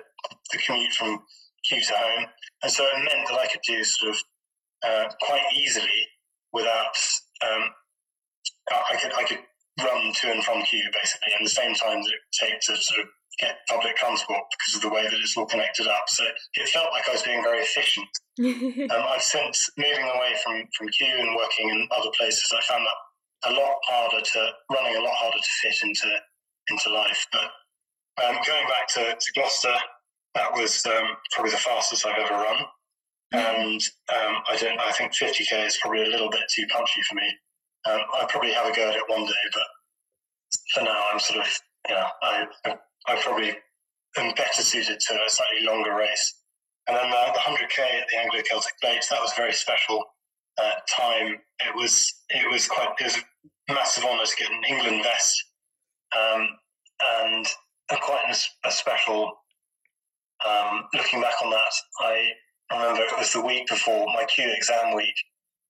the 0.51 0.57
commute 0.59 0.93
from 0.93 1.21
Kew 1.67 1.81
to 1.81 1.93
home, 1.93 2.25
and 2.63 2.71
so 2.71 2.83
it 2.83 2.97
meant 2.97 3.27
that 3.27 3.39
I 3.39 3.47
could 3.47 3.61
do 3.67 3.83
sort 3.83 4.15
of 4.15 4.17
uh, 4.85 5.09
quite 5.21 5.43
easily 5.55 6.07
without 6.53 6.95
um, 7.45 7.69
I 8.71 8.97
could 9.01 9.13
I 9.13 9.23
could 9.23 9.39
run 9.79 10.13
to 10.13 10.31
and 10.31 10.43
from 10.43 10.61
Kew 10.63 10.83
basically 10.93 11.33
in 11.37 11.43
the 11.43 11.49
same 11.49 11.73
time 11.73 12.01
that 12.01 12.11
it 12.11 12.19
would 12.19 12.49
take 12.49 12.59
to 12.61 12.75
sort 12.75 13.01
of 13.01 13.07
get 13.39 13.63
public 13.67 13.95
transport 13.95 14.43
because 14.51 14.75
of 14.75 14.81
the 14.81 14.93
way 14.93 15.03
that 15.03 15.13
it's 15.13 15.37
all 15.37 15.45
connected 15.45 15.87
up. 15.87 16.03
So 16.07 16.23
it 16.55 16.69
felt 16.69 16.91
like 16.91 17.07
I 17.07 17.13
was 17.13 17.23
being 17.23 17.41
very 17.41 17.63
efficient. 17.63 18.07
um, 18.91 19.03
I've 19.07 19.21
since 19.21 19.69
moving 19.77 20.05
away 20.05 20.35
from 20.43 20.63
from 20.77 20.87
Kew 20.89 21.07
and 21.07 21.35
working 21.35 21.69
in 21.69 21.87
other 21.95 22.11
places, 22.17 22.51
I 22.51 22.61
found 22.67 22.85
that 22.85 23.51
a 23.51 23.53
lot 23.53 23.77
harder 23.87 24.23
to 24.23 24.49
running 24.71 24.95
a 24.95 25.01
lot 25.01 25.15
harder 25.15 25.37
to 25.37 25.51
fit 25.61 25.75
into 25.83 26.09
into 26.69 26.89
life. 26.93 27.25
But 27.31 27.49
um, 28.23 28.35
going 28.45 28.67
back 28.67 28.87
to, 28.95 29.15
to 29.15 29.31
Gloucester, 29.33 29.75
that 30.35 30.51
was 30.53 30.85
um, 30.85 31.17
probably 31.31 31.51
the 31.51 31.57
fastest 31.57 32.05
I've 32.05 32.17
ever 32.17 32.35
run 32.35 32.65
and 33.31 33.81
um, 34.09 34.35
I 34.47 34.57
don't. 34.59 34.79
I 34.79 34.91
think 34.91 35.13
50k 35.13 35.67
is 35.67 35.77
probably 35.81 36.03
a 36.03 36.09
little 36.09 36.29
bit 36.29 36.41
too 36.53 36.65
punchy 36.71 37.01
for 37.07 37.15
me. 37.15 37.27
Um, 37.89 38.01
I 38.15 38.25
probably 38.27 38.53
have 38.53 38.65
a 38.65 38.75
go 38.75 38.89
at 38.89 38.95
it 38.95 39.03
one 39.07 39.25
day, 39.25 39.45
but 39.53 39.63
for 40.73 40.83
now, 40.83 41.05
I'm 41.11 41.19
sort 41.19 41.39
of 41.39 41.59
yeah. 41.87 42.07
I 42.23 42.47
I 43.07 43.21
probably 43.21 43.55
am 44.17 44.33
better 44.33 44.61
suited 44.61 44.99
to 44.99 45.13
a 45.13 45.29
slightly 45.29 45.65
longer 45.65 45.95
race. 45.95 46.35
And 46.87 46.97
then 46.97 47.11
the, 47.11 47.33
the 47.33 47.39
100k 47.39 48.01
at 48.01 48.07
the 48.11 48.17
Anglo 48.17 48.41
Celtic 48.49 48.73
Plates 48.81 49.09
that 49.09 49.21
was 49.21 49.31
a 49.33 49.35
very 49.35 49.53
special 49.53 50.03
uh, 50.57 50.71
time. 50.97 51.35
It 51.67 51.75
was 51.75 52.11
it 52.29 52.51
was 52.51 52.67
quite 52.67 52.89
it 52.99 53.03
was 53.03 53.17
a 53.69 53.73
massive 53.73 54.05
honour 54.05 54.25
to 54.25 54.35
get 54.37 54.51
an 54.51 54.63
England 54.67 55.03
vest, 55.03 55.43
um, 56.17 56.47
and 57.21 57.45
quite 57.97 58.25
a, 58.29 58.67
a 58.67 58.71
special. 58.71 59.33
Um, 60.47 60.83
looking 60.93 61.21
back 61.21 61.35
on 61.43 61.49
that, 61.51 61.73
I 61.99 62.29
I 62.71 62.81
remember 62.81 63.03
it 63.03 63.17
was 63.17 63.33
the 63.33 63.41
week 63.41 63.67
before 63.67 64.05
my 64.07 64.25
Kew 64.25 64.49
exam 64.55 64.95
week, 64.95 65.15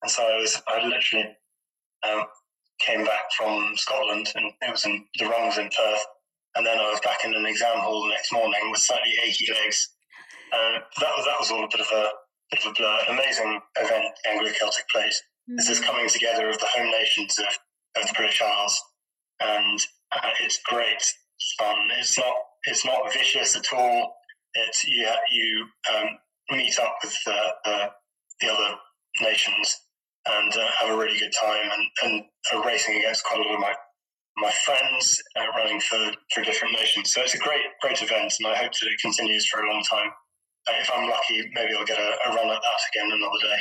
and 0.04 0.12
so 0.12 0.24
I 0.24 0.38
was 0.38 0.62
I 0.68 0.86
literally 0.86 1.36
um, 2.08 2.26
came 2.80 3.04
back 3.04 3.32
from 3.38 3.74
Scotland, 3.76 4.32
and 4.36 4.52
it 4.62 4.72
was 4.72 4.86
in 4.86 5.06
the 5.18 5.26
run 5.26 5.48
was 5.48 5.58
in 5.58 5.70
Perth, 5.76 6.06
and 6.56 6.66
then 6.66 6.78
I 6.78 6.90
was 6.90 7.00
back 7.02 7.26
in 7.26 7.34
an 7.34 7.46
exam 7.46 7.80
hall 7.80 8.04
the 8.04 8.10
next 8.10 8.32
morning 8.32 8.70
with 8.70 8.80
slightly 8.80 9.14
achy 9.24 9.52
legs. 9.54 9.90
Uh, 10.54 10.80
that 11.00 11.12
was 11.18 11.26
that 11.26 11.40
was 11.40 11.52
all 11.52 11.64
a 11.64 11.70
bit 11.72 11.82
of 11.82 11.88
a 11.94 12.10
bit 12.52 12.66
of 12.66 12.72
a 12.72 12.74
blur. 12.74 13.00
An 13.08 13.16
amazing 13.16 13.60
event, 13.78 14.06
Anglo 14.28 14.52
Celtic 14.52 14.88
Plate. 14.90 15.06
Mm-hmm. 15.06 15.56
This 15.56 15.70
is 15.70 15.80
coming 15.80 16.10
together 16.10 16.50
of 16.50 16.60
the 16.60 16.68
home 16.68 16.92
nations 16.92 17.40
of, 17.40 18.02
of 18.02 18.08
the 18.08 18.14
British 18.16 18.42
Isles, 18.42 18.80
and 19.40 19.80
uh, 20.16 20.30
it's 20.42 20.60
great 20.66 21.04
it's 21.40 21.56
fun. 21.58 21.78
It's 21.98 22.18
not 22.18 22.34
it's 22.66 22.86
not 22.86 23.14
vicious 23.14 23.56
at 23.56 23.74
all. 23.74 24.16
It's 24.56 24.84
you 24.84 25.08
you 25.32 25.66
um, 25.96 26.08
meet 26.52 26.78
up 26.80 26.96
with 27.04 27.18
uh, 27.28 27.88
the 28.42 28.52
other 28.52 28.76
nations 29.22 29.78
and 30.28 30.54
uh, 30.54 30.68
have 30.80 30.90
a 30.90 30.98
really 30.98 31.18
good 31.18 31.32
time 31.40 31.70
and, 32.04 32.24
and 32.52 32.66
racing 32.66 32.98
against 32.98 33.24
quite 33.24 33.40
a 33.40 33.44
lot 33.44 33.56
of 33.56 33.62
my 33.62 33.74
my 34.38 34.52
friends 34.66 35.22
uh, 35.38 35.48
running 35.58 35.80
for, 35.82 36.12
for 36.34 36.44
different 36.44 36.74
nations. 36.74 37.14
So 37.14 37.22
it's 37.22 37.36
a 37.36 37.40
great 37.40 37.66
great 37.82 38.02
event, 38.02 38.34
and 38.40 38.48
I 38.48 38.56
hope 38.56 38.72
that 38.72 38.90
it 38.90 39.00
continues 39.02 39.48
for 39.48 39.62
a 39.62 39.72
long 39.72 39.84
time. 39.90 40.10
Uh, 40.68 40.74
if 40.82 40.90
I'm 40.94 41.10
lucky, 41.10 41.50
maybe 41.54 41.74
I'll 41.74 41.86
get 41.86 42.00
a, 42.00 42.30
a 42.30 42.36
run 42.36 42.50
at 42.50 42.62
that 42.62 42.82
again 42.94 43.12
another 43.12 43.40
day 43.42 43.60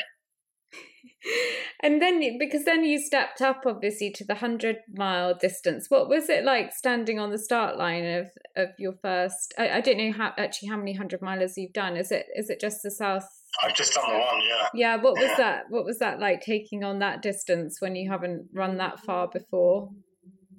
and 1.83 2.01
then 2.01 2.39
because 2.39 2.65
then 2.65 2.85
you 2.85 3.01
stepped 3.01 3.41
up 3.41 3.63
obviously 3.67 4.11
to 4.11 4.25
the 4.25 4.35
100 4.35 4.77
mile 4.97 5.35
distance. 5.35 5.87
What 5.89 6.09
was 6.09 6.29
it 6.29 6.45
like 6.45 6.73
standing 6.73 7.19
on 7.19 7.31
the 7.31 7.39
start 7.39 7.77
line 7.77 8.05
of 8.07 8.27
of 8.57 8.69
your 8.79 8.95
first 9.03 9.55
i, 9.59 9.71
I 9.71 9.81
don't 9.81 9.99
know 9.99 10.13
how 10.13 10.33
actually 10.37 10.69
how 10.69 10.77
many 10.77 10.93
100 10.93 11.21
milers 11.21 11.53
you've 11.57 11.73
done. 11.73 11.97
Is 11.97 12.11
it 12.11 12.27
is 12.35 12.51
it 12.51 12.61
just 12.61 12.83
the 12.83 12.91
south? 12.91 13.27
I've 13.63 13.75
just 13.75 13.95
done 13.95 14.05
the 14.09 14.19
one 14.19 14.41
yeah. 14.49 14.69
Yeah 14.75 14.97
what 14.97 15.15
was 15.15 15.31
yeah. 15.31 15.37
that 15.37 15.65
what 15.69 15.85
was 15.85 15.99
that 15.99 16.21
like 16.21 16.41
taking 16.41 16.85
on 16.85 16.99
that 17.01 17.23
distance 17.23 17.81
when 17.81 17.97
you 17.97 18.11
haven't 18.11 18.49
run 18.55 18.77
that 18.79 19.01
far 19.01 19.29
before? 19.29 19.91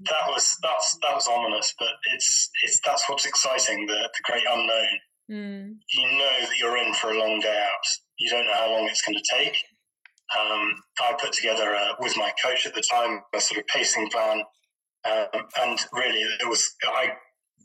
That 0.03 0.27
was 0.27 0.57
that's 0.63 0.97
that 1.01 1.13
was 1.13 1.27
ominous 1.27 1.73
but 1.77 1.89
it's 2.13 2.49
it's 2.63 2.79
that's 2.85 3.07
what's 3.09 3.25
exciting 3.25 3.85
the 3.85 4.09
the 4.13 4.31
great 4.31 4.45
unknown. 4.49 4.99
Mm. 5.31 5.75
you 5.93 6.17
know 6.17 6.39
that 6.41 6.57
you're 6.59 6.77
in 6.77 6.91
for 6.95 7.11
a 7.11 7.19
long 7.19 7.39
day 7.39 7.63
out. 7.63 7.85
You 8.17 8.31
don't 8.31 8.47
know 8.47 8.53
how 8.53 8.71
long 8.71 8.87
it's 8.87 9.03
going 9.03 9.15
to 9.15 9.23
take 9.37 9.55
um, 10.37 10.73
I 11.01 11.13
put 11.19 11.33
together 11.33 11.73
a, 11.73 11.95
with 11.99 12.15
my 12.17 12.31
coach 12.43 12.65
at 12.65 12.75
the 12.75 12.81
time 12.81 13.21
a 13.33 13.39
sort 13.39 13.59
of 13.59 13.67
pacing 13.67 14.09
plan, 14.09 14.43
um, 15.09 15.27
and 15.61 15.79
really 15.93 16.19
it 16.19 16.47
was 16.47 16.75
I 16.87 17.13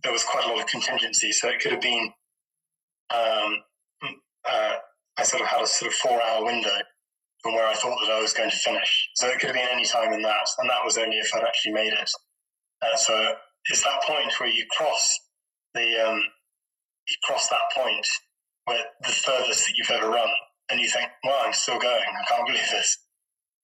there 0.02 0.12
was 0.12 0.24
quite 0.24 0.44
a 0.44 0.48
lot 0.48 0.60
of 0.60 0.66
contingency, 0.66 1.32
so 1.32 1.48
it 1.48 1.60
could 1.60 1.72
have 1.72 1.80
been 1.80 2.12
um, 3.10 3.56
uh, 4.48 4.74
I 5.18 5.22
sort 5.22 5.42
of 5.42 5.48
had 5.48 5.62
a 5.62 5.66
sort 5.66 5.92
of 5.92 5.98
four 5.98 6.20
hour 6.22 6.44
window 6.44 6.76
from 7.42 7.54
where 7.54 7.66
I 7.66 7.74
thought 7.74 7.98
that 8.00 8.12
I 8.12 8.20
was 8.20 8.32
going 8.32 8.50
to 8.50 8.56
finish, 8.56 9.10
so 9.14 9.28
it 9.28 9.38
could 9.38 9.48
have 9.48 9.56
been 9.56 9.68
any 9.70 9.84
time 9.84 10.12
in 10.12 10.22
that, 10.22 10.46
and 10.58 10.70
that 10.70 10.84
was 10.84 10.96
only 10.96 11.18
if 11.18 11.30
I'd 11.34 11.44
actually 11.44 11.72
made 11.72 11.92
it. 11.92 12.10
Uh, 12.82 12.96
so 12.96 13.34
it's 13.70 13.84
that 13.84 14.02
point 14.06 14.32
where 14.38 14.48
you 14.48 14.64
cross 14.70 15.18
the 15.74 16.08
um, 16.08 16.22
you 17.08 17.16
cross 17.24 17.48
that 17.48 17.60
point 17.74 18.06
where 18.64 18.84
the 19.02 19.12
furthest 19.12 19.66
that 19.66 19.74
you've 19.76 19.90
ever 19.90 20.08
run 20.08 20.30
and 20.70 20.80
you 20.80 20.88
think, 20.88 21.08
well, 21.24 21.40
I'm 21.44 21.52
still 21.52 21.78
going. 21.78 22.02
I 22.02 22.24
can't 22.28 22.46
believe 22.46 22.68
this. 22.70 22.98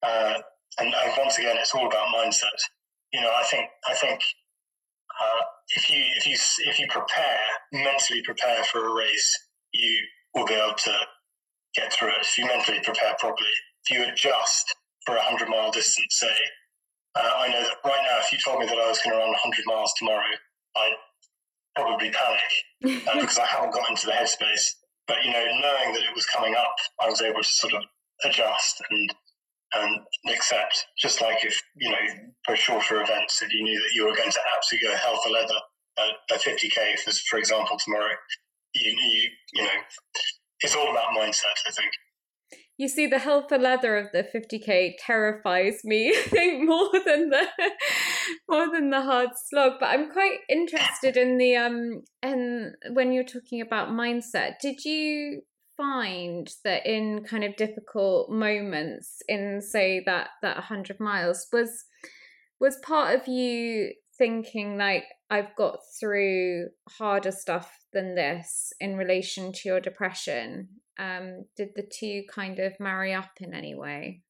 Uh, 0.03 0.35
and, 0.79 0.95
and, 0.95 1.13
once 1.19 1.39
again, 1.39 1.57
it's 1.59 1.75
all 1.75 1.87
about 1.87 2.15
mindset. 2.15 2.59
You 3.13 3.21
know, 3.21 3.31
I 3.31 3.43
think 3.45 3.69
I 3.89 3.95
think 3.95 4.21
uh, 5.21 5.43
if 5.77 5.91
you 5.91 6.03
if 6.17 6.27
you 6.27 6.37
if 6.71 6.79
you 6.79 6.87
prepare 6.89 7.41
mentally 7.73 8.23
prepare 8.23 8.63
for 8.65 8.87
a 8.87 8.95
race, 8.95 9.39
you 9.73 9.99
will 10.35 10.47
be 10.47 10.55
able 10.55 10.75
to 10.75 10.93
get 11.75 11.93
through 11.93 12.09
it, 12.09 12.23
if 12.23 12.39
you 12.39 12.47
mentally 12.47 12.81
prepare 12.83 13.15
properly, 13.19 13.51
if 13.85 13.91
you 13.91 14.05
adjust 14.05 14.75
for 15.07 15.15
a 15.15 15.19
100 15.19 15.49
mile 15.49 15.71
distance, 15.71 16.07
say, 16.11 16.35
uh, 17.15 17.31
I 17.39 17.49
know 17.49 17.63
that 17.63 17.77
right 17.85 18.03
now, 18.11 18.19
if 18.21 18.33
you 18.33 18.39
told 18.45 18.61
me 18.61 18.67
that 18.67 18.75
I 18.79 18.89
was 18.89 19.01
going 19.05 19.15
to 19.15 19.19
run 19.19 19.31
100 19.31 19.65
miles 19.67 19.93
tomorrow, 19.99 20.35
I'd 20.77 20.95
probably 21.75 22.11
panic 22.11 23.05
uh, 23.07 23.15
because 23.21 23.39
I 23.39 23.47
haven't 23.47 23.73
got 23.73 23.89
into 23.91 24.07
the 24.07 24.13
headspace. 24.13 24.75
But, 25.11 25.25
you 25.25 25.33
know, 25.33 25.45
knowing 25.45 25.93
that 25.95 26.07
it 26.07 26.15
was 26.15 26.25
coming 26.27 26.55
up, 26.55 26.77
I 27.03 27.11
was 27.11 27.21
able 27.21 27.43
to 27.43 27.49
sort 27.49 27.75
of 27.75 27.83
adjust 28.25 28.81
and 28.91 29.11
and 29.73 30.01
accept. 30.29 30.87
Just 31.03 31.21
like 31.21 31.45
if 31.45 31.61
you 31.75 31.91
know 31.91 32.31
for 32.47 32.55
shorter 32.55 33.03
events, 33.03 33.43
if 33.43 33.53
you 33.53 33.65
knew 33.65 33.77
that 33.77 33.93
you 33.93 34.07
were 34.07 34.15
going 34.15 34.31
to 34.31 34.41
absolutely 34.57 34.89
go 34.89 34.95
hell 34.95 35.21
for 35.25 35.31
leather 35.31 35.59
at 35.99 36.37
a 36.37 36.39
50k, 36.39 37.01
for, 37.01 37.11
for 37.29 37.39
example, 37.41 37.77
tomorrow, 37.85 38.15
you, 38.75 38.91
you 38.93 39.31
you 39.55 39.63
know, 39.65 39.81
it's 40.61 40.77
all 40.77 40.93
about 40.93 41.17
mindset. 41.17 41.59
I 41.67 41.73
think. 41.73 41.91
You 42.81 42.89
see, 42.89 43.07
the 43.07 43.19
hell 43.19 43.45
for 43.47 43.59
leather 43.59 43.99
of 43.99 44.11
the 44.11 44.25
50k 44.25 44.95
terrifies 45.05 45.85
me. 45.85 46.09
I 46.17 46.23
think 46.23 46.67
more 46.67 46.89
than 47.05 47.29
the 47.29 47.47
more 48.49 48.71
than 48.73 48.89
the 48.89 49.03
hard 49.03 49.33
slog. 49.37 49.73
But 49.79 49.91
I'm 49.91 50.11
quite 50.11 50.39
interested 50.49 51.19
in 51.19 51.37
the 51.37 51.57
um 51.57 52.05
and 52.23 52.77
when 52.95 53.13
you're 53.13 53.23
talking 53.23 53.61
about 53.61 53.91
mindset. 53.91 54.61
Did 54.63 54.87
you 54.87 55.43
find 55.77 56.49
that 56.65 56.87
in 56.87 57.23
kind 57.23 57.45
of 57.45 57.55
difficult 57.57 58.31
moments 58.31 59.21
in 59.29 59.61
say 59.61 60.03
that 60.07 60.29
that 60.41 60.57
100 60.57 60.99
miles 60.99 61.49
was 61.53 61.85
was 62.61 62.79
part 62.83 63.15
of 63.15 63.29
you 63.29 63.93
thinking 64.17 64.79
like 64.79 65.05
I've 65.29 65.55
got 65.55 65.81
through 66.01 66.69
harder 66.89 67.31
stuff 67.31 67.85
than 67.93 68.15
this 68.15 68.73
in 68.81 68.97
relation 68.97 69.53
to 69.53 69.69
your 69.69 69.81
depression 69.81 70.69
um 71.01 71.45
did 71.57 71.71
the 71.75 71.89
two 71.99 72.23
kind 72.33 72.59
of 72.59 72.79
marry 72.79 73.13
up 73.13 73.31
in 73.41 73.55
any 73.55 73.75
way 73.75 74.23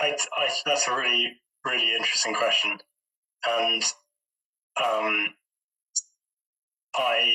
I, 0.00 0.16
I 0.36 0.48
that's 0.64 0.88
a 0.88 0.94
really 0.94 1.32
really 1.64 1.94
interesting 1.96 2.34
question 2.34 2.78
and 3.46 3.82
um 4.82 5.26
I 6.96 7.34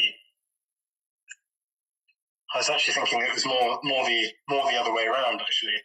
I 2.53 2.57
was 2.57 2.69
actually 2.69 2.95
thinking 2.95 3.21
it 3.21 3.33
was 3.33 3.45
more 3.45 3.79
more 3.83 4.05
the 4.05 4.27
more 4.49 4.69
the 4.71 4.77
other 4.77 4.93
way 4.93 5.05
around 5.05 5.39
actually, 5.41 5.77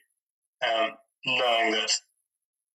um, 0.66 0.90
knowing 1.24 1.70
that 1.72 1.90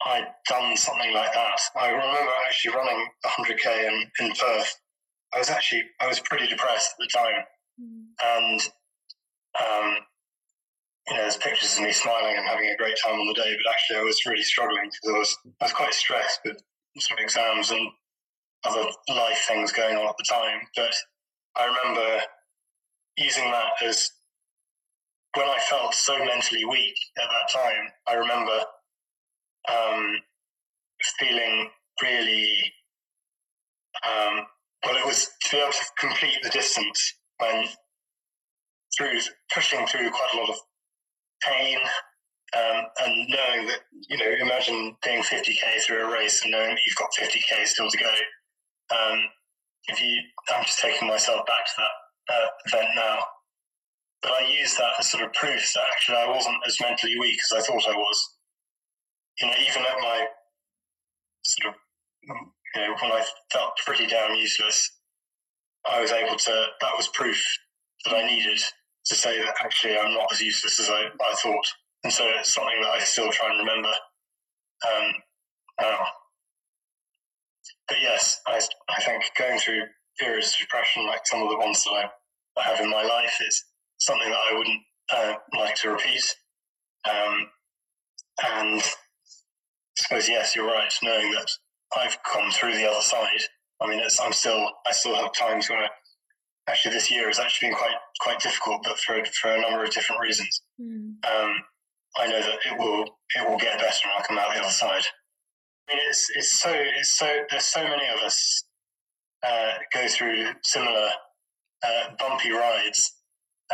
I'd 0.05 0.27
done 0.47 0.77
something 0.77 1.13
like 1.13 1.33
that. 1.33 1.59
I 1.75 1.89
remember 1.89 2.31
actually 2.47 2.73
running 2.75 3.07
100k 3.25 3.87
in, 3.87 4.11
in 4.25 4.31
Perth. 4.33 4.79
I 5.33 5.39
was 5.39 5.49
actually 5.49 5.83
I 5.99 6.07
was 6.07 6.19
pretty 6.19 6.47
depressed 6.47 6.93
at 6.93 6.97
the 6.99 7.09
time, 7.17 7.43
mm. 7.81 8.05
and 8.23 8.61
um, 9.59 9.97
you 11.07 11.15
know, 11.15 11.23
there's 11.23 11.37
pictures 11.37 11.77
of 11.77 11.83
me 11.83 11.91
smiling 11.91 12.35
and 12.37 12.45
having 12.45 12.69
a 12.69 12.77
great 12.77 12.95
time 13.03 13.19
on 13.19 13.27
the 13.27 13.33
day, 13.33 13.57
but 13.57 13.71
actually 13.71 13.97
I 13.97 14.03
was 14.03 14.25
really 14.25 14.43
struggling 14.43 14.85
because 14.85 15.15
I 15.15 15.17
was 15.17 15.37
I 15.61 15.65
was 15.65 15.73
quite 15.73 15.93
stressed 15.93 16.39
with 16.45 16.57
some 16.99 17.17
exams 17.19 17.71
and 17.71 17.89
other 18.63 18.83
life 19.09 19.45
things 19.47 19.71
going 19.71 19.97
on 19.97 20.07
at 20.07 20.15
the 20.17 20.25
time. 20.29 20.61
But 20.75 20.93
I 21.57 21.65
remember 21.65 22.21
using 23.17 23.45
that 23.45 23.71
as 23.83 24.11
when 25.35 25.47
I 25.47 25.57
felt 25.69 25.93
so 25.93 26.17
mentally 26.23 26.65
weak 26.65 26.95
at 27.17 27.29
that 27.29 27.61
time, 27.61 27.87
I 28.07 28.13
remember 28.13 28.59
um, 29.69 30.15
feeling 31.19 31.69
really 32.01 32.73
um, 34.05 34.45
well. 34.85 34.97
It 34.97 35.05
was 35.05 35.29
to 35.43 35.51
be 35.51 35.57
able 35.61 35.71
to 35.71 35.85
complete 35.99 36.37
the 36.43 36.49
distance 36.49 37.15
when 37.37 37.67
through 38.97 39.19
pushing 39.53 39.85
through 39.87 40.09
quite 40.09 40.33
a 40.33 40.37
lot 40.37 40.49
of 40.49 40.55
pain 41.43 41.77
um, 42.57 42.83
and 43.03 43.29
knowing 43.29 43.67
that 43.67 43.79
you 44.09 44.17
know, 44.17 44.29
imagine 44.41 44.95
being 45.03 45.23
50k 45.23 45.81
through 45.81 46.05
a 46.05 46.11
race 46.11 46.43
and 46.43 46.51
knowing 46.51 46.71
that 46.71 46.81
you've 46.85 46.97
got 46.97 47.09
50k 47.17 47.65
still 47.65 47.89
to 47.89 47.97
go. 47.97 48.13
Um, 48.93 49.19
if 49.87 50.01
you, 50.01 50.21
I'm 50.53 50.65
just 50.65 50.79
taking 50.79 51.07
myself 51.07 51.45
back 51.45 51.65
to 51.65 51.71
that 51.77 52.33
uh, 52.33 52.47
event 52.67 52.89
now. 52.95 53.19
But 54.21 54.31
I 54.33 54.47
used 54.59 54.77
that 54.77 54.99
as 54.99 55.09
sort 55.09 55.23
of 55.23 55.33
proof 55.33 55.71
that 55.73 55.83
actually 55.93 56.17
I 56.17 56.29
wasn't 56.29 56.57
as 56.67 56.77
mentally 56.81 57.17
weak 57.19 57.39
as 57.51 57.57
I 57.57 57.65
thought 57.65 57.87
I 57.87 57.95
was. 57.95 58.29
You 59.39 59.47
know, 59.47 59.53
even 59.59 59.81
at 59.81 60.01
my 60.01 60.25
sort 61.43 61.73
of, 61.73 61.79
you 62.75 62.81
know, 62.81 62.95
when 63.01 63.11
I 63.11 63.25
felt 63.51 63.77
pretty 63.85 64.05
damn 64.05 64.35
useless, 64.35 64.91
I 65.89 66.01
was 66.01 66.11
able 66.11 66.35
to, 66.35 66.65
that 66.81 66.97
was 66.97 67.07
proof 67.13 67.41
that 68.05 68.13
I 68.13 68.27
needed 68.27 68.59
to 69.05 69.15
say 69.15 69.39
that 69.39 69.55
actually 69.63 69.97
I'm 69.97 70.13
not 70.13 70.31
as 70.31 70.41
useless 70.41 70.79
as 70.79 70.89
I, 70.89 71.05
I 71.05 71.33
thought. 71.35 71.65
And 72.03 72.11
so 72.13 72.23
it's 72.39 72.53
something 72.53 72.81
that 72.81 72.89
I 72.89 72.99
still 72.99 73.31
try 73.31 73.49
and 73.49 73.59
remember 73.59 73.89
um, 74.87 75.11
now. 75.79 76.05
But 77.87 77.97
yes, 78.01 78.39
I, 78.47 78.59
I 78.89 79.01
think 79.01 79.23
going 79.37 79.59
through 79.59 79.83
periods 80.19 80.53
of 80.53 80.59
depression, 80.59 81.05
like 81.07 81.25
some 81.25 81.41
of 81.41 81.49
the 81.49 81.57
ones 81.57 81.83
that 81.83 81.91
I, 81.91 82.09
have 82.61 82.79
in 82.79 82.89
my 82.89 83.03
life, 83.03 83.37
is 83.47 83.63
something 83.99 84.29
that 84.29 84.39
I 84.51 84.57
wouldn't 84.57 84.81
uh, 85.13 85.33
like 85.57 85.75
to 85.75 85.91
repeat. 85.91 86.23
Um, 87.09 87.47
and 88.43 88.81
I 88.81 88.83
suppose 89.97 90.29
yes, 90.29 90.55
you're 90.55 90.67
right. 90.67 90.91
Knowing 91.03 91.31
that 91.31 91.47
I've 91.97 92.17
come 92.23 92.51
through 92.51 92.75
the 92.75 92.89
other 92.89 93.01
side. 93.01 93.41
I 93.81 93.87
mean, 93.87 94.01
I'm 94.21 94.33
still 94.33 94.69
I 94.85 94.91
still 94.91 95.15
have 95.15 95.33
times 95.33 95.69
where 95.69 95.89
actually 96.69 96.93
this 96.93 97.11
year 97.11 97.27
has 97.27 97.39
actually 97.39 97.69
been 97.69 97.77
quite 97.77 97.95
quite 98.19 98.39
difficult, 98.39 98.81
but 98.83 98.97
for 98.99 99.23
for 99.41 99.51
a 99.51 99.61
number 99.61 99.83
of 99.83 99.91
different 99.91 100.21
reasons. 100.21 100.61
Mm. 100.79 101.15
Um, 101.25 101.55
I 102.17 102.27
know 102.27 102.41
that 102.41 102.59
it 102.65 102.77
will 102.77 103.03
it 103.35 103.49
will 103.49 103.57
get 103.57 103.79
better 103.79 103.99
and 104.03 104.13
I'll 104.17 104.25
come 104.25 104.37
out 104.37 104.53
the 104.53 104.61
other 104.61 104.69
side. 104.69 105.03
I 105.89 105.95
mean, 105.95 106.03
it's 106.09 106.29
it's 106.35 106.59
so 106.59 106.71
it's 106.71 107.17
so 107.17 107.39
there's 107.49 107.65
so 107.65 107.83
many 107.83 108.07
of 108.07 108.19
us 108.25 108.63
uh, 109.43 109.73
go 109.93 110.07
through 110.07 110.47
similar 110.63 111.09
uh, 111.83 112.03
bumpy 112.19 112.51
rides. 112.51 113.13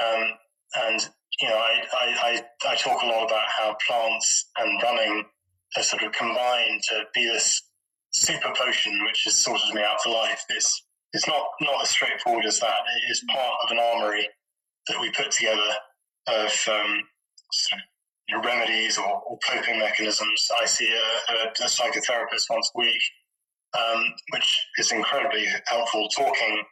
Um, 0.02 0.30
and, 0.76 1.10
you 1.40 1.50
know, 1.50 1.56
I, 1.56 1.84
I, 1.94 2.42
I, 2.66 2.72
I, 2.72 2.76
talk 2.76 3.02
a 3.02 3.06
lot 3.06 3.26
about 3.26 3.46
how 3.48 3.76
plants 3.86 4.50
and 4.58 4.82
running 4.82 5.26
have 5.74 5.86
sort 5.86 6.04
of 6.04 6.12
combined 6.12 6.82
to 6.90 7.04
be 7.14 7.26
this 7.26 7.62
super 8.12 8.54
potion 8.56 9.04
which 9.06 9.24
has 9.26 9.36
sorted 9.36 9.74
me 9.74 9.82
out 9.82 10.02
for 10.02 10.10
life. 10.10 10.44
It's, 10.50 10.86
it's 11.14 11.28
not, 11.28 11.46
not 11.62 11.84
as 11.84 11.90
straightforward 11.90 12.46
as 12.46 12.60
that. 12.60 12.80
It 13.08 13.12
is 13.12 13.24
part 13.30 13.56
of 13.64 13.72
an 13.72 13.80
armory 13.80 14.28
that 14.88 15.00
we 15.00 15.12
put 15.12 15.32
together 15.32 15.72
of 16.28 16.52
um, 16.70 17.02
remedies 18.44 18.98
or, 18.98 19.22
or, 19.28 19.38
coping 19.50 19.80
mechanisms. 19.80 20.48
I 20.62 20.66
see 20.66 20.92
a, 20.92 21.34
a, 21.34 21.48
a 21.64 21.68
psychotherapist 21.68 22.50
once 22.50 22.72
a 22.76 22.80
week 22.80 23.02
um, 23.78 24.04
which 24.32 24.58
is 24.78 24.92
incredibly 24.92 25.46
helpful. 25.66 26.08
Talking 26.10 26.64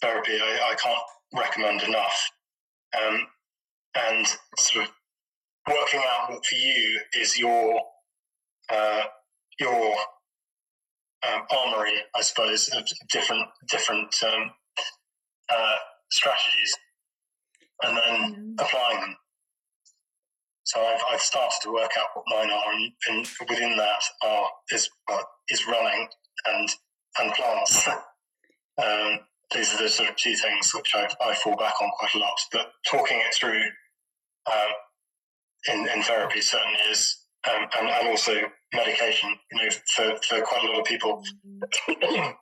therapy, 0.00 0.38
I, 0.40 0.72
I 0.72 0.74
can't 0.74 1.02
recommend 1.34 1.82
enough. 1.82 2.30
Um, 3.00 3.26
and 3.96 4.26
sort 4.58 4.86
of 4.86 4.92
working 5.68 6.00
out 6.00 6.30
what 6.30 6.44
for 6.44 6.54
you 6.56 7.00
is 7.14 7.38
your 7.38 7.80
uh, 8.72 9.02
your 9.60 9.94
um, 11.28 11.42
armory, 11.50 11.94
I 12.14 12.22
suppose, 12.22 12.68
of 12.68 12.84
different 13.10 13.48
different 13.70 14.14
um, 14.26 14.50
uh, 15.50 15.76
strategies, 16.10 16.76
and 17.82 17.96
then 17.96 18.32
mm-hmm. 18.32 18.52
applying 18.58 19.00
them. 19.00 19.16
So 20.64 20.80
I've, 20.80 21.00
I've 21.12 21.20
started 21.20 21.58
to 21.62 21.72
work 21.72 21.90
out 21.98 22.08
what 22.14 22.24
mine 22.28 22.50
are, 22.50 22.72
and, 22.72 22.92
and 23.08 23.26
within 23.48 23.76
that 23.76 24.02
are 24.22 24.48
is 24.72 24.88
uh, 25.10 25.22
is 25.50 25.66
running 25.66 26.08
and 26.46 26.68
and 27.18 27.32
plants. 27.34 27.88
um, 28.82 29.20
these 29.54 29.72
are 29.74 29.82
the 29.82 29.88
sort 29.88 30.08
of 30.08 30.16
two 30.16 30.34
things 30.34 30.74
which 30.74 30.94
I, 30.94 31.08
I 31.20 31.34
fall 31.34 31.56
back 31.56 31.74
on 31.80 31.90
quite 31.98 32.14
a 32.14 32.18
lot. 32.18 32.36
But 32.50 32.72
talking 32.90 33.18
it 33.18 33.34
through 33.34 33.62
um, 34.50 34.72
in, 35.72 35.88
in 35.88 36.02
therapy 36.02 36.40
certainly 36.40 36.78
is, 36.90 37.18
um, 37.48 37.66
and, 37.78 37.88
and 37.88 38.08
also 38.08 38.34
medication. 38.74 39.30
You 39.52 39.62
know, 39.62 39.70
for, 39.94 40.16
for 40.28 40.40
quite 40.42 40.64
a 40.64 40.68
lot 40.68 40.80
of 40.80 40.84
people, 40.84 41.22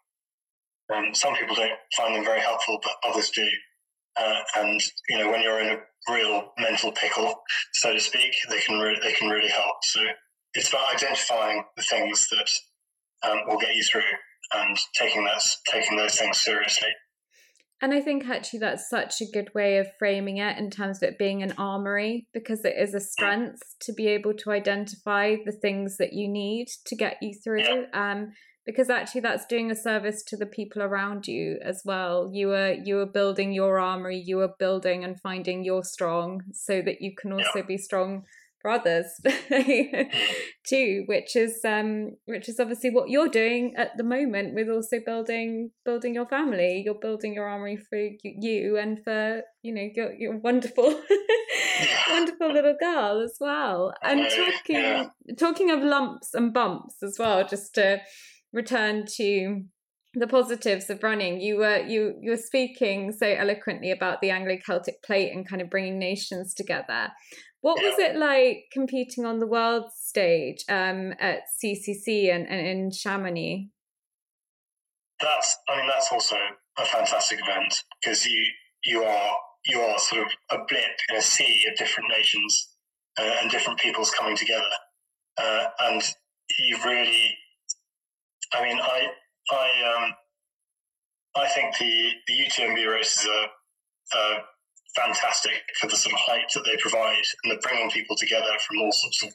um, 0.94 1.14
some 1.14 1.34
people 1.34 1.54
don't 1.54 1.72
find 1.96 2.14
them 2.14 2.24
very 2.24 2.40
helpful, 2.40 2.78
but 2.82 2.92
others 3.08 3.30
do. 3.30 3.46
Uh, 4.16 4.40
and 4.56 4.80
you 5.08 5.18
know, 5.18 5.30
when 5.30 5.42
you're 5.42 5.60
in 5.60 5.78
a 5.78 6.12
real 6.12 6.52
mental 6.58 6.92
pickle, 6.92 7.34
so 7.72 7.92
to 7.92 8.00
speak, 8.00 8.34
they 8.50 8.60
can 8.60 8.78
re- 8.78 9.00
they 9.02 9.12
can 9.12 9.28
really 9.28 9.48
help. 9.48 9.76
So 9.82 10.00
it's 10.54 10.68
about 10.68 10.94
identifying 10.94 11.64
the 11.76 11.82
things 11.82 12.28
that 12.30 13.30
um, 13.30 13.40
will 13.46 13.58
get 13.58 13.74
you 13.74 13.82
through 13.84 14.02
and 14.54 14.76
taking 14.94 15.24
that 15.24 15.42
taking 15.70 15.96
those 15.96 16.16
things 16.16 16.38
seriously. 16.38 16.88
And 17.82 17.92
I 17.92 18.00
think 18.00 18.28
actually 18.28 18.60
that's 18.60 18.88
such 18.88 19.20
a 19.20 19.26
good 19.26 19.52
way 19.56 19.78
of 19.78 19.88
framing 19.98 20.36
it 20.36 20.56
in 20.56 20.70
terms 20.70 21.02
of 21.02 21.08
it 21.08 21.18
being 21.18 21.42
an 21.42 21.52
armory 21.58 22.28
because 22.32 22.64
it 22.64 22.76
is 22.78 22.94
a 22.94 23.00
strength 23.00 23.74
to 23.80 23.92
be 23.92 24.06
able 24.06 24.34
to 24.34 24.52
identify 24.52 25.34
the 25.44 25.50
things 25.50 25.96
that 25.96 26.12
you 26.12 26.28
need 26.28 26.68
to 26.86 26.94
get 26.94 27.16
you 27.20 27.34
through. 27.34 27.86
Um, 27.92 28.34
because 28.64 28.88
actually 28.88 29.22
that's 29.22 29.46
doing 29.46 29.72
a 29.72 29.74
service 29.74 30.22
to 30.22 30.36
the 30.36 30.46
people 30.46 30.80
around 30.80 31.26
you 31.26 31.58
as 31.60 31.82
well. 31.84 32.30
You 32.32 32.52
are 32.52 32.72
you 32.72 32.94
were 32.94 33.06
building 33.06 33.52
your 33.52 33.80
armory 33.80 34.22
you 34.24 34.38
are 34.40 34.54
building 34.56 35.02
and 35.02 35.20
finding 35.20 35.64
your 35.64 35.82
strong 35.82 36.42
so 36.52 36.80
that 36.82 37.02
you 37.02 37.12
can 37.16 37.32
also 37.32 37.64
be 37.66 37.76
strong 37.76 38.22
for 38.62 38.70
others 38.70 39.20
too 40.66 41.02
which 41.06 41.36
is 41.36 41.60
um 41.64 42.12
which 42.26 42.48
is 42.48 42.58
obviously 42.58 42.90
what 42.90 43.10
you're 43.10 43.28
doing 43.28 43.74
at 43.76 43.96
the 43.96 44.04
moment 44.04 44.54
with 44.54 44.68
also 44.68 44.98
building 45.04 45.70
building 45.84 46.14
your 46.14 46.26
family. 46.26 46.82
You're 46.84 46.94
building 46.94 47.34
your 47.34 47.48
armory 47.48 47.76
for 47.76 47.98
you 48.22 48.78
and 48.78 49.02
for 49.04 49.42
you 49.62 49.74
know 49.74 49.88
your, 49.94 50.12
your 50.14 50.38
wonderful 50.38 50.84
wonderful 52.10 52.52
little 52.52 52.76
girl 52.78 53.20
as 53.22 53.36
well. 53.40 53.92
And 54.02 54.28
talking 54.30 55.10
talking 55.38 55.70
of 55.70 55.82
lumps 55.82 56.34
and 56.34 56.52
bumps 56.52 57.02
as 57.02 57.16
well 57.18 57.46
just 57.46 57.74
to 57.74 58.00
return 58.52 59.04
to 59.16 59.64
the 60.14 60.26
positives 60.26 60.90
of 60.90 61.02
running. 61.02 61.40
You 61.40 61.56
were 61.56 61.78
you 61.78 62.14
you 62.20 62.30
were 62.30 62.36
speaking 62.36 63.12
so 63.12 63.26
eloquently 63.26 63.90
about 63.90 64.20
the 64.20 64.30
anglo-celtic 64.30 65.02
plate 65.02 65.32
and 65.32 65.48
kind 65.48 65.62
of 65.62 65.70
bringing 65.70 65.98
nations 65.98 66.54
together 66.54 67.08
what 67.62 67.80
was 67.80 67.98
it 67.98 68.16
like 68.16 68.64
competing 68.72 69.24
on 69.24 69.38
the 69.38 69.46
world 69.46 69.84
stage 69.94 70.64
um, 70.68 71.14
at 71.18 71.40
ccc 71.62 72.32
and, 72.32 72.46
and 72.46 72.66
in 72.66 72.90
chamonix? 72.90 73.70
That's 75.20 75.56
i 75.68 75.76
mean 75.76 75.86
that's 75.86 76.12
also 76.12 76.36
a 76.78 76.84
fantastic 76.84 77.38
event 77.40 77.74
because 78.00 78.26
you 78.26 78.44
you 78.84 79.02
are 79.04 79.36
you 79.66 79.80
are 79.80 79.98
sort 79.98 80.22
of 80.22 80.32
a 80.50 80.56
blip 80.68 80.96
in 81.08 81.16
a 81.16 81.22
sea 81.22 81.64
of 81.70 81.76
different 81.76 82.10
nations 82.10 82.68
uh, 83.18 83.36
and 83.40 83.50
different 83.50 83.78
peoples 83.78 84.10
coming 84.10 84.36
together. 84.36 84.64
Uh, 85.38 85.66
and 85.80 86.02
you 86.58 86.76
really 86.84 87.36
I 88.52 88.62
mean, 88.62 88.78
I 88.80 89.06
I 89.50 90.04
um, 90.04 90.14
I 91.36 91.48
think 91.48 91.76
the 91.78 92.10
the 92.26 92.34
UTMB 92.34 92.90
races 92.90 93.26
are, 93.26 94.18
are 94.18 94.42
fantastic 94.96 95.62
for 95.80 95.86
the 95.88 95.96
sort 95.96 96.14
of 96.14 96.20
hype 96.20 96.48
that 96.54 96.64
they 96.64 96.76
provide, 96.78 97.24
and 97.42 97.50
they're 97.50 97.60
bringing 97.60 97.90
people 97.90 98.16
together 98.16 98.52
from 98.66 98.80
all 98.80 98.92
sorts 98.92 99.22
of 99.24 99.30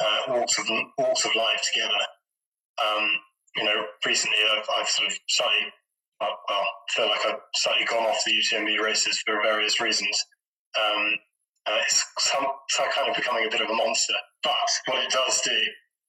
uh, 0.00 0.20
walks 0.28 0.58
of 0.58 0.66
walks 0.98 1.24
of 1.24 1.34
life 1.34 1.62
together. 1.72 2.02
Um, 2.82 3.08
you 3.56 3.64
know, 3.64 3.84
recently 4.04 4.38
I've, 4.52 4.66
I've 4.76 4.88
sort 4.88 5.08
of 5.08 5.18
slightly, 5.28 5.72
well, 6.20 6.66
feel 6.90 7.06
like 7.08 7.24
I've 7.26 7.40
slightly 7.54 7.86
gone 7.86 8.04
off 8.04 8.22
the 8.26 8.32
UTMB 8.32 8.80
races 8.80 9.22
for 9.24 9.40
various 9.42 9.80
reasons. 9.80 10.22
Um, 10.78 11.14
uh, 11.66 11.78
it's 11.82 12.04
some 12.18 12.44
kind 12.94 13.10
of 13.10 13.16
becoming 13.16 13.46
a 13.46 13.50
bit 13.50 13.60
of 13.60 13.70
a 13.70 13.74
monster. 13.74 14.14
But 14.44 14.52
what 14.86 15.04
it 15.04 15.10
does 15.10 15.40
do 15.40 15.58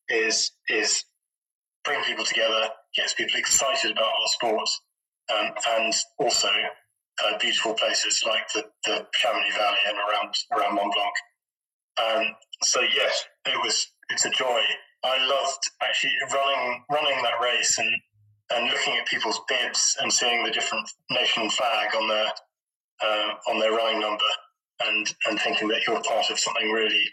is 0.09 0.51
is 0.69 1.03
bring 1.83 2.03
people 2.03 2.25
together, 2.25 2.67
gets 2.95 3.13
people 3.13 3.39
excited 3.39 3.91
about 3.91 4.05
our 4.05 4.27
sport, 4.27 4.69
um, 5.33 5.51
and 5.69 5.93
also 6.19 6.49
uh, 7.23 7.37
beautiful 7.39 7.73
places 7.73 8.23
like 8.25 8.47
the, 8.53 8.63
the 8.85 9.05
Chamonix 9.13 9.51
Valley 9.55 9.77
and 9.87 9.97
around 9.97 10.33
around 10.55 10.75
Mont 10.75 10.93
Blanc. 10.93 11.15
Um, 11.99 12.35
so 12.63 12.81
yes, 12.81 13.25
it 13.45 13.57
was 13.63 13.87
it's 14.09 14.25
a 14.25 14.29
joy. 14.29 14.61
I 15.03 15.25
loved 15.25 15.63
actually 15.81 16.13
running 16.33 16.83
running 16.91 17.23
that 17.23 17.41
race 17.41 17.77
and 17.77 17.91
and 18.51 18.69
looking 18.69 18.95
at 18.95 19.07
people's 19.07 19.41
bibs 19.49 19.97
and 20.01 20.11
seeing 20.11 20.43
the 20.43 20.51
different 20.51 20.89
nation 21.11 21.49
flag 21.49 21.95
on 21.95 22.07
their 22.07 22.31
uh, 23.01 23.33
on 23.49 23.59
their 23.59 23.71
running 23.71 23.99
number 23.99 24.23
and 24.81 25.13
and 25.27 25.39
thinking 25.39 25.67
that 25.69 25.81
you're 25.87 26.01
part 26.03 26.29
of 26.29 26.39
something 26.39 26.71
really. 26.71 27.05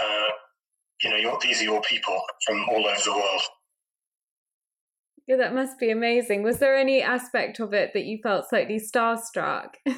Uh, 0.00 0.28
you 1.02 1.10
know, 1.10 1.38
these 1.42 1.60
are 1.60 1.64
your 1.64 1.82
people 1.82 2.18
from 2.46 2.64
all 2.70 2.86
over 2.86 3.00
the 3.04 3.12
world. 3.12 3.42
Yeah, 5.26 5.36
that 5.36 5.54
must 5.54 5.78
be 5.78 5.90
amazing. 5.90 6.42
Was 6.44 6.58
there 6.58 6.76
any 6.76 7.02
aspect 7.02 7.58
of 7.58 7.74
it 7.74 7.90
that 7.94 8.04
you 8.04 8.18
felt 8.22 8.48
slightly 8.48 8.78
starstruck? 8.78 9.70
yeah, 9.86 9.96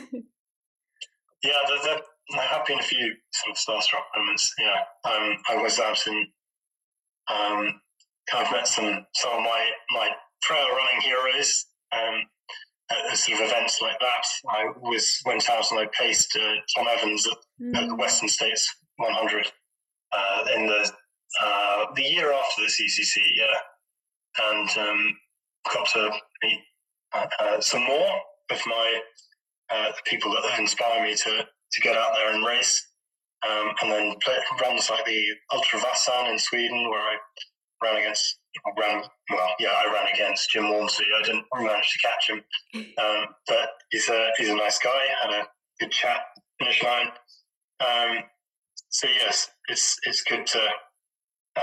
there, 1.42 1.78
there, 1.84 2.00
there, 2.30 2.40
have 2.40 2.64
been 2.64 2.78
a 2.78 2.82
few 2.82 3.14
sort 3.32 3.50
of 3.50 3.56
starstruck 3.56 4.04
moments. 4.16 4.50
Yeah, 4.58 5.10
um, 5.10 5.36
I 5.50 5.62
was 5.62 5.78
out 5.78 6.06
in, 6.06 6.26
um, 7.30 7.80
kind 8.30 8.46
of 8.46 8.52
met 8.52 8.68
some 8.68 9.04
some 9.14 9.32
of 9.32 9.40
my 9.40 9.70
my 9.90 10.10
trail 10.42 10.68
running 10.68 11.00
heroes 11.02 11.66
um, 11.92 12.22
at 12.90 13.16
sort 13.18 13.40
of 13.40 13.46
events 13.46 13.80
like 13.82 13.98
that. 14.00 14.24
I 14.48 14.64
was 14.80 15.20
went 15.26 15.48
out 15.50 15.70
and 15.70 15.80
I 15.80 15.86
paced 15.92 16.34
uh, 16.36 16.54
Tom 16.74 16.86
Evans 16.96 17.26
at, 17.26 17.36
mm. 17.62 17.76
at, 17.76 17.88
the 17.88 17.94
mm. 17.94 17.98
Western 17.98 18.30
States 18.30 18.66
100 18.96 19.52
uh, 20.12 20.44
in 20.56 20.66
the 20.66 20.90
uh, 21.42 21.84
the 21.94 22.02
year 22.02 22.32
after 22.32 22.62
the 22.62 22.68
CCC. 22.68 23.16
Yeah, 23.36 23.54
and 24.40 24.68
um, 24.78 25.16
got 25.72 25.86
to 25.90 26.10
meet 26.42 26.60
uh, 27.14 27.60
some 27.60 27.84
more 27.84 28.10
of 28.50 28.60
my 28.66 29.00
uh, 29.70 29.92
people 30.06 30.30
that 30.32 30.58
inspire 30.58 31.02
me 31.02 31.14
to 31.14 31.44
to 31.70 31.80
get 31.82 31.96
out 31.96 32.12
there 32.14 32.32
and 32.32 32.46
race, 32.46 32.86
um, 33.48 33.72
and 33.82 33.92
then 33.92 34.14
play, 34.24 34.36
runs 34.62 34.88
like 34.88 35.04
the 35.04 35.22
Ultravasan 35.52 36.32
in 36.32 36.38
Sweden, 36.38 36.88
where 36.88 37.00
I 37.00 37.16
ran 37.82 37.96
against 37.98 38.38
ran 38.78 39.02
well, 39.30 39.48
yeah, 39.60 39.68
I 39.68 39.92
ran 39.92 40.14
against 40.14 40.50
Jim 40.50 40.70
Walmsley. 40.70 41.06
I 41.18 41.22
didn't 41.24 41.44
manage 41.54 41.92
to 41.92 41.98
catch 41.98 42.30
him, 42.30 42.44
um, 42.98 43.26
but 43.46 43.70
he's 43.90 44.08
a 44.08 44.30
he's 44.38 44.48
a 44.48 44.56
nice 44.56 44.78
guy. 44.78 45.00
Had 45.22 45.34
a 45.34 45.46
good 45.80 45.90
chat 45.90 46.20
finish 46.58 46.82
line. 46.82 47.08
Um, 47.80 48.24
so 48.88 49.08
yes, 49.08 49.50
it's 49.68 49.96
it's 50.04 50.22
good 50.22 50.46
to 50.46 50.68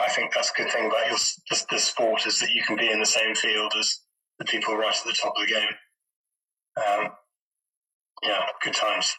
I 0.02 0.10
think 0.10 0.34
that's 0.34 0.52
a 0.52 0.62
good 0.62 0.72
thing 0.72 0.88
about 0.88 1.08
your 1.08 1.18
the, 1.50 1.66
the, 1.72 1.80
sport 1.80 2.26
is 2.26 2.40
that 2.40 2.52
you 2.52 2.64
can 2.64 2.76
be 2.76 2.92
in 2.92 3.00
the 3.00 3.06
same 3.06 3.36
field 3.36 3.74
as 3.80 4.02
the 4.40 4.46
people 4.46 4.76
right 4.76 4.96
at 4.96 5.06
the 5.06 5.14
top 5.14 5.34
of 5.36 5.46
the 5.46 5.54
game. 5.54 5.70
Um, 6.78 7.12
yeah, 8.24 8.46
good 8.64 8.74
times. 8.74 9.16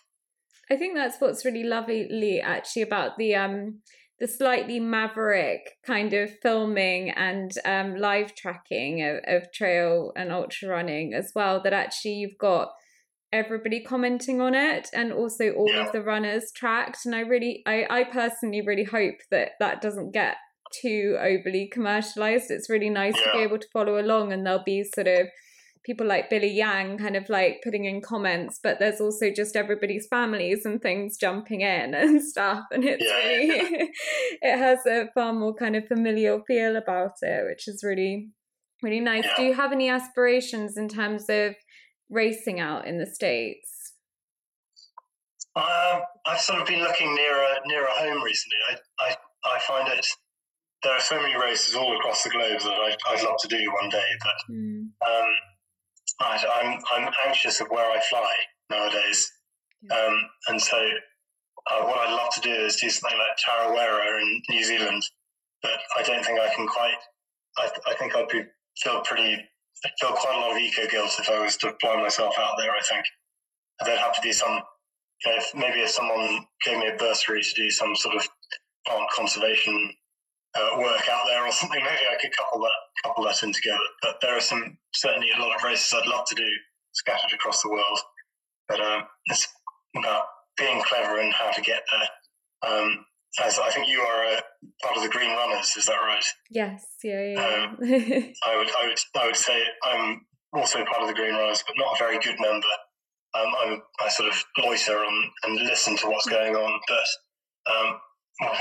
I 0.71 0.77
think 0.77 0.95
that's 0.95 1.19
what's 1.21 1.45
really 1.45 1.63
lovely, 1.63 2.41
actually, 2.41 2.83
about 2.83 3.17
the 3.17 3.35
um, 3.37 3.81
the 4.19 4.27
slightly 4.27 4.81
maverick 4.81 5.77
kind 5.87 6.13
of 6.13 6.31
filming 6.41 7.11
and 7.11 7.53
um, 7.65 7.97
live 7.97 8.35
tracking 8.35 9.03
of, 9.03 9.21
of 9.27 9.53
trail 9.53 10.13
and 10.17 10.33
ultra 10.33 10.69
running 10.69 11.15
as 11.15 11.33
well. 11.35 11.63
That 11.63 11.73
actually 11.73 12.15
you've 12.15 12.39
got 12.39 12.73
everybody 13.33 13.81
commenting 13.81 14.41
on 14.41 14.55
it 14.55 14.89
and 14.95 15.13
also 15.13 15.51
all 15.51 15.71
yeah. 15.71 15.87
of 15.87 15.93
the 15.93 16.01
runners 16.01 16.53
tracked 16.55 17.05
and 17.05 17.15
i 17.15 17.21
really 17.21 17.61
I, 17.67 17.85
I 17.91 18.05
personally 18.05 18.63
really 18.65 18.85
hope 18.85 19.17
that 19.33 19.53
that 19.59 19.83
doesn't 19.83 20.13
get 20.13 20.37
too 20.73 21.17
overly 21.21 21.69
commercialized. 21.73 22.51
It's 22.51 22.71
really 22.71 22.91
nice 22.91 23.15
yeah. 23.17 23.33
to 23.33 23.39
be 23.39 23.45
able 23.45 23.59
to 23.59 23.69
follow 23.73 24.01
along, 24.01 24.33
and 24.33 24.47
there'll 24.47 24.63
be 24.65 24.85
sort 24.85 25.07
of 25.07 25.29
people 25.87 26.07
like 26.07 26.29
Billy 26.29 26.51
Yang 26.51 26.99
kind 26.99 27.17
of 27.17 27.29
like 27.29 27.61
putting 27.63 27.85
in 27.85 28.03
comments, 28.03 28.59
but 28.63 28.79
there's 28.81 29.01
also 29.01 29.31
just 29.31 29.55
everybody's 29.55 30.09
families 30.09 30.65
and 30.65 30.83
things 30.83 31.17
jumping 31.17 31.61
in 31.61 31.95
and 31.95 32.23
stuff. 32.23 32.65
And 32.73 32.85
it's 32.85 33.05
yeah. 33.05 33.17
really, 33.17 33.91
it 34.43 34.59
has 34.59 34.85
a 34.87 35.09
far 35.15 35.33
more 35.33 35.55
kind 35.55 35.77
of 35.77 35.87
familial 35.87 36.43
feel 36.47 36.77
about 36.77 37.13
it, 37.23 37.47
which 37.49 37.69
is 37.69 37.83
really, 37.85 38.31
really 38.83 39.01
nice. 39.01 39.25
Yeah. 39.25 39.35
Do 39.37 39.43
you 39.45 39.55
have 39.55 39.73
any 39.73 39.89
aspirations 39.89 40.77
in 40.77 40.89
terms 40.89 41.27
of 41.29 41.55
racing 42.11 42.59
out 42.59 42.87
in 42.87 42.99
the 42.99 43.07
States? 43.07 43.95
Um, 45.55 46.03
I've 46.27 46.41
sort 46.41 46.61
of 46.61 46.67
been 46.67 46.81
looking 46.81 47.15
nearer 47.15 47.47
nearer 47.65 47.87
home 47.89 48.23
recently. 48.23 48.59
I, 48.69 49.07
I, 49.07 49.17
I 49.55 49.59
find 49.61 49.89
it 49.89 50.07
there 50.87 50.95
are 50.95 51.01
so 51.01 51.21
many 51.21 51.37
races 51.37 51.75
all 51.75 51.97
across 51.97 52.23
the 52.23 52.31
globe 52.31 52.61
that 52.61 52.73
I'd, 52.73 52.97
I'd 53.09 53.25
love 53.25 53.37
to 53.41 53.49
do 53.49 53.73
one 53.81 53.91
day, 53.91 54.09
but 54.23 54.55
mm. 54.55 54.83
um, 54.83 55.31
I, 56.21 56.37
am 56.63 56.79
I'm, 56.95 57.07
I'm 57.07 57.13
anxious 57.27 57.61
of 57.61 57.67
where 57.71 57.91
I 57.91 58.01
fly 58.09 58.31
nowadays, 58.71 59.29
um, 59.91 60.15
and 60.47 60.63
so 60.63 60.77
uh, 61.73 61.83
what 61.83 61.99
I'd 61.99 62.15
love 62.15 62.33
to 62.35 62.41
do 62.41 62.53
is 62.53 62.77
do 62.77 62.89
something 62.89 63.19
like 63.19 63.37
Tarawera 63.37 64.23
in 64.23 64.43
New 64.49 64.63
Zealand, 64.63 65.03
but 65.61 65.73
I 65.99 66.03
don't 66.05 66.25
think 66.25 66.39
I 66.39 66.55
can 66.55 66.69
quite. 66.69 66.95
I, 67.59 67.69
I 67.89 67.95
think 67.95 68.15
I'd 68.15 68.29
be, 68.29 68.45
feel 68.85 69.01
pretty 69.01 69.43
I'd 69.85 69.91
feel 70.01 70.13
quite 70.13 70.37
a 70.37 70.41
lot 70.41 70.53
of 70.53 70.59
eco 70.59 70.87
guilt 70.87 71.17
if 71.19 71.29
I 71.29 71.43
was 71.43 71.57
to 71.59 71.75
fly 71.81 72.01
myself 72.01 72.35
out 72.39 72.55
there. 72.59 72.71
I 72.71 72.83
think 72.89 73.05
I'd 73.81 73.99
have 73.99 74.15
to 74.15 74.23
do 74.23 74.33
some. 74.33 74.61
You 75.25 75.33
know, 75.33 75.39
if, 75.39 75.55
maybe 75.57 75.81
if 75.81 75.91
someone 75.91 76.47
gave 76.65 76.79
me 76.79 76.89
a 76.89 76.97
bursary 76.97 77.43
to 77.43 77.55
do 77.57 77.71
some 77.71 77.97
sort 77.97 78.15
of 78.15 78.29
plant 78.87 79.11
conservation 79.11 79.93
uh, 80.57 80.79
work 80.79 81.09
out 81.11 81.27
there 81.27 81.47
or 81.47 81.53
something. 81.53 81.83
Maybe 81.83 82.07
I 82.11 82.17
could 82.21 82.35
couple 82.37 82.61
that 82.61 82.79
couple 83.03 83.25
that 83.25 83.43
in 83.43 83.53
together. 83.53 83.79
But 84.03 84.17
there 84.23 84.37
are 84.37 84.41
some 84.41 84.79
certainly 84.95 85.29
a 85.37 85.41
lot 85.41 85.55
of 85.55 85.63
races 85.63 85.93
I'd 85.95 86.09
love 86.09 86.27
to 86.29 86.35
do 86.35 86.49
scattered 86.93 87.33
across 87.35 87.63
the 87.63 87.71
world. 87.71 87.99
But 88.69 88.81
um, 88.81 89.03
it's 89.27 89.47
about 89.97 90.25
being 90.57 90.83
clever 90.83 91.21
and 91.21 91.33
how 91.33 91.51
to 91.51 91.61
get 91.61 91.83
there. 91.93 92.71
Um, 92.71 93.05
as 93.43 93.59
I 93.59 93.71
think 93.71 93.89
you 93.89 94.01
are 94.01 94.25
a 94.25 94.41
part 94.83 94.97
of 94.97 95.03
the 95.03 95.09
Green 95.11 95.31
Runners, 95.31 95.75
is 95.77 95.85
that 95.87 95.97
right? 95.97 96.25
Yes, 96.51 96.87
yeah, 97.05 97.23
yeah. 97.23 97.67
Um, 97.67 97.77
I 98.47 98.57
would, 98.57 98.69
I 98.69 98.87
would, 98.89 98.99
I 99.21 99.27
would 99.27 99.37
say 99.37 99.63
I'm 99.85 100.27
also 100.55 100.85
part 100.85 101.03
of 101.03 101.09
the 101.09 101.15
Green 101.15 101.35
Runners, 101.35 101.63
but 101.67 101.77
not 101.77 101.95
a 101.95 101.99
very 101.99 102.19
good 102.19 102.41
member. 102.41 102.67
Um, 103.35 103.53
I'm, 103.63 103.83
I 104.01 104.09
sort 104.09 104.31
of 104.31 104.45
loiter 104.59 105.05
and, 105.05 105.25
and 105.45 105.67
listen 105.67 105.97
to 105.99 106.07
what's 106.07 106.27
going 106.27 106.57
on, 106.57 106.81
but 106.89 107.73
um, 107.73 108.01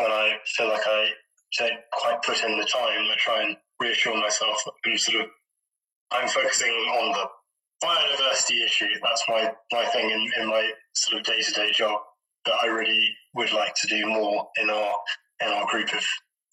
when 0.02 0.12
I 0.12 0.34
feel 0.58 0.68
like 0.68 0.86
I 0.86 1.10
don't 1.58 1.80
quite 1.92 2.22
put 2.24 2.44
in 2.44 2.58
the 2.58 2.66
time, 2.66 3.08
I 3.12 3.16
try 3.18 3.44
and 3.44 3.58
reassure 3.80 4.18
myself 4.18 4.62
that 4.66 4.74
I'm 4.86 4.98
sort 4.98 5.24
of 5.24 5.30
I'm 6.12 6.28
focusing 6.28 6.72
on 6.72 7.12
the 7.12 7.86
biodiversity 7.86 8.64
issue. 8.64 8.88
That's 9.04 9.24
my, 9.28 9.52
my 9.72 9.86
thing 9.86 10.10
in, 10.10 10.42
in 10.42 10.48
my 10.48 10.70
sort 10.94 11.20
of 11.20 11.26
day 11.26 11.42
to 11.42 11.52
day 11.54 11.72
job 11.72 12.00
that 12.46 12.56
I 12.62 12.68
really 12.68 13.10
would 13.34 13.52
like 13.52 13.74
to 13.76 13.88
do 13.88 14.06
more 14.06 14.48
in 14.62 14.70
our 14.70 14.94
in 15.42 15.50
our 15.50 15.66
group 15.70 15.94
of 15.94 16.04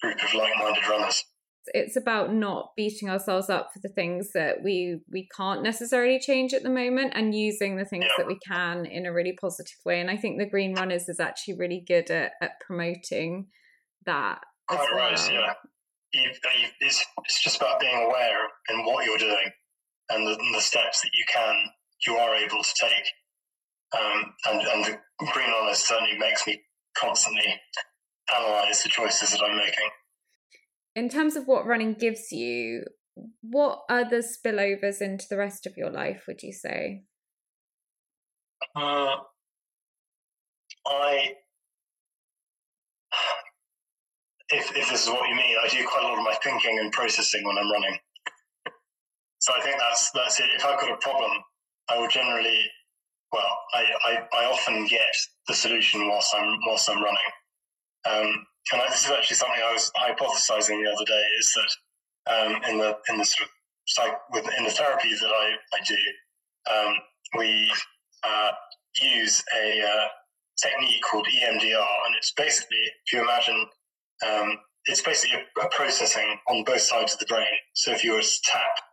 group 0.00 0.22
of 0.24 0.34
like 0.34 0.52
minded 0.58 0.86
runners 0.88 1.24
it's 1.66 1.96
about 1.96 2.34
not 2.34 2.70
beating 2.76 3.08
ourselves 3.08 3.48
up 3.48 3.70
for 3.72 3.78
the 3.80 3.88
things 3.88 4.30
that 4.34 4.62
we 4.64 5.00
we 5.10 5.28
can't 5.36 5.62
necessarily 5.62 6.18
change 6.18 6.52
at 6.52 6.62
the 6.62 6.70
moment 6.70 7.12
and 7.14 7.34
using 7.34 7.76
the 7.76 7.84
things 7.84 8.04
yeah. 8.04 8.12
that 8.18 8.26
we 8.26 8.38
can 8.46 8.84
in 8.84 9.06
a 9.06 9.12
really 9.12 9.36
positive 9.40 9.76
way 9.84 10.00
and 10.00 10.10
i 10.10 10.16
think 10.16 10.38
the 10.38 10.48
green 10.48 10.74
runners 10.74 11.08
is 11.08 11.20
actually 11.20 11.54
really 11.54 11.82
good 11.86 12.10
at, 12.10 12.32
at 12.40 12.60
promoting 12.66 13.46
that 14.04 14.40
quite 14.68 14.88
well. 14.92 15.10
right 15.10 15.30
yeah 15.32 15.52
you, 16.12 16.22
you, 16.22 16.68
it's, 16.80 17.04
it's 17.24 17.42
just 17.42 17.56
about 17.56 17.80
being 17.80 17.96
aware 17.96 18.48
in 18.70 18.84
what 18.84 19.04
you're 19.06 19.18
doing 19.18 19.50
and 20.10 20.26
the, 20.26 20.32
and 20.32 20.54
the 20.54 20.60
steps 20.60 21.00
that 21.00 21.10
you 21.14 21.24
can 21.32 21.54
you 22.06 22.14
are 22.16 22.34
able 22.34 22.62
to 22.62 22.74
take 22.80 23.06
um, 23.98 24.32
and, 24.46 24.60
and 24.60 24.84
the 24.84 24.98
green 25.32 25.50
runners 25.50 25.78
certainly 25.78 26.18
makes 26.18 26.46
me 26.46 26.60
constantly 26.96 27.60
analyze 28.36 28.82
the 28.82 28.88
choices 28.88 29.30
that 29.30 29.42
i'm 29.42 29.56
making 29.56 29.88
in 30.94 31.08
terms 31.08 31.36
of 31.36 31.46
what 31.46 31.66
running 31.66 31.94
gives 31.94 32.32
you, 32.32 32.84
what 33.42 33.80
other 33.88 34.22
spillovers 34.22 35.00
into 35.00 35.26
the 35.28 35.38
rest 35.38 35.66
of 35.66 35.76
your 35.76 35.90
life 35.90 36.24
would 36.26 36.42
you 36.42 36.52
say? 36.52 37.02
Uh, 38.76 39.16
I, 40.86 41.32
if, 44.52 44.76
if 44.76 44.88
this 44.90 45.04
is 45.04 45.08
what 45.08 45.28
you 45.28 45.34
mean, 45.34 45.56
I 45.62 45.68
do 45.68 45.84
quite 45.86 46.04
a 46.04 46.08
lot 46.08 46.18
of 46.18 46.24
my 46.24 46.34
thinking 46.44 46.78
and 46.78 46.92
processing 46.92 47.44
when 47.44 47.58
I'm 47.58 47.70
running. 47.70 47.98
So 49.38 49.52
I 49.56 49.60
think 49.62 49.76
that's 49.78 50.10
that's 50.12 50.38
it. 50.38 50.46
If 50.54 50.64
I've 50.64 50.80
got 50.80 50.92
a 50.92 50.96
problem, 50.98 51.32
I 51.88 51.98
will 51.98 52.08
generally, 52.08 52.60
well, 53.32 53.58
I, 53.74 53.84
I, 54.04 54.38
I 54.38 54.44
often 54.44 54.86
get 54.86 55.14
the 55.48 55.54
solution 55.54 56.06
whilst 56.08 56.32
I'm 56.36 56.58
whilst 56.66 56.88
I'm 56.88 57.02
running. 57.02 57.32
Um, 58.04 58.46
and 58.72 58.82
this 58.92 59.04
is 59.04 59.10
actually 59.10 59.36
something 59.36 59.60
I 59.60 59.72
was 59.72 59.90
hypothesizing 59.96 60.82
the 60.82 60.90
other 60.90 61.04
day 61.04 61.22
is 61.38 61.54
that 61.56 62.34
um, 62.34 62.62
in 62.70 62.78
the 62.78 62.96
in 63.08 63.18
the 63.18 63.24
sort 63.24 63.48
of 63.48 63.52
psych, 63.86 64.14
with, 64.30 64.46
in 64.56 64.64
the 64.64 64.70
therapy 64.70 65.12
that 65.12 65.26
I, 65.26 65.54
I 65.74 65.80
do, 65.86 65.96
um, 66.72 66.94
we 67.36 67.72
uh, 68.22 68.50
use 69.00 69.42
a 69.56 69.82
uh, 69.82 70.06
technique 70.62 71.02
called 71.02 71.26
EMDR, 71.26 72.06
and 72.06 72.14
it's 72.16 72.32
basically 72.36 72.78
if 73.06 73.12
you 73.12 73.22
imagine 73.22 73.66
um, 74.26 74.58
it's 74.86 75.02
basically 75.02 75.38
a, 75.38 75.66
a, 75.66 75.68
processing 75.70 76.38
on 76.48 76.64
both 76.64 76.80
sides 76.80 77.14
of 77.14 77.18
the 77.20 77.26
brain. 77.26 77.46
So 77.74 77.92
if 77.92 78.02
you 78.04 78.12
were 78.12 78.20
to 78.20 78.38
tap 78.44 78.84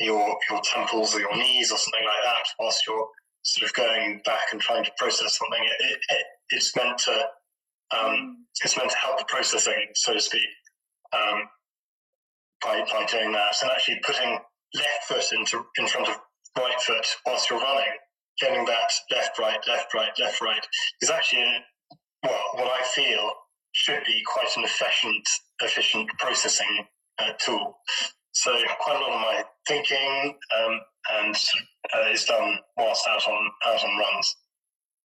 your 0.00 0.36
your 0.50 0.60
temples 0.62 1.14
or 1.14 1.20
your 1.20 1.36
knees 1.36 1.72
or 1.72 1.78
something 1.78 2.04
like 2.04 2.24
that 2.24 2.46
whilst 2.58 2.86
you're 2.86 3.08
sort 3.42 3.70
of 3.70 3.74
going 3.74 4.20
back 4.24 4.52
and 4.52 4.60
trying 4.60 4.84
to 4.84 4.90
process 4.98 5.38
something, 5.38 5.62
it, 5.62 5.98
it, 6.10 6.26
it's 6.50 6.74
meant 6.76 6.98
to 6.98 7.24
um, 7.96 8.46
it's 8.62 8.76
meant 8.76 8.90
to 8.90 8.96
help 8.96 9.18
the 9.18 9.24
processing, 9.28 9.86
so 9.94 10.12
to 10.12 10.20
speak, 10.20 10.42
um, 11.12 11.42
by, 12.62 12.80
by 12.92 13.06
doing 13.10 13.32
that. 13.32 13.54
And 13.62 13.70
actually 13.70 14.00
putting 14.04 14.38
left 14.74 15.04
foot 15.08 15.32
into 15.32 15.64
in 15.78 15.86
front 15.88 16.08
of 16.08 16.16
right 16.58 16.80
foot 16.80 17.06
whilst 17.26 17.48
you're 17.48 17.60
running, 17.60 17.92
getting 18.40 18.64
that 18.66 18.90
left, 19.10 19.38
right, 19.38 19.58
left, 19.66 19.94
right, 19.94 20.10
left, 20.18 20.40
right 20.40 20.66
is 21.00 21.10
actually, 21.10 21.46
well, 22.22 22.42
what 22.54 22.68
I 22.68 22.84
feel 22.94 23.32
should 23.78 24.02
be 24.04 24.20
quite 24.26 24.50
an 24.56 24.64
efficient, 24.64 25.26
efficient 25.62 26.08
processing 26.18 26.84
uh, 27.20 27.32
tool. 27.38 27.78
So 28.32 28.50
quite 28.80 28.96
a 28.96 29.00
lot 29.00 29.12
of 29.12 29.20
my 29.20 29.44
thinking 29.68 30.36
um, 30.58 30.80
and 31.12 31.36
uh, 31.94 32.10
is 32.10 32.24
done 32.24 32.58
whilst 32.76 33.06
out 33.08 33.26
on 33.28 33.50
out 33.68 33.84
on 33.84 33.98
runs. 33.98 34.36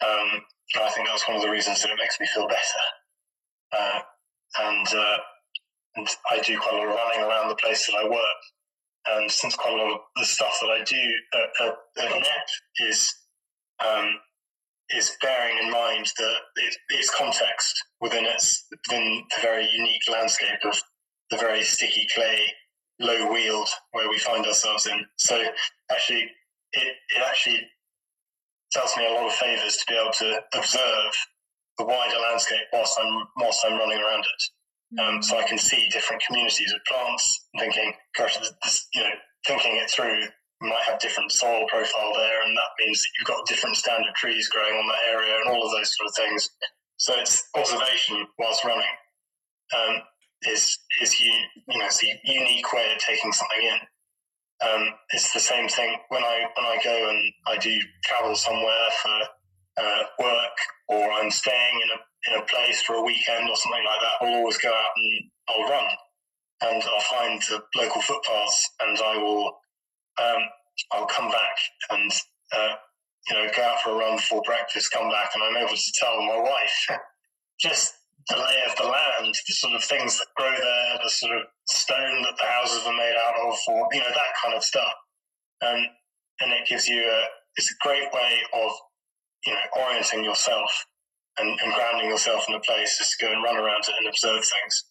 Um, 0.02 0.42
I 0.82 0.90
think 0.90 1.08
that's 1.08 1.28
one 1.28 1.38
of 1.38 1.44
the 1.44 1.52
reasons 1.52 1.82
that 1.82 1.92
it 1.92 2.00
makes 2.00 2.20
me 2.20 2.28
feel 2.34 2.48
better. 2.48 2.86
Uh, 3.78 4.00
and, 4.60 4.88
uh, 4.88 5.18
and 5.96 6.08
I 6.32 6.40
do 6.40 6.58
quite 6.60 6.74
a 6.74 6.78
lot 6.78 6.88
of 6.88 6.96
running 6.96 7.22
around 7.22 7.50
the 7.50 7.56
place 7.56 7.86
that 7.86 7.96
I 7.96 8.10
work. 8.10 8.42
And 9.06 9.30
since 9.30 9.56
quite 9.56 9.74
a 9.74 9.78
lot 9.78 9.94
of 9.94 10.00
the 10.16 10.26
stuff 10.26 10.58
that 10.62 10.70
I 10.70 10.84
do 10.84 11.02
at, 11.36 11.68
at, 11.68 12.06
at 12.06 12.22
Knepp 12.24 12.90
is 12.90 13.14
um, 13.86 14.18
is 14.96 15.16
bearing 15.22 15.58
in 15.64 15.72
mind 15.72 16.06
that 16.18 16.36
its, 16.58 16.78
its 16.90 17.10
context 17.10 17.76
within 18.02 18.26
its 18.26 18.66
within 18.88 19.24
the 19.36 19.42
very 19.42 19.68
unique 19.72 20.02
landscape 20.12 20.60
of 20.66 20.82
the 21.32 21.38
very 21.38 21.64
sticky 21.64 22.08
clay, 22.14 22.40
Low 23.00 23.32
Weald 23.32 23.70
where 23.92 24.10
we 24.10 24.20
find 24.20 24.46
ourselves 24.46 24.86
in. 24.88 25.06
So 25.18 25.44
actually, 25.92 26.30
it, 26.74 26.94
it 27.16 27.24
actually 27.26 27.62
does 28.74 28.96
me 28.98 29.08
a 29.08 29.14
lot 29.14 29.28
of 29.28 29.34
favors 29.34 29.78
to 29.78 29.86
be 29.88 29.96
able 29.96 30.12
to 30.14 30.40
observe 30.56 31.14
the 31.78 31.86
wider 31.86 32.20
landscape 32.20 32.66
whilst 32.72 33.00
I'm 33.00 33.28
whilst 33.38 33.66
I'm 33.66 33.78
running 33.78 34.00
around 34.00 34.24
it. 34.24 35.02
Um, 35.02 35.24
so 35.24 35.40
I 35.40 35.44
can 35.48 35.58
see 35.58 35.90
different 35.90 36.22
communities 36.28 36.72
of 36.72 36.80
plants, 36.88 37.48
thinking, 37.58 37.94
gosh, 38.16 38.38
this, 38.38 38.88
you 38.94 39.02
know, 39.02 39.10
thinking 39.48 39.78
it 39.78 39.90
through, 39.90 40.26
might 40.64 40.84
have 40.88 41.00
different 41.00 41.32
soil 41.32 41.66
profile 41.70 42.14
there, 42.16 42.42
and 42.46 42.56
that 42.58 42.72
means 42.80 43.02
that 43.02 43.10
you've 43.18 43.28
got 43.28 43.46
different 43.48 43.76
standard 43.76 44.14
trees 44.16 44.50
growing 44.50 44.74
on 44.76 44.88
that 44.88 45.12
area, 45.12 45.36
and 45.36 45.50
all 45.50 45.66
of 45.66 45.72
those 45.72 45.96
sort 45.96 46.10
of 46.10 46.16
things. 46.16 46.50
So 46.98 47.14
it's 47.18 47.48
observation 47.56 48.26
whilst 48.40 48.64
running 48.64 48.96
um, 49.76 50.02
is 50.48 50.78
is 51.02 51.20
you 51.20 51.34
know 51.68 51.86
it's 51.86 52.04
a 52.04 52.20
unique 52.24 52.72
way 52.74 52.92
of 52.94 53.00
taking 53.00 53.32
something 53.32 53.64
in. 53.64 53.80
Um, 54.68 54.90
it's 55.12 55.34
the 55.34 55.40
same 55.40 55.68
thing 55.68 55.98
when 56.10 56.24
I 56.24 56.46
when 56.56 56.66
I 56.66 56.78
go 56.84 57.10
and 57.10 57.34
I 57.48 57.58
do 57.58 57.78
travel 58.06 58.36
somewhere 58.36 58.88
for 59.02 59.20
uh, 59.78 60.04
work 60.20 60.58
or 60.88 61.12
I'm 61.12 61.32
staying 61.32 61.82
in 61.82 61.90
a 61.90 62.32
in 62.36 62.42
a 62.42 62.46
place 62.46 62.82
for 62.84 62.96
a 62.96 63.04
weekend 63.04 63.50
or 63.50 63.56
something 63.56 63.84
like 63.84 64.00
that. 64.02 64.26
I'll 64.26 64.36
always 64.36 64.58
go 64.58 64.70
out 64.70 64.92
and 64.96 65.24
I'll 65.50 65.70
run 65.70 65.90
and 66.62 66.84
I'll 66.84 67.20
find 67.20 67.42
the 67.42 67.62
local 67.76 68.02
footpaths 68.02 68.70
and 68.82 68.98
I 69.00 69.18
will 69.18 69.52
um, 70.22 70.42
I'll 70.92 71.08
come 71.08 71.30
back 71.30 71.58
and 71.92 72.12
uh, 72.52 72.74
you 73.30 73.36
know 73.36 73.48
go 73.56 73.64
out 73.64 73.82
for 73.82 73.92
a 73.92 73.96
run 73.96 74.18
before 74.18 74.42
breakfast, 74.46 74.92
come 74.92 75.10
back, 75.10 75.32
and 75.34 75.44
I'm 75.44 75.58
able 75.58 75.76
to 75.76 75.94
tell 76.00 76.22
my 76.22 76.40
wife 76.40 76.88
just 77.60 77.94
the 78.30 78.38
lay 78.38 78.64
of 78.70 78.76
the 78.78 78.84
land, 78.84 79.34
the 79.34 79.54
sort 79.54 79.74
of 79.74 79.84
things 79.84 80.18
that 80.18 80.28
grow 80.38 80.52
there, 80.52 81.00
the 81.04 81.10
sort 81.10 81.38
of 81.38 81.44
stone 81.68 82.22
that 82.24 82.36
the 82.38 82.46
houses 82.46 82.86
are 82.86 82.94
made 82.96 83.16
out 83.28 83.36
of, 83.48 83.56
or 83.68 83.88
you 83.92 84.00
know 84.00 84.10
that 84.10 84.34
kind 84.42 84.56
of 84.56 84.64
stuff. 84.64 84.94
Um, 85.66 85.86
and 86.42 86.52
it 86.52 86.68
gives 86.68 86.88
you 86.88 87.02
a 87.02 87.24
it's 87.56 87.72
a 87.72 87.84
great 87.84 88.12
way 88.14 88.40
of 88.54 88.72
you 89.46 89.54
know 89.54 89.84
orienting 89.84 90.24
yourself 90.24 90.86
and, 91.38 91.50
and 91.50 91.74
grounding 91.74 92.10
yourself 92.10 92.46
in 92.48 92.56
a 92.56 92.60
place 92.60 92.98
just 92.98 93.18
to 93.18 93.26
go 93.26 93.32
and 93.32 93.44
run 93.44 93.58
around 93.58 93.84
it 93.88 93.96
and 94.00 94.08
observe 94.08 94.44
things. 94.44 94.86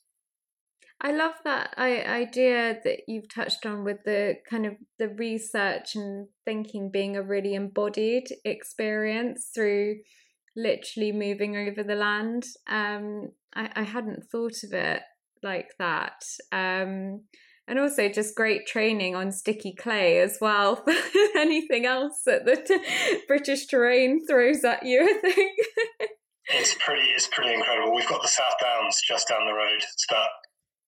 I 1.04 1.10
love 1.10 1.32
that 1.44 1.74
idea 1.76 2.78
that 2.84 3.00
you've 3.08 3.28
touched 3.28 3.66
on 3.66 3.82
with 3.82 4.04
the 4.04 4.36
kind 4.48 4.64
of 4.66 4.74
the 5.00 5.08
research 5.08 5.96
and 5.96 6.28
thinking 6.44 6.92
being 6.92 7.16
a 7.16 7.22
really 7.22 7.54
embodied 7.54 8.28
experience 8.44 9.50
through 9.52 9.96
literally 10.54 11.10
moving 11.10 11.56
over 11.56 11.82
the 11.82 11.96
land. 11.96 12.44
Um, 12.68 13.32
I, 13.52 13.70
I 13.74 13.82
hadn't 13.82 14.30
thought 14.30 14.62
of 14.62 14.72
it 14.72 15.02
like 15.42 15.70
that. 15.80 16.22
Um, 16.52 17.22
and 17.66 17.80
also 17.80 18.08
just 18.08 18.36
great 18.36 18.66
training 18.66 19.16
on 19.16 19.32
sticky 19.32 19.74
clay 19.74 20.20
as 20.20 20.38
well. 20.40 20.84
Anything 21.36 21.84
else 21.84 22.22
that 22.26 22.44
the 22.44 22.56
t- 22.56 23.22
British 23.28 23.66
terrain 23.66 24.20
throws 24.24 24.62
at 24.62 24.84
you, 24.84 25.02
I 25.02 25.20
think. 25.20 25.52
it's 26.48 26.76
pretty. 26.84 27.08
It's 27.14 27.28
pretty 27.28 27.54
incredible. 27.54 27.94
We've 27.94 28.08
got 28.08 28.22
the 28.22 28.28
South 28.28 28.54
Downs 28.60 29.00
just 29.06 29.28
down 29.28 29.46
the 29.46 29.54
road. 29.54 29.78
It's 29.78 30.06
about 30.08 30.28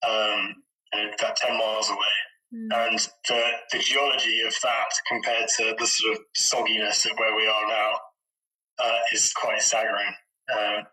um, 0.07 0.55
about 0.92 1.36
ten 1.36 1.57
miles 1.57 1.90
away, 1.90 2.16
mm. 2.55 2.86
and 2.88 2.98
the 3.28 3.50
the 3.72 3.78
geology 3.78 4.40
of 4.46 4.55
that 4.62 4.90
compared 5.09 5.48
to 5.57 5.74
the 5.78 5.86
sort 5.86 6.16
of 6.16 6.22
sogginess 6.36 7.11
of 7.11 7.18
where 7.18 7.36
we 7.36 7.46
are 7.46 7.68
now 7.68 7.92
uh, 8.78 8.98
is 9.12 9.32
quite 9.34 9.62
staggering. 9.62 10.14
Um, 10.52 10.84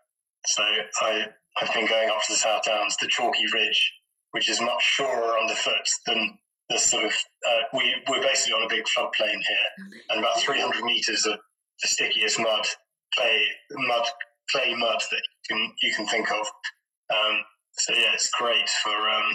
so 0.46 0.62
I, 1.02 1.26
I've 1.60 1.72
been 1.74 1.86
going 1.86 2.08
up 2.08 2.22
to 2.26 2.32
the 2.32 2.38
South 2.38 2.64
Downs, 2.64 2.96
the 3.00 3.08
Chalky 3.08 3.44
Ridge, 3.52 3.92
which 4.32 4.48
is 4.48 4.60
much 4.60 4.82
surer 4.82 5.38
underfoot 5.38 5.88
than 6.06 6.38
the 6.70 6.78
sort 6.78 7.04
of, 7.04 7.12
uh, 7.46 7.62
we, 7.74 7.94
we're 8.08 8.22
basically 8.22 8.54
on 8.54 8.64
a 8.64 8.68
big 8.68 8.84
floodplain 8.84 9.34
here, 9.34 10.00
and 10.10 10.18
about 10.18 10.40
300 10.40 10.82
meters 10.84 11.26
of 11.26 11.38
the 11.82 11.88
stickiest 11.88 12.38
mud, 12.38 12.66
clay, 13.14 13.44
mud, 13.72 14.04
clay 14.50 14.74
mud 14.74 15.02
that 15.10 15.22
you 15.50 15.56
can, 15.56 15.72
you 15.82 15.94
can 15.94 16.06
think 16.06 16.30
of. 16.30 16.46
Um, 17.10 17.40
so 17.82 17.92
yeah, 17.94 18.14
it's 18.14 18.30
great 18.38 18.68
for, 18.82 18.90
um, 18.90 19.32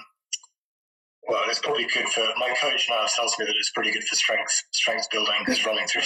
well, 1.27 1.43
it's 1.47 1.59
probably 1.59 1.85
good 1.93 2.07
for, 2.07 2.23
my 2.37 2.53
coach 2.61 2.87
now 2.89 3.05
tells 3.15 3.37
me 3.37 3.45
that 3.45 3.55
it's 3.59 3.71
pretty 3.71 3.91
good 3.91 4.03
for 4.03 4.15
strength, 4.15 4.63
strength 4.71 5.07
building, 5.11 5.35
because 5.39 5.65
running 5.65 5.87
through, 5.87 6.03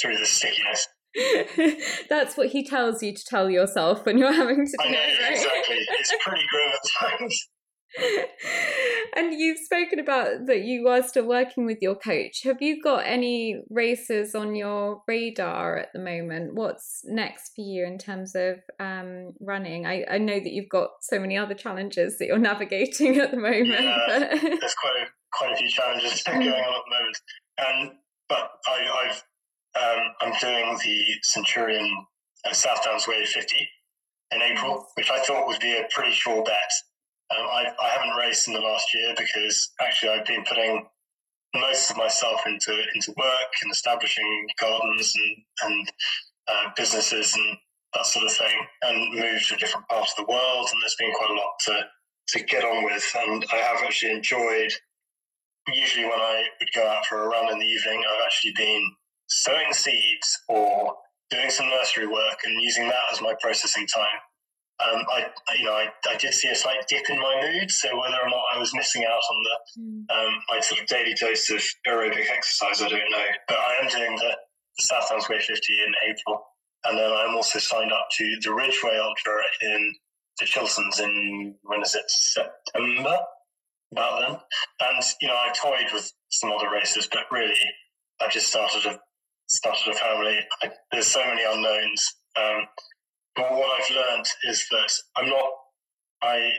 through 0.00 0.16
the 0.16 0.26
stickiness. 0.26 0.88
That's 2.08 2.36
what 2.36 2.48
he 2.48 2.64
tells 2.64 3.02
you 3.02 3.14
to 3.14 3.24
tell 3.24 3.50
yourself 3.50 4.06
when 4.06 4.16
you're 4.16 4.32
having 4.32 4.64
to 4.64 4.72
do 4.72 4.76
I 4.80 4.90
know, 4.90 4.98
it, 4.98 5.22
right? 5.22 5.32
Exactly. 5.32 5.76
It's 5.98 6.12
pretty 6.24 6.42
grim 6.50 6.70
at 6.72 7.18
times. 7.18 7.48
and 9.16 9.34
you've 9.34 9.58
spoken 9.58 9.98
about 9.98 10.46
that 10.46 10.62
you 10.62 10.88
are 10.88 11.02
still 11.02 11.26
working 11.26 11.66
with 11.66 11.78
your 11.80 11.94
coach. 11.94 12.42
Have 12.44 12.62
you 12.62 12.82
got 12.82 13.04
any 13.06 13.62
races 13.70 14.34
on 14.34 14.54
your 14.54 15.02
radar 15.06 15.78
at 15.78 15.88
the 15.92 16.00
moment? 16.00 16.54
What's 16.54 17.02
next 17.04 17.52
for 17.54 17.62
you 17.62 17.86
in 17.86 17.98
terms 17.98 18.34
of 18.34 18.60
um, 18.80 19.32
running? 19.40 19.86
I, 19.86 20.04
I, 20.10 20.18
know 20.18 20.38
that 20.38 20.52
you've 20.52 20.68
got 20.68 20.90
so 21.00 21.18
many 21.18 21.36
other 21.36 21.54
challenges 21.54 22.18
that 22.18 22.26
you're 22.26 22.38
navigating 22.52 23.18
at 23.18 23.30
the 23.30 23.36
moment. 23.36 23.82
Yeah, 23.82 23.98
there's 24.08 24.74
quite 24.74 25.02
a, 25.02 25.06
quite 25.32 25.52
a 25.52 25.56
few 25.56 25.68
challenges 25.68 26.22
going 26.22 26.42
on 26.42 26.48
at 26.48 26.54
the 26.54 26.96
moment. 26.98 27.18
And 27.58 27.90
but 28.28 28.50
I, 28.66 29.06
have 29.06 29.22
um, 29.80 30.02
I'm 30.20 30.32
doing 30.40 30.78
the 30.82 31.04
Centurion 31.22 32.06
uh, 32.48 32.52
South 32.52 32.82
Downs 32.84 33.06
Way 33.06 33.24
50 33.24 33.68
in 34.32 34.42
April, 34.42 34.86
which 34.94 35.10
I 35.10 35.20
thought 35.20 35.46
would 35.46 35.60
be 35.60 35.74
a 35.74 35.86
pretty 35.94 36.12
sure 36.12 36.42
bet. 36.42 36.72
Um, 37.32 37.46
I, 37.46 37.66
I 37.80 37.88
haven't 37.88 38.16
raced 38.16 38.48
in 38.48 38.54
the 38.54 38.60
last 38.60 38.92
year 38.94 39.14
because 39.16 39.70
actually 39.80 40.10
I've 40.10 40.26
been 40.26 40.44
putting 40.44 40.86
most 41.54 41.90
of 41.90 41.96
myself 41.96 42.40
into 42.46 42.72
into 42.94 43.12
work 43.16 43.52
and 43.62 43.72
establishing 43.72 44.46
gardens 44.60 45.14
and 45.14 45.36
and 45.70 45.92
uh, 46.48 46.70
businesses 46.76 47.34
and 47.34 47.56
that 47.94 48.06
sort 48.06 48.24
of 48.24 48.32
thing, 48.32 48.58
and 48.82 49.14
moved 49.14 49.48
to 49.48 49.56
different 49.56 49.86
parts 49.88 50.14
of 50.16 50.24
the 50.24 50.32
world. 50.32 50.66
And 50.72 50.82
there's 50.82 50.96
been 50.98 51.12
quite 51.12 51.30
a 51.30 51.34
lot 51.34 51.52
to 51.60 51.80
to 52.28 52.44
get 52.44 52.64
on 52.64 52.84
with, 52.84 53.04
and 53.26 53.44
I 53.52 53.56
have 53.56 53.82
actually 53.82 54.12
enjoyed. 54.12 54.72
Usually, 55.72 56.04
when 56.04 56.18
I 56.18 56.44
would 56.60 56.72
go 56.74 56.86
out 56.86 57.06
for 57.06 57.22
a 57.22 57.28
run 57.28 57.52
in 57.52 57.58
the 57.58 57.66
evening, 57.66 58.02
I've 58.10 58.24
actually 58.24 58.52
been 58.56 58.90
sowing 59.28 59.72
seeds 59.72 60.40
or 60.48 60.94
doing 61.30 61.50
some 61.50 61.68
nursery 61.68 62.06
work 62.06 62.38
and 62.44 62.60
using 62.60 62.88
that 62.88 63.12
as 63.12 63.20
my 63.20 63.34
processing 63.40 63.86
time. 63.86 64.18
Um, 64.80 65.04
I, 65.12 65.26
you 65.58 65.64
know, 65.64 65.72
I, 65.74 65.86
I, 66.08 66.16
did 66.16 66.32
see 66.34 66.48
a 66.48 66.54
slight 66.54 66.84
dip 66.88 67.08
in 67.08 67.18
my 67.20 67.40
mood. 67.40 67.70
So 67.70 67.88
whether 67.96 68.16
or 68.16 68.28
not 68.28 68.42
I 68.54 68.58
was 68.58 68.74
missing 68.74 69.04
out 69.04 69.20
on 69.30 69.44
the 69.44 69.80
mm. 69.80 70.16
um, 70.16 70.40
my 70.48 70.60
sort 70.60 70.80
of 70.80 70.86
daily 70.86 71.14
dose 71.14 71.50
of 71.50 71.62
aerobic 71.86 72.28
exercise, 72.30 72.82
I 72.82 72.88
don't 72.88 73.10
know. 73.10 73.26
But 73.48 73.58
I 73.58 73.76
am 73.82 73.88
doing 73.88 74.16
the, 74.16 74.36
the 74.76 74.82
South 74.82 75.08
Downs 75.10 75.28
Way 75.28 75.38
50 75.38 75.54
in 75.86 75.94
April, 76.10 76.42
and 76.84 76.98
then 76.98 77.12
I'm 77.12 77.36
also 77.36 77.58
signed 77.58 77.92
up 77.92 78.08
to 78.18 78.36
the 78.42 78.52
Ridgeway 78.52 78.98
Ultra 78.98 79.42
in 79.60 79.94
the 80.40 80.46
Chilterns 80.46 81.00
in 81.00 81.54
when 81.62 81.82
is 81.82 81.94
it 81.94 82.08
September? 82.08 83.18
About 83.92 84.20
then, 84.20 84.38
and 84.88 85.04
you 85.20 85.28
know, 85.28 85.34
I 85.34 85.52
toyed 85.54 85.92
with 85.92 86.10
some 86.30 86.50
other 86.50 86.70
races, 86.70 87.06
but 87.12 87.30
really, 87.30 87.60
I've 88.22 88.32
just 88.32 88.48
started 88.48 88.86
a 88.86 88.98
started 89.48 89.92
a 89.92 89.94
family. 89.94 90.38
I, 90.62 90.70
there's 90.90 91.08
so 91.08 91.22
many 91.22 91.42
unknowns. 91.44 92.14
Um, 92.36 92.62
but 93.36 93.50
what 93.52 93.80
I've 93.80 93.94
learned 93.94 94.26
is 94.44 94.66
that 94.70 94.92
I'm 95.16 95.28
not. 95.28 95.50
I 96.22 96.52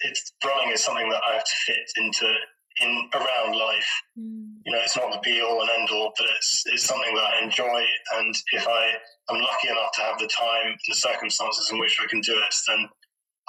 it's 0.00 0.32
running 0.44 0.72
is 0.72 0.84
something 0.84 1.08
that 1.08 1.20
I 1.28 1.34
have 1.34 1.44
to 1.44 1.56
fit 1.66 1.90
into 1.96 2.32
in 2.80 3.10
around 3.14 3.56
life. 3.56 3.90
Mm. 4.18 4.46
You 4.64 4.72
know, 4.72 4.78
it's 4.82 4.96
not 4.96 5.10
the 5.10 5.18
be 5.22 5.40
all 5.40 5.60
and 5.60 5.70
end 5.70 5.88
all, 5.90 6.12
but 6.16 6.26
it's 6.36 6.64
it's 6.66 6.84
something 6.84 7.14
that 7.14 7.24
I 7.24 7.42
enjoy. 7.42 7.84
And 8.16 8.34
if 8.52 8.66
I 8.66 8.92
am 9.30 9.40
lucky 9.40 9.68
enough 9.68 9.92
to 9.94 10.02
have 10.02 10.18
the 10.18 10.28
time 10.28 10.66
and 10.66 10.78
the 10.88 10.94
circumstances 10.94 11.68
in 11.72 11.78
which 11.78 11.98
I 12.02 12.06
can 12.06 12.20
do 12.20 12.36
it, 12.36 12.54
then 12.68 12.88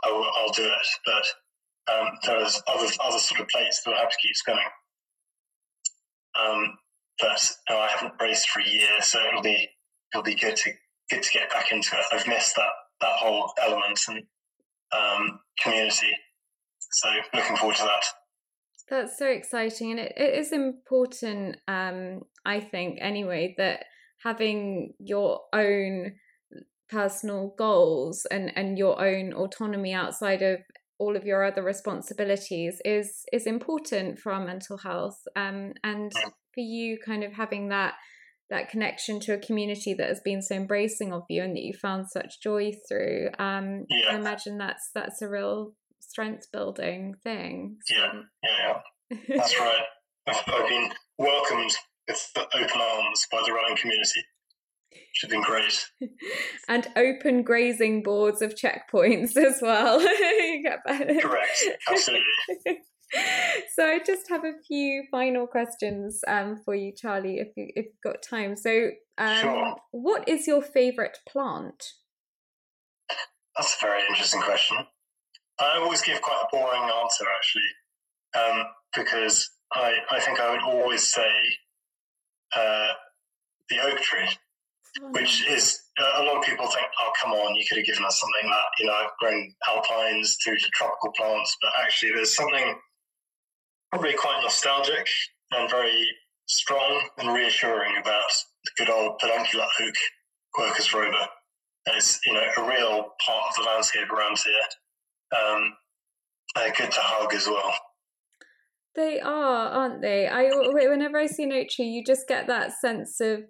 I 0.03 0.11
will, 0.11 0.29
I'll 0.37 0.53
do 0.53 0.65
it. 0.65 0.87
But 1.05 1.93
um, 1.93 2.07
there's 2.25 2.61
other 2.67 2.87
other 3.03 3.19
sort 3.19 3.41
of 3.41 3.47
plates 3.49 3.81
that 3.85 3.93
I 3.93 3.99
have 3.99 4.09
to 4.09 4.17
keep 4.21 4.35
spinning. 4.35 4.63
Um, 6.39 6.77
but 7.19 7.51
no, 7.69 7.77
I 7.79 7.87
haven't 7.87 8.13
raced 8.21 8.49
for 8.49 8.61
a 8.61 8.69
year, 8.69 9.01
so 9.01 9.19
it'll 9.27 9.41
be 9.41 9.67
it'll 10.13 10.23
be 10.23 10.35
good 10.35 10.55
to 10.55 10.71
good 11.09 11.23
to 11.23 11.31
get 11.31 11.49
back 11.49 11.71
into 11.71 11.95
it. 11.95 12.05
I've 12.11 12.27
missed 12.27 12.55
that 12.55 12.69
that 13.01 13.13
whole 13.13 13.53
element 13.61 13.99
and 14.09 14.23
um, 14.91 15.39
community, 15.61 16.11
so 16.91 17.09
looking 17.33 17.55
forward 17.55 17.77
to 17.77 17.83
that. 17.83 18.05
That's 18.89 19.17
so 19.17 19.27
exciting, 19.27 19.91
and 19.91 19.99
it, 19.99 20.13
it 20.17 20.37
is 20.39 20.51
important. 20.51 21.57
Um, 21.67 22.21
I 22.45 22.59
think 22.59 22.97
anyway 23.01 23.55
that 23.57 23.85
having 24.23 24.93
your 24.99 25.41
own 25.53 26.13
personal 26.89 27.53
goals 27.57 28.25
and 28.31 28.51
and 28.55 28.77
your 28.77 28.99
own 29.01 29.33
autonomy 29.33 29.93
outside 29.93 30.41
of 30.41 30.59
all 30.97 31.15
of 31.15 31.23
your 31.23 31.45
other 31.45 31.63
responsibilities 31.63 32.81
is 32.83 33.23
is 33.31 33.45
important 33.45 34.19
for 34.19 34.33
our 34.33 34.43
mental 34.43 34.77
health 34.77 35.19
um, 35.35 35.73
and 35.83 36.11
for 36.11 36.61
you 36.61 36.97
kind 37.03 37.23
of 37.23 37.33
having 37.33 37.69
that 37.69 37.93
that 38.49 38.69
connection 38.69 39.19
to 39.21 39.33
a 39.33 39.37
community 39.37 39.93
that 39.93 40.07
has 40.07 40.21
been 40.23 40.41
so 40.41 40.55
embracing 40.55 41.13
of 41.13 41.23
you 41.29 41.43
and 41.43 41.55
that 41.55 41.63
you 41.63 41.73
found 41.73 42.09
such 42.09 42.41
joy 42.41 42.71
through. 42.87 43.29
Um, 43.37 43.85
yeah. 43.89 44.11
I 44.11 44.15
imagine 44.15 44.57
that's 44.57 44.89
that's 44.93 45.21
a 45.21 45.29
real 45.29 45.73
strength 45.99 46.47
building 46.51 47.15
thing. 47.23 47.77
So. 47.85 47.95
Yeah, 47.95 48.13
yeah, 48.43 48.73
yeah. 49.11 49.37
that's 49.37 49.59
right. 49.59 49.83
I've 50.27 50.67
been 50.67 50.91
welcomed 51.17 51.71
with 52.07 52.31
open 52.35 52.81
arms 52.81 53.27
by 53.31 53.41
the 53.45 53.53
running 53.53 53.77
community. 53.77 54.21
Which 54.91 55.21
has 55.21 55.29
been 55.29 55.41
great. 55.41 55.87
and 56.67 56.87
open 56.95 57.43
grazing 57.43 58.03
boards 58.03 58.41
of 58.41 58.55
checkpoints 58.55 59.37
as 59.37 59.59
well. 59.61 59.99
Correct, 60.87 61.63
absolutely. 61.89 62.23
so 63.75 63.85
I 63.85 63.99
just 64.05 64.29
have 64.29 64.43
a 64.43 64.53
few 64.67 65.03
final 65.09 65.47
questions 65.47 66.21
um, 66.27 66.61
for 66.63 66.75
you, 66.75 66.91
Charlie, 66.95 67.39
if, 67.39 67.49
you, 67.55 67.67
if 67.75 67.85
you've 67.85 68.03
got 68.03 68.21
time. 68.21 68.55
So, 68.55 68.91
um, 69.17 69.37
sure. 69.41 69.75
what 69.91 70.27
is 70.27 70.47
your 70.47 70.61
favourite 70.61 71.17
plant? 71.27 71.83
That's 73.57 73.75
a 73.81 73.85
very 73.85 74.01
interesting 74.09 74.41
question. 74.41 74.77
I 75.59 75.77
always 75.79 76.01
give 76.01 76.21
quite 76.21 76.41
a 76.43 76.55
boring 76.55 76.89
answer, 77.03 77.25
actually, 77.35 77.61
um, 78.37 78.65
because 78.95 79.49
I, 79.73 79.95
I 80.11 80.19
think 80.19 80.39
I 80.39 80.51
would 80.51 80.63
always 80.63 81.11
say 81.11 81.29
uh, 82.55 82.87
the 83.69 83.79
oak 83.81 83.99
tree, 83.99 84.29
oh, 85.01 85.11
which 85.11 85.45
is 85.47 85.81
uh, 85.99 86.21
a 86.21 86.23
lot 86.23 86.37
of 86.37 86.43
people 86.43 86.67
think, 86.67 86.87
oh, 87.01 87.11
come 87.21 87.33
on, 87.33 87.55
you 87.55 87.65
could 87.67 87.79
have 87.79 87.85
given 87.85 88.05
us 88.05 88.19
something 88.19 88.49
that, 88.49 88.65
you 88.79 88.85
know, 88.85 88.93
I've 88.93 89.17
grown 89.19 89.53
alpines 89.67 90.37
through 90.43 90.57
to 90.57 90.69
tropical 90.69 91.11
plants, 91.11 91.57
but 91.61 91.71
actually 91.83 92.11
there's 92.15 92.33
something 92.33 92.75
probably 93.91 94.13
quite 94.13 94.41
nostalgic 94.43 95.07
and 95.51 95.69
very 95.69 96.05
strong 96.47 97.09
and 97.17 97.33
reassuring 97.33 97.95
about 97.99 98.31
the 98.65 98.71
good 98.77 98.89
old 98.89 99.19
pedunculate 99.19 99.69
oak, 99.81 99.95
Quercus 100.55 100.93
robur. 100.93 101.27
It's 101.87 102.19
you 102.25 102.33
know 102.33 102.45
a 102.57 102.61
real 102.67 103.13
part 103.25 103.43
of 103.49 103.55
the 103.57 103.63
landscape 103.63 104.11
around 104.11 104.37
here. 104.37 105.39
Um, 105.39 105.73
they're 106.55 106.73
good 106.73 106.91
to 106.91 106.99
hug 106.99 107.33
as 107.33 107.47
well. 107.47 107.73
They 108.95 109.19
are, 109.19 109.69
aren't 109.69 110.01
they? 110.01 110.27
I 110.27 110.49
whenever 110.51 111.17
I 111.17 111.27
see 111.27 111.43
an 111.43 111.53
oak 111.53 111.69
tree, 111.69 111.85
you 111.85 112.03
just 112.05 112.27
get 112.27 112.47
that 112.47 112.73
sense 112.73 113.19
of 113.21 113.43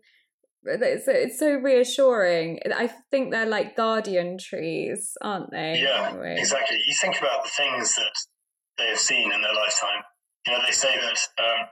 it's, 0.64 1.08
it's 1.08 1.40
so 1.40 1.54
reassuring. 1.54 2.60
I 2.76 2.92
think 3.12 3.32
they're 3.32 3.46
like 3.46 3.76
guardian 3.76 4.38
trees, 4.38 5.14
aren't 5.22 5.52
they? 5.52 5.82
Yeah, 5.82 6.10
anyway. 6.10 6.36
exactly. 6.38 6.78
You 6.86 6.94
think 7.02 7.20
about 7.20 7.44
the 7.44 7.50
things 7.50 7.96
that 7.96 8.16
they 8.78 8.88
have 8.88 9.00
seen 9.00 9.32
in 9.32 9.42
their 9.42 9.54
lifetime, 9.54 10.04
you 10.46 10.54
know, 10.54 10.60
they 10.66 10.72
say 10.72 10.96
that 10.96 11.44
um, 11.44 11.68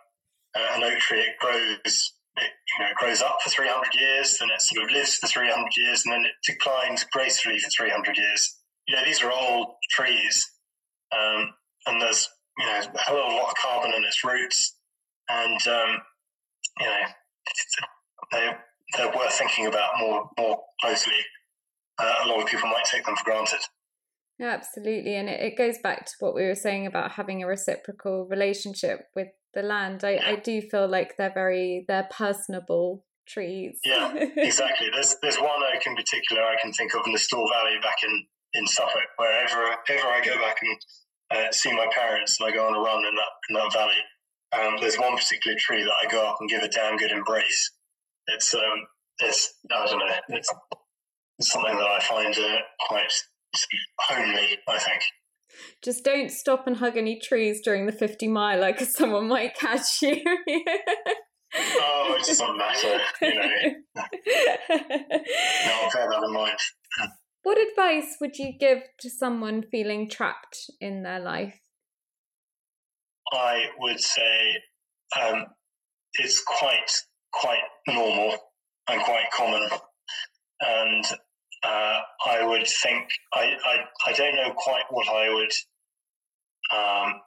uh, 0.56 0.76
an 0.76 0.84
oak 0.84 1.00
tree 1.00 1.20
it 1.20 1.38
grows, 1.40 2.14
it, 2.38 2.44
you 2.44 2.84
know, 2.86 2.92
grows 2.96 3.22
up 3.22 3.38
for 3.44 3.50
300 3.50 3.94
years, 3.94 4.38
then 4.40 4.50
it 4.50 4.62
sort 4.62 4.86
of 4.86 4.92
lives 4.92 5.16
for 5.18 5.28
300 5.28 5.66
years, 5.78 6.06
and 6.06 6.14
then 6.14 6.26
it 6.26 6.34
declines 6.46 7.06
gracefully 7.12 7.60
for 7.60 7.70
300 7.70 8.18
years. 8.18 8.58
You 8.88 8.96
know, 8.96 9.06
these 9.06 9.22
are 9.22 9.32
old 9.32 9.76
trees, 9.90 10.46
um, 11.12 11.54
and 11.88 12.02
there's 12.02 12.30
you 12.58 12.66
know 12.66 12.80
a 12.80 13.00
whole 13.02 13.36
lot 13.36 13.50
of 13.50 13.56
carbon 13.62 13.94
in 13.94 14.04
its 14.04 14.24
roots, 14.24 14.76
and 15.30 15.68
um, 15.68 15.98
you 16.80 16.86
know 16.86 17.00
they 18.32 18.52
they're 18.96 19.16
worth 19.16 19.34
thinking 19.34 19.68
about 19.68 20.00
more 20.00 20.30
more 20.38 20.58
closely. 20.82 21.20
Uh, 22.00 22.14
a 22.26 22.28
lot 22.28 22.42
of 22.42 22.48
people 22.48 22.70
might 22.70 22.86
take 22.86 23.06
them 23.06 23.16
for 23.16 23.24
granted. 23.24 23.60
Yeah, 24.40 24.52
absolutely. 24.52 25.16
And 25.16 25.30
it, 25.30 25.42
it 25.42 25.58
goes 25.58 25.78
back 25.82 26.06
to 26.06 26.14
what 26.20 26.36
we 26.36 26.46
were 26.46 26.56
saying 26.56 26.86
about 26.86 27.12
having 27.12 27.42
a 27.42 27.48
reciprocal 27.48 28.28
relationship 28.30 29.08
with 29.16 29.30
the 29.54 29.64
land. 29.64 30.04
I, 30.04 30.20
I 30.24 30.36
do 30.36 30.62
feel 30.62 30.88
like 30.88 31.18
they're 31.18 31.34
very, 31.34 31.86
they're 31.88 32.08
personable 32.12 33.04
trees. 33.28 33.80
Yeah, 33.84 34.14
exactly. 34.16 34.88
There's 34.94 35.16
there's 35.22 35.38
one 35.38 35.62
oak 35.76 35.86
in 35.86 35.96
particular 35.96 36.44
I 36.44 36.56
can 36.62 36.72
think 36.72 36.94
of 36.96 37.06
in 37.06 37.14
the 37.14 37.20
Stour 37.20 37.48
Valley 37.54 37.78
back 37.82 37.98
in, 38.04 38.26
in 38.54 38.66
Suffolk, 38.66 39.10
wherever 39.18 39.76
ever 39.90 40.08
I 40.08 40.22
go 40.24 40.36
back 40.36 40.58
and 40.62 40.78
uh, 41.32 41.52
see 41.52 41.74
my 41.76 41.88
parents 41.94 42.40
and 42.40 42.50
I 42.50 42.56
go 42.56 42.66
on 42.68 42.76
a 42.76 42.80
run 42.80 43.06
in 43.06 43.16
that 43.16 43.32
in 43.50 43.56
that 43.56 43.74
valley. 43.74 44.02
Um, 44.54 44.78
there's 44.80 44.98
one 44.98 45.18
particular 45.18 45.58
tree 45.60 45.84
that 45.84 45.94
I 46.04 46.10
go 46.10 46.26
up 46.26 46.38
and 46.40 46.50
give 46.50 46.64
a 46.64 46.70
damn 46.70 46.98
good 46.98 47.12
embrace. 47.12 47.72
It's 48.28 48.54
um, 48.54 48.88
it's 49.20 49.54
I 49.72 49.86
don't 49.86 50.00
know, 50.00 50.16
it's, 50.30 50.50
it's 51.40 51.52
something 51.52 51.76
that 51.76 51.88
I 51.88 52.00
find 52.00 52.34
uh, 52.34 52.60
quite 52.88 53.12
homely, 54.00 54.58
I 54.68 54.80
think. 54.80 55.02
Just 55.84 56.04
don't 56.04 56.32
stop 56.32 56.68
and 56.68 56.78
hug 56.78 56.98
any 56.98 57.20
trees 57.20 57.62
during 57.64 57.86
the 57.86 57.92
50 57.92 58.28
miler 58.28 58.72
because 58.72 58.94
someone 58.96 59.28
might 59.28 59.56
catch 59.56 60.02
you. 60.02 60.22
oh, 61.56 62.16
it 62.20 62.26
doesn't 62.26 62.58
matter, 62.58 63.00
you 63.22 63.36
know. 63.36 63.50
no, 63.96 64.04
I'll 65.74 65.92
bear 65.92 66.10
that 66.10 66.24
in 66.26 66.34
mind. 66.34 66.58
What 67.44 67.58
advice 67.58 68.18
would 68.20 68.38
you 68.38 68.52
give 68.60 68.80
to 69.00 69.10
someone 69.10 69.64
feeling 69.72 70.10
trapped 70.10 70.70
in 70.82 71.04
their 71.04 71.20
life? 71.20 71.60
I 73.32 73.66
would 73.80 74.00
say 74.00 74.62
um, 75.20 75.46
it's 76.16 76.42
quite 76.44 76.92
quite 77.32 77.64
normal 77.88 78.36
and 78.90 79.02
quite 79.02 79.32
common, 79.34 79.70
and 80.62 81.04
uh, 81.68 82.00
I 82.28 82.46
would 82.46 82.66
think 82.66 83.10
I, 83.34 83.56
I 83.66 83.76
I 84.08 84.14
don't 84.14 84.36
know 84.36 84.54
quite 84.56 84.86
what 84.90 85.08
I 85.10 85.34
would 85.34 85.52
um, 86.74 87.22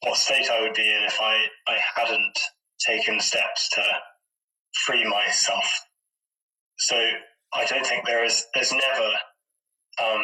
what 0.00 0.16
state 0.16 0.48
I 0.50 0.62
would 0.62 0.74
be 0.74 0.88
in 0.88 1.02
if 1.04 1.18
I 1.20 1.44
I 1.68 1.78
hadn't 1.96 2.38
taken 2.86 3.20
steps 3.20 3.68
to 3.70 3.82
free 4.86 5.04
myself. 5.04 5.64
So 6.78 6.96
I 7.54 7.64
don't 7.66 7.86
think 7.86 8.06
there 8.06 8.24
is 8.24 8.46
there's 8.54 8.72
never 8.72 9.08
um, 10.02 10.22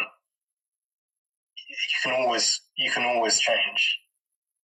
you 1.69 1.99
can 2.03 2.13
always 2.13 2.61
you 2.77 2.91
can 2.91 3.05
always 3.05 3.39
change. 3.39 3.99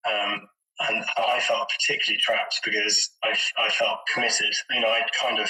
Um, 0.08 0.48
and 0.80 1.04
I 1.16 1.40
felt 1.40 1.70
particularly 1.78 2.20
trapped 2.20 2.60
because 2.64 3.10
I, 3.22 3.36
I 3.58 3.68
felt 3.70 3.98
committed. 4.12 4.52
You 4.70 4.80
know, 4.80 4.88
I'd 4.88 5.06
kind 5.20 5.38
of 5.38 5.48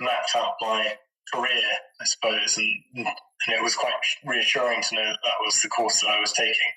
mapped 0.00 0.30
out 0.34 0.54
my 0.60 0.94
career, 1.32 1.64
I 2.00 2.04
suppose, 2.04 2.56
and, 2.56 3.06
and 3.06 3.56
it 3.56 3.62
was 3.62 3.74
quite 3.74 3.92
reassuring 4.24 4.82
to 4.82 4.94
know 4.94 5.04
that 5.04 5.18
that 5.24 5.44
was 5.44 5.60
the 5.60 5.68
course 5.68 6.00
that 6.00 6.10
I 6.10 6.20
was 6.20 6.32
taking. 6.32 6.72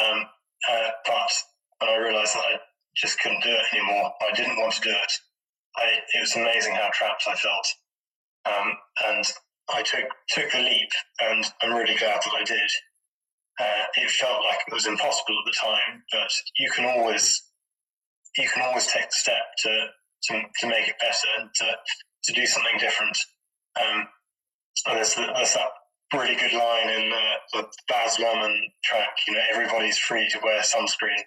Um, 0.00 0.24
uh, 0.70 0.90
but 1.06 1.32
when 1.78 1.90
I 1.90 1.96
realised 1.96 2.34
that 2.34 2.44
I 2.44 2.58
just 2.96 3.20
couldn't 3.20 3.42
do 3.42 3.50
it 3.50 3.76
anymore, 3.76 4.12
I 4.20 4.34
didn't 4.34 4.56
want 4.56 4.74
to 4.74 4.80
do 4.80 4.90
it. 4.90 5.12
I, 5.76 6.00
it 6.14 6.20
was 6.20 6.36
amazing 6.36 6.74
how 6.74 6.90
trapped 6.92 7.24
I 7.28 7.34
felt, 7.34 7.66
um, 8.46 8.72
and 9.06 9.24
I 9.68 9.82
took 9.82 10.08
took 10.30 10.50
the 10.52 10.60
leap, 10.60 10.90
and 11.20 11.44
I'm 11.62 11.74
really 11.74 11.96
glad 11.96 12.20
that 12.22 12.34
I 12.38 12.44
did. 12.44 12.70
Uh, 13.60 13.84
it 13.96 14.10
felt 14.10 14.44
like 14.44 14.58
it 14.66 14.72
was 14.72 14.86
impossible 14.86 15.36
at 15.38 15.46
the 15.46 15.58
time, 15.60 16.02
but 16.12 16.30
you 16.58 16.70
can 16.70 16.86
always 16.86 17.42
you 18.36 18.48
can 18.48 18.62
always 18.62 18.86
take 18.86 19.08
the 19.08 19.16
step 19.16 19.44
to 19.64 19.86
to, 20.24 20.42
to 20.60 20.66
make 20.66 20.88
it 20.88 20.96
better 21.00 21.28
and 21.40 21.50
to, 21.54 21.66
to 22.24 22.32
do 22.32 22.46
something 22.46 22.78
different. 22.78 23.16
Um, 23.80 24.06
there's, 24.86 25.14
there's 25.14 25.54
that 25.54 25.68
really 26.14 26.36
good 26.36 26.52
line 26.52 26.88
in 26.88 27.10
the, 27.10 27.26
the 27.52 27.66
Baz 27.88 28.16
Luhrmann 28.16 28.56
track, 28.84 29.10
you 29.26 29.34
know, 29.34 29.40
everybody's 29.52 29.98
free 29.98 30.28
to 30.30 30.38
wear 30.42 30.60
sunscreen, 30.60 31.22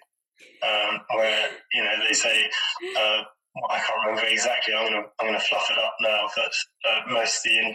um, 0.62 1.00
where, 1.14 1.48
you 1.74 1.84
know, 1.84 1.92
they 2.06 2.14
say, 2.14 2.48
uh, 2.96 3.22
I 3.68 3.78
can't 3.78 4.06
remember 4.06 4.26
exactly, 4.28 4.74
I'm 4.74 4.90
going 4.90 5.02
to 5.02 5.08
I'm 5.20 5.26
gonna 5.26 5.40
fluff 5.40 5.68
it 5.70 5.78
up 5.78 5.94
now, 6.00 6.28
but 6.36 6.52
uh, 6.88 7.12
most, 7.12 7.42
the 7.42 7.74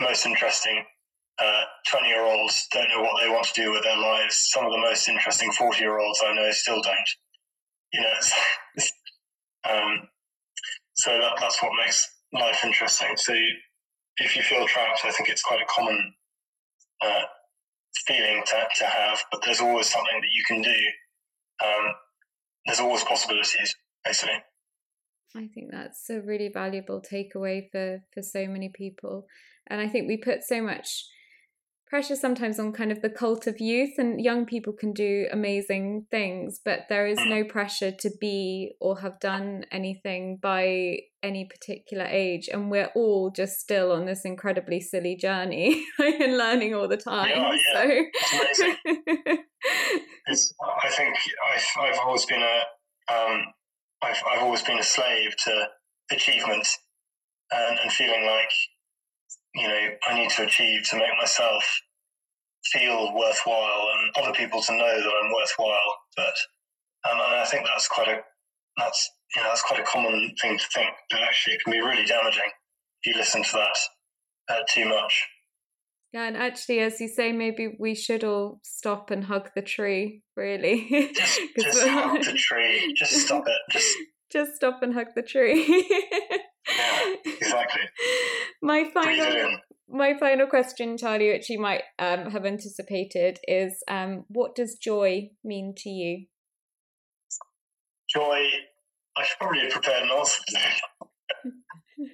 most 0.00 0.26
interesting 0.26 0.84
20 1.38 2.06
uh, 2.06 2.08
year 2.08 2.22
olds 2.22 2.66
don't 2.72 2.88
know 2.88 3.02
what 3.02 3.20
they 3.20 3.28
want 3.28 3.46
to 3.46 3.60
do 3.60 3.72
with 3.72 3.82
their 3.82 3.96
lives. 3.96 4.48
Some 4.50 4.64
of 4.64 4.72
the 4.72 4.78
most 4.78 5.08
interesting 5.08 5.50
40 5.52 5.80
year 5.80 5.98
olds 5.98 6.22
I 6.24 6.34
know 6.34 6.50
still 6.50 6.80
don't. 6.82 7.10
You 7.92 8.00
know, 8.00 9.70
um, 9.70 10.08
so 10.94 11.10
that, 11.18 11.32
that's 11.40 11.62
what 11.62 11.72
makes 11.82 12.08
life 12.32 12.60
interesting. 12.64 13.16
So 13.16 13.34
if 14.18 14.36
you 14.36 14.42
feel 14.42 14.66
trapped, 14.66 15.00
I 15.04 15.10
think 15.10 15.28
it's 15.28 15.42
quite 15.42 15.60
a 15.60 15.66
common 15.66 16.14
uh, 17.04 17.22
feeling 18.06 18.42
to, 18.46 18.64
to 18.78 18.84
have, 18.84 19.22
but 19.30 19.42
there's 19.44 19.60
always 19.60 19.88
something 19.88 20.20
that 20.20 20.32
you 20.32 20.44
can 20.46 20.62
do. 20.62 20.76
Um, 21.64 21.94
there's 22.66 22.80
always 22.80 23.04
possibilities, 23.04 23.74
basically. 24.04 24.42
I 25.34 25.48
think 25.54 25.70
that's 25.70 26.10
a 26.10 26.20
really 26.20 26.50
valuable 26.52 27.00
takeaway 27.00 27.70
for, 27.70 28.02
for 28.12 28.22
so 28.22 28.46
many 28.46 28.70
people. 28.74 29.26
And 29.68 29.80
I 29.80 29.88
think 29.88 30.08
we 30.08 30.16
put 30.16 30.42
so 30.42 30.60
much 30.60 31.06
pressure 31.92 32.16
sometimes 32.16 32.58
on 32.58 32.72
kind 32.72 32.90
of 32.90 33.02
the 33.02 33.10
cult 33.10 33.46
of 33.46 33.60
youth 33.60 33.98
and 33.98 34.18
young 34.18 34.46
people 34.46 34.72
can 34.72 34.94
do 34.94 35.26
amazing 35.30 36.06
things 36.10 36.58
but 36.64 36.86
there 36.88 37.06
is 37.06 37.18
no 37.26 37.44
pressure 37.44 37.92
to 37.92 38.10
be 38.18 38.72
or 38.80 39.00
have 39.00 39.20
done 39.20 39.62
anything 39.70 40.38
by 40.40 40.96
any 41.22 41.44
particular 41.44 42.06
age 42.06 42.48
and 42.50 42.70
we're 42.70 42.90
all 42.94 43.30
just 43.30 43.60
still 43.60 43.92
on 43.92 44.06
this 44.06 44.24
incredibly 44.24 44.80
silly 44.80 45.14
journey 45.14 45.84
and 45.98 46.38
learning 46.38 46.74
all 46.74 46.88
the 46.88 46.96
time 46.96 47.28
yeah, 47.28 47.52
yeah. 47.52 48.52
so 48.54 48.64
it's, 50.28 50.54
i 50.82 50.88
think 50.88 51.14
I've, 51.54 51.66
I've 51.78 51.98
always 52.06 52.24
been 52.24 52.40
a 52.40 53.14
um, 53.14 53.42
I've, 54.00 54.22
I've 54.32 54.42
always 54.42 54.62
been 54.62 54.78
a 54.78 54.82
slave 54.82 55.36
to 55.44 55.66
achievements 56.10 56.78
and, 57.50 57.78
and 57.80 57.92
feeling 57.92 58.24
like 58.24 58.50
you 59.54 59.68
know, 59.68 59.88
I 60.08 60.14
need 60.14 60.30
to 60.30 60.44
achieve 60.44 60.88
to 60.90 60.96
make 60.96 61.16
myself 61.18 61.64
feel 62.72 63.14
worthwhile 63.14 63.86
and 63.92 64.24
other 64.24 64.32
people 64.32 64.62
to 64.62 64.72
know 64.72 65.00
that 65.00 65.12
I'm 65.22 65.32
worthwhile. 65.32 65.96
But 66.16 66.34
um, 67.10 67.18
and 67.18 67.36
I 67.36 67.44
think 67.44 67.66
that's 67.66 67.88
quite 67.88 68.08
a 68.08 68.20
that's 68.76 69.10
you 69.34 69.42
know 69.42 69.48
that's 69.48 69.62
quite 69.62 69.80
a 69.80 69.84
common 69.84 70.34
thing 70.40 70.58
to 70.58 70.64
think, 70.74 70.90
but 71.10 71.20
actually 71.22 71.54
it 71.54 71.60
can 71.64 71.72
be 71.72 71.80
really 71.80 72.04
damaging 72.04 72.50
if 73.02 73.06
you 73.06 73.18
listen 73.18 73.42
to 73.42 73.52
that 73.52 74.54
uh, 74.54 74.60
too 74.68 74.88
much. 74.88 75.26
Yeah, 76.12 76.24
and 76.24 76.36
actually, 76.36 76.80
as 76.80 77.00
you 77.00 77.08
say, 77.08 77.32
maybe 77.32 77.74
we 77.80 77.94
should 77.94 78.22
all 78.22 78.60
stop 78.62 79.10
and 79.10 79.24
hug 79.24 79.48
the 79.54 79.62
tree. 79.62 80.22
Really, 80.36 81.10
just, 81.16 81.40
just 81.58 81.88
hug 81.88 82.22
the 82.22 82.32
tree. 82.36 82.94
Just 82.96 83.12
stop 83.12 83.44
it. 83.46 83.58
Just 83.70 83.96
just 84.32 84.56
stop 84.56 84.82
and 84.82 84.94
hug 84.94 85.08
the 85.14 85.22
tree. 85.22 85.66
yeah, 86.76 87.14
exactly. 87.24 87.82
My 88.62 88.84
final 88.92 89.58
my 89.92 90.14
final 90.18 90.46
question, 90.46 90.96
Charlie, 90.96 91.30
which 91.30 91.50
you 91.50 91.60
might 91.60 91.82
um, 91.98 92.30
have 92.30 92.46
anticipated, 92.46 93.38
is 93.46 93.82
um, 93.88 94.24
what 94.28 94.54
does 94.54 94.76
joy 94.76 95.30
mean 95.44 95.74
to 95.78 95.90
you? 95.90 96.26
Joy, 98.08 98.46
I 99.16 99.22
should 99.22 99.38
probably 99.38 99.60
have 99.60 99.70
prepared 99.70 100.04
an 100.04 100.10
answer 100.10 100.40
to 100.48 100.58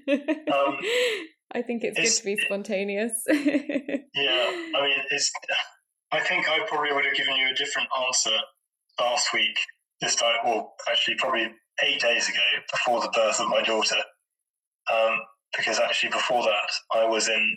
that. 0.09 0.53
um, 0.53 0.77
I 1.55 1.62
think 1.62 1.85
it's, 1.85 1.99
it's, 1.99 2.21
good 2.21 2.31
to 2.31 2.37
be 2.37 2.43
spontaneous. 2.45 3.12
yeah, 3.29 3.37
I 3.37 4.83
mean, 4.83 4.99
it's. 5.11 5.31
I 6.11 6.21
think 6.21 6.49
I 6.49 6.61
probably 6.66 6.93
would 6.93 7.05
have 7.05 7.14
given 7.14 7.37
you 7.37 7.49
a 7.49 7.55
different 7.55 7.89
answer 8.07 8.37
last 9.01 9.33
week. 9.33 9.57
This 10.01 10.14
time, 10.14 10.37
well, 10.45 10.75
actually, 10.91 11.16
probably 11.16 11.49
eight 11.85 12.01
days 12.01 12.29
ago, 12.29 12.39
before 12.70 13.01
the 13.01 13.11
birth 13.14 13.41
of 13.41 13.49
my 13.49 13.62
daughter. 13.62 13.97
Um, 14.93 15.18
because 15.57 15.79
actually 15.79 16.11
before 16.11 16.43
that 16.43 16.99
I 16.99 17.05
was 17.07 17.29
in 17.29 17.57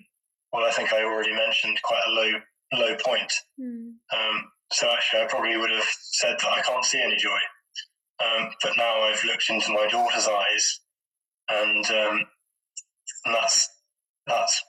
what 0.51 0.63
I 0.63 0.71
think 0.71 0.93
I 0.93 1.03
already 1.03 1.33
mentioned 1.33 1.81
quite 1.83 2.01
a 2.07 2.11
low 2.11 2.31
low 2.73 2.95
point. 3.05 3.31
Mm. 3.59 3.93
Um, 4.13 4.51
so 4.71 4.89
actually 4.91 5.21
I 5.21 5.27
probably 5.27 5.57
would 5.57 5.69
have 5.69 5.87
said 5.99 6.37
that 6.39 6.51
I 6.51 6.61
can't 6.61 6.85
see 6.85 7.01
any 7.01 7.17
joy. 7.17 7.37
Um, 8.23 8.49
but 8.61 8.73
now 8.77 9.01
I've 9.01 9.23
looked 9.23 9.49
into 9.49 9.71
my 9.71 9.87
daughter's 9.87 10.27
eyes, 10.27 10.79
and, 11.49 11.85
um, 11.85 12.25
and 13.25 13.35
that's 13.35 13.67
that's 14.27 14.63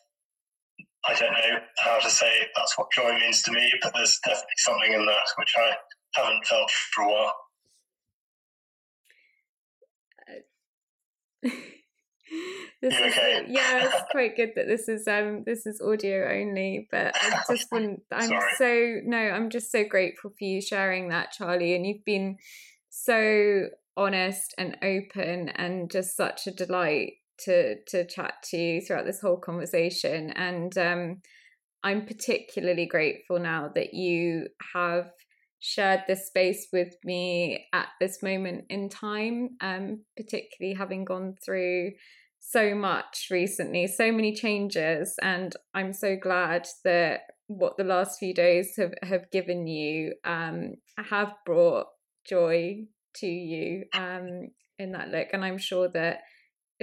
I 1.07 1.15
don't 1.15 1.33
know 1.33 1.59
how 1.79 1.99
to 1.99 2.11
say 2.11 2.31
that's 2.57 2.79
what 2.79 2.93
joy 2.93 3.19
means 3.19 3.43
to 3.43 3.53
me, 3.53 3.71
but 3.83 3.93
there's 3.95 4.19
definitely 4.25 4.59
something 4.59 4.93
in 4.93 5.05
that 5.05 5.27
which 5.37 5.53
I 5.59 5.73
haven't 6.15 6.47
felt 6.47 6.71
for 6.95 7.05
a 7.05 7.09
while. 7.09 7.35
this 12.83 12.83
you 12.83 12.89
is 12.89 13.13
okay? 13.13 13.45
yeah, 13.49 13.85
it's 13.85 14.11
quite 14.11 14.37
good 14.37 14.53
that 14.57 14.67
this 14.67 14.89
is 14.89 15.07
um 15.09 15.43
this 15.45 15.67
is 15.67 15.81
audio 15.81 16.29
only. 16.31 16.89
But 16.91 17.15
I 17.21 17.43
just 17.51 17.71
want 17.71 18.03
I'm 18.11 18.41
so 18.59 19.01
no, 19.05 19.19
I'm 19.19 19.51
just 19.51 19.71
so 19.71 19.85
grateful 19.85 20.31
for 20.31 20.45
you 20.45 20.61
sharing 20.61 21.09
that, 21.09 21.33
Charlie, 21.33 21.75
and 21.75 21.87
you've 21.87 22.05
been 22.05 22.37
so 22.91 23.69
honest 23.97 24.55
and 24.57 24.77
open 24.83 25.51
and 25.51 25.91
just 25.91 26.17
such 26.17 26.47
a 26.47 26.51
delight 26.51 27.15
to 27.41 27.77
to 27.89 28.07
chat 28.07 28.35
to 28.51 28.57
you 28.57 28.81
throughout 28.81 29.07
this 29.07 29.21
whole 29.21 29.39
conversation. 29.39 30.31
And 30.31 30.77
um 30.79 31.23
I'm 31.85 32.07
particularly 32.07 32.87
grateful 32.87 33.41
now 33.41 33.71
that 33.75 33.93
you 33.93 34.47
have 34.75 35.11
shared 35.65 36.03
this 36.09 36.27
space 36.27 36.67
with 36.73 36.97
me 37.05 37.69
at 37.73 37.87
this 38.01 38.21
moment 38.21 38.65
in 38.69 38.89
time, 38.89 39.51
um, 39.61 40.01
particularly 40.17 40.77
having 40.77 41.05
gone 41.05 41.37
through 41.43 41.93
so 42.41 42.75
much 42.75 43.29
recently, 43.31 43.87
so 43.87 44.11
many 44.11 44.35
changes, 44.35 45.15
and 45.23 45.55
I'm 45.73 45.93
so 45.93 46.17
glad 46.17 46.67
that 46.85 47.21
what 47.47 47.77
the 47.77 47.85
last 47.85 48.19
few 48.19 48.35
days 48.35 48.75
have, 48.77 48.95
have 49.05 49.31
given 49.31 49.69
you 49.69 50.15
um, 50.25 50.75
have 50.99 51.33
brought 51.47 51.87
joy 52.27 52.87
to 53.17 53.27
you 53.27 53.85
um, 53.95 54.49
in 54.81 54.93
that 54.93 55.11
look. 55.11 55.29
And 55.33 55.45
I'm 55.45 55.59
sure 55.59 55.89
that 55.91 56.23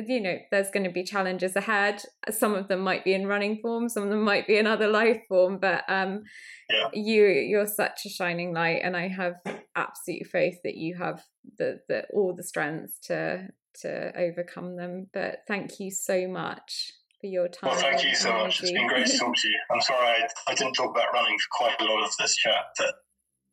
you 0.07 0.21
know 0.21 0.37
there's 0.51 0.71
going 0.71 0.83
to 0.83 0.91
be 0.91 1.03
challenges 1.03 1.55
ahead 1.55 2.01
some 2.29 2.53
of 2.53 2.67
them 2.67 2.79
might 2.79 3.03
be 3.03 3.13
in 3.13 3.27
running 3.27 3.57
form 3.57 3.89
some 3.89 4.03
of 4.03 4.09
them 4.09 4.23
might 4.23 4.47
be 4.47 4.57
in 4.57 4.67
other 4.67 4.87
life 4.87 5.21
form 5.27 5.57
but 5.59 5.83
um 5.89 6.23
yeah. 6.69 6.87
you 6.93 7.25
you're 7.25 7.67
such 7.67 8.05
a 8.05 8.09
shining 8.09 8.53
light 8.53 8.81
and 8.83 8.95
i 8.95 9.07
have 9.07 9.33
absolute 9.75 10.27
faith 10.27 10.59
that 10.63 10.75
you 10.75 10.95
have 10.95 11.23
the 11.57 11.79
the 11.87 12.05
all 12.13 12.33
the 12.35 12.43
strength 12.43 12.99
to 13.01 13.47
to 13.81 14.11
overcome 14.17 14.75
them. 14.75 15.07
But 15.13 15.39
thank 15.47 15.79
you 15.79 15.91
so 15.91 16.27
much 16.27 16.91
for 17.21 17.27
your 17.27 17.47
time. 17.47 17.71
Well 17.71 17.79
thank 17.79 18.03
you 18.03 18.15
so 18.15 18.31
much. 18.33 18.61
It's 18.61 18.71
been 18.71 18.87
great 18.87 19.07
to 19.07 19.17
talk 19.17 19.35
to 19.35 19.47
you. 19.47 19.59
I'm 19.71 19.81
sorry 19.81 20.07
I, 20.07 20.27
I 20.51 20.55
didn't 20.55 20.73
talk 20.73 20.91
about 20.91 21.13
running 21.13 21.37
for 21.37 21.65
quite 21.65 21.81
a 21.81 21.85
lot 21.85 22.03
of 22.03 22.11
this 22.17 22.35
chat 22.35 22.65
but 22.77 22.93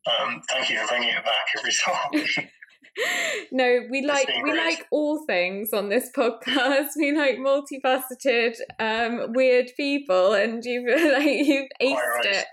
um, 0.07 0.41
thank 0.49 0.69
you 0.69 0.79
for 0.79 0.87
bringing 0.87 1.09
it 1.09 1.23
back 1.25 1.47
every 1.57 1.71
time 1.85 2.49
no, 3.51 3.81
we 3.89 4.05
like 4.05 4.29
we 4.43 4.53
like 4.53 4.85
all 4.91 5.25
things 5.25 5.73
on 5.73 5.89
this 5.89 6.09
podcast. 6.17 6.89
We 6.97 7.15
like 7.15 7.37
multifaceted, 7.37 8.55
um, 8.79 9.33
weird 9.33 9.71
people, 9.75 10.33
and 10.33 10.63
you've 10.63 10.85
like 11.13 11.25
you've 11.25 11.69
aced 11.81 11.95
right. 11.95 12.25
it. 12.25 12.45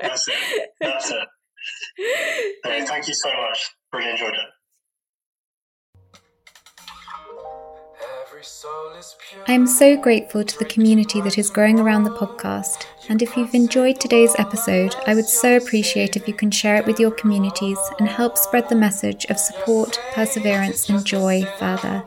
That's 0.00 0.28
it. 0.28 0.70
That's 0.80 1.10
it. 1.10 1.28
Thank, 2.64 2.88
thank 2.88 3.08
you 3.08 3.14
so 3.14 3.28
much. 3.28 3.70
Really 3.92 4.10
enjoyed 4.10 4.34
it. 4.34 4.57
I 9.46 9.52
am 9.52 9.66
so 9.66 9.96
grateful 9.96 10.44
to 10.44 10.58
the 10.58 10.64
community 10.64 11.20
that 11.20 11.38
is 11.38 11.50
growing 11.50 11.80
around 11.80 12.04
the 12.04 12.10
podcast. 12.10 12.86
And 13.08 13.22
if 13.22 13.36
you've 13.36 13.54
enjoyed 13.54 14.00
today's 14.00 14.34
episode, 14.38 14.94
I 15.06 15.14
would 15.14 15.26
so 15.26 15.56
appreciate 15.56 16.16
if 16.16 16.28
you 16.28 16.34
can 16.34 16.50
share 16.50 16.76
it 16.76 16.86
with 16.86 17.00
your 17.00 17.10
communities 17.10 17.78
and 17.98 18.08
help 18.08 18.38
spread 18.38 18.68
the 18.68 18.74
message 18.74 19.24
of 19.26 19.38
support, 19.38 20.00
perseverance, 20.12 20.88
and 20.88 21.04
joy 21.04 21.44
further. 21.58 22.04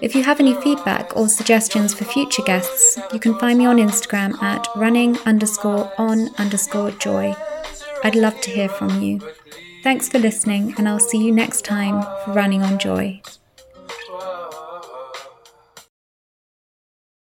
If 0.00 0.14
you 0.14 0.22
have 0.24 0.40
any 0.40 0.54
feedback 0.54 1.16
or 1.16 1.28
suggestions 1.28 1.94
for 1.94 2.04
future 2.04 2.42
guests, 2.42 2.98
you 3.12 3.20
can 3.20 3.38
find 3.38 3.58
me 3.58 3.66
on 3.66 3.76
Instagram 3.76 4.40
at 4.42 4.66
running 4.76 5.18
underscore 5.20 5.92
on 5.98 6.34
underscore 6.36 6.90
joy. 6.92 7.34
I'd 8.02 8.14
love 8.14 8.40
to 8.42 8.50
hear 8.50 8.68
from 8.68 9.02
you. 9.02 9.20
Thanks 9.82 10.08
for 10.08 10.18
listening, 10.18 10.74
and 10.78 10.88
I'll 10.88 11.00
see 11.00 11.24
you 11.24 11.32
next 11.32 11.64
time 11.64 12.02
for 12.24 12.32
Running 12.32 12.62
on 12.62 12.78
Joy. 12.78 13.22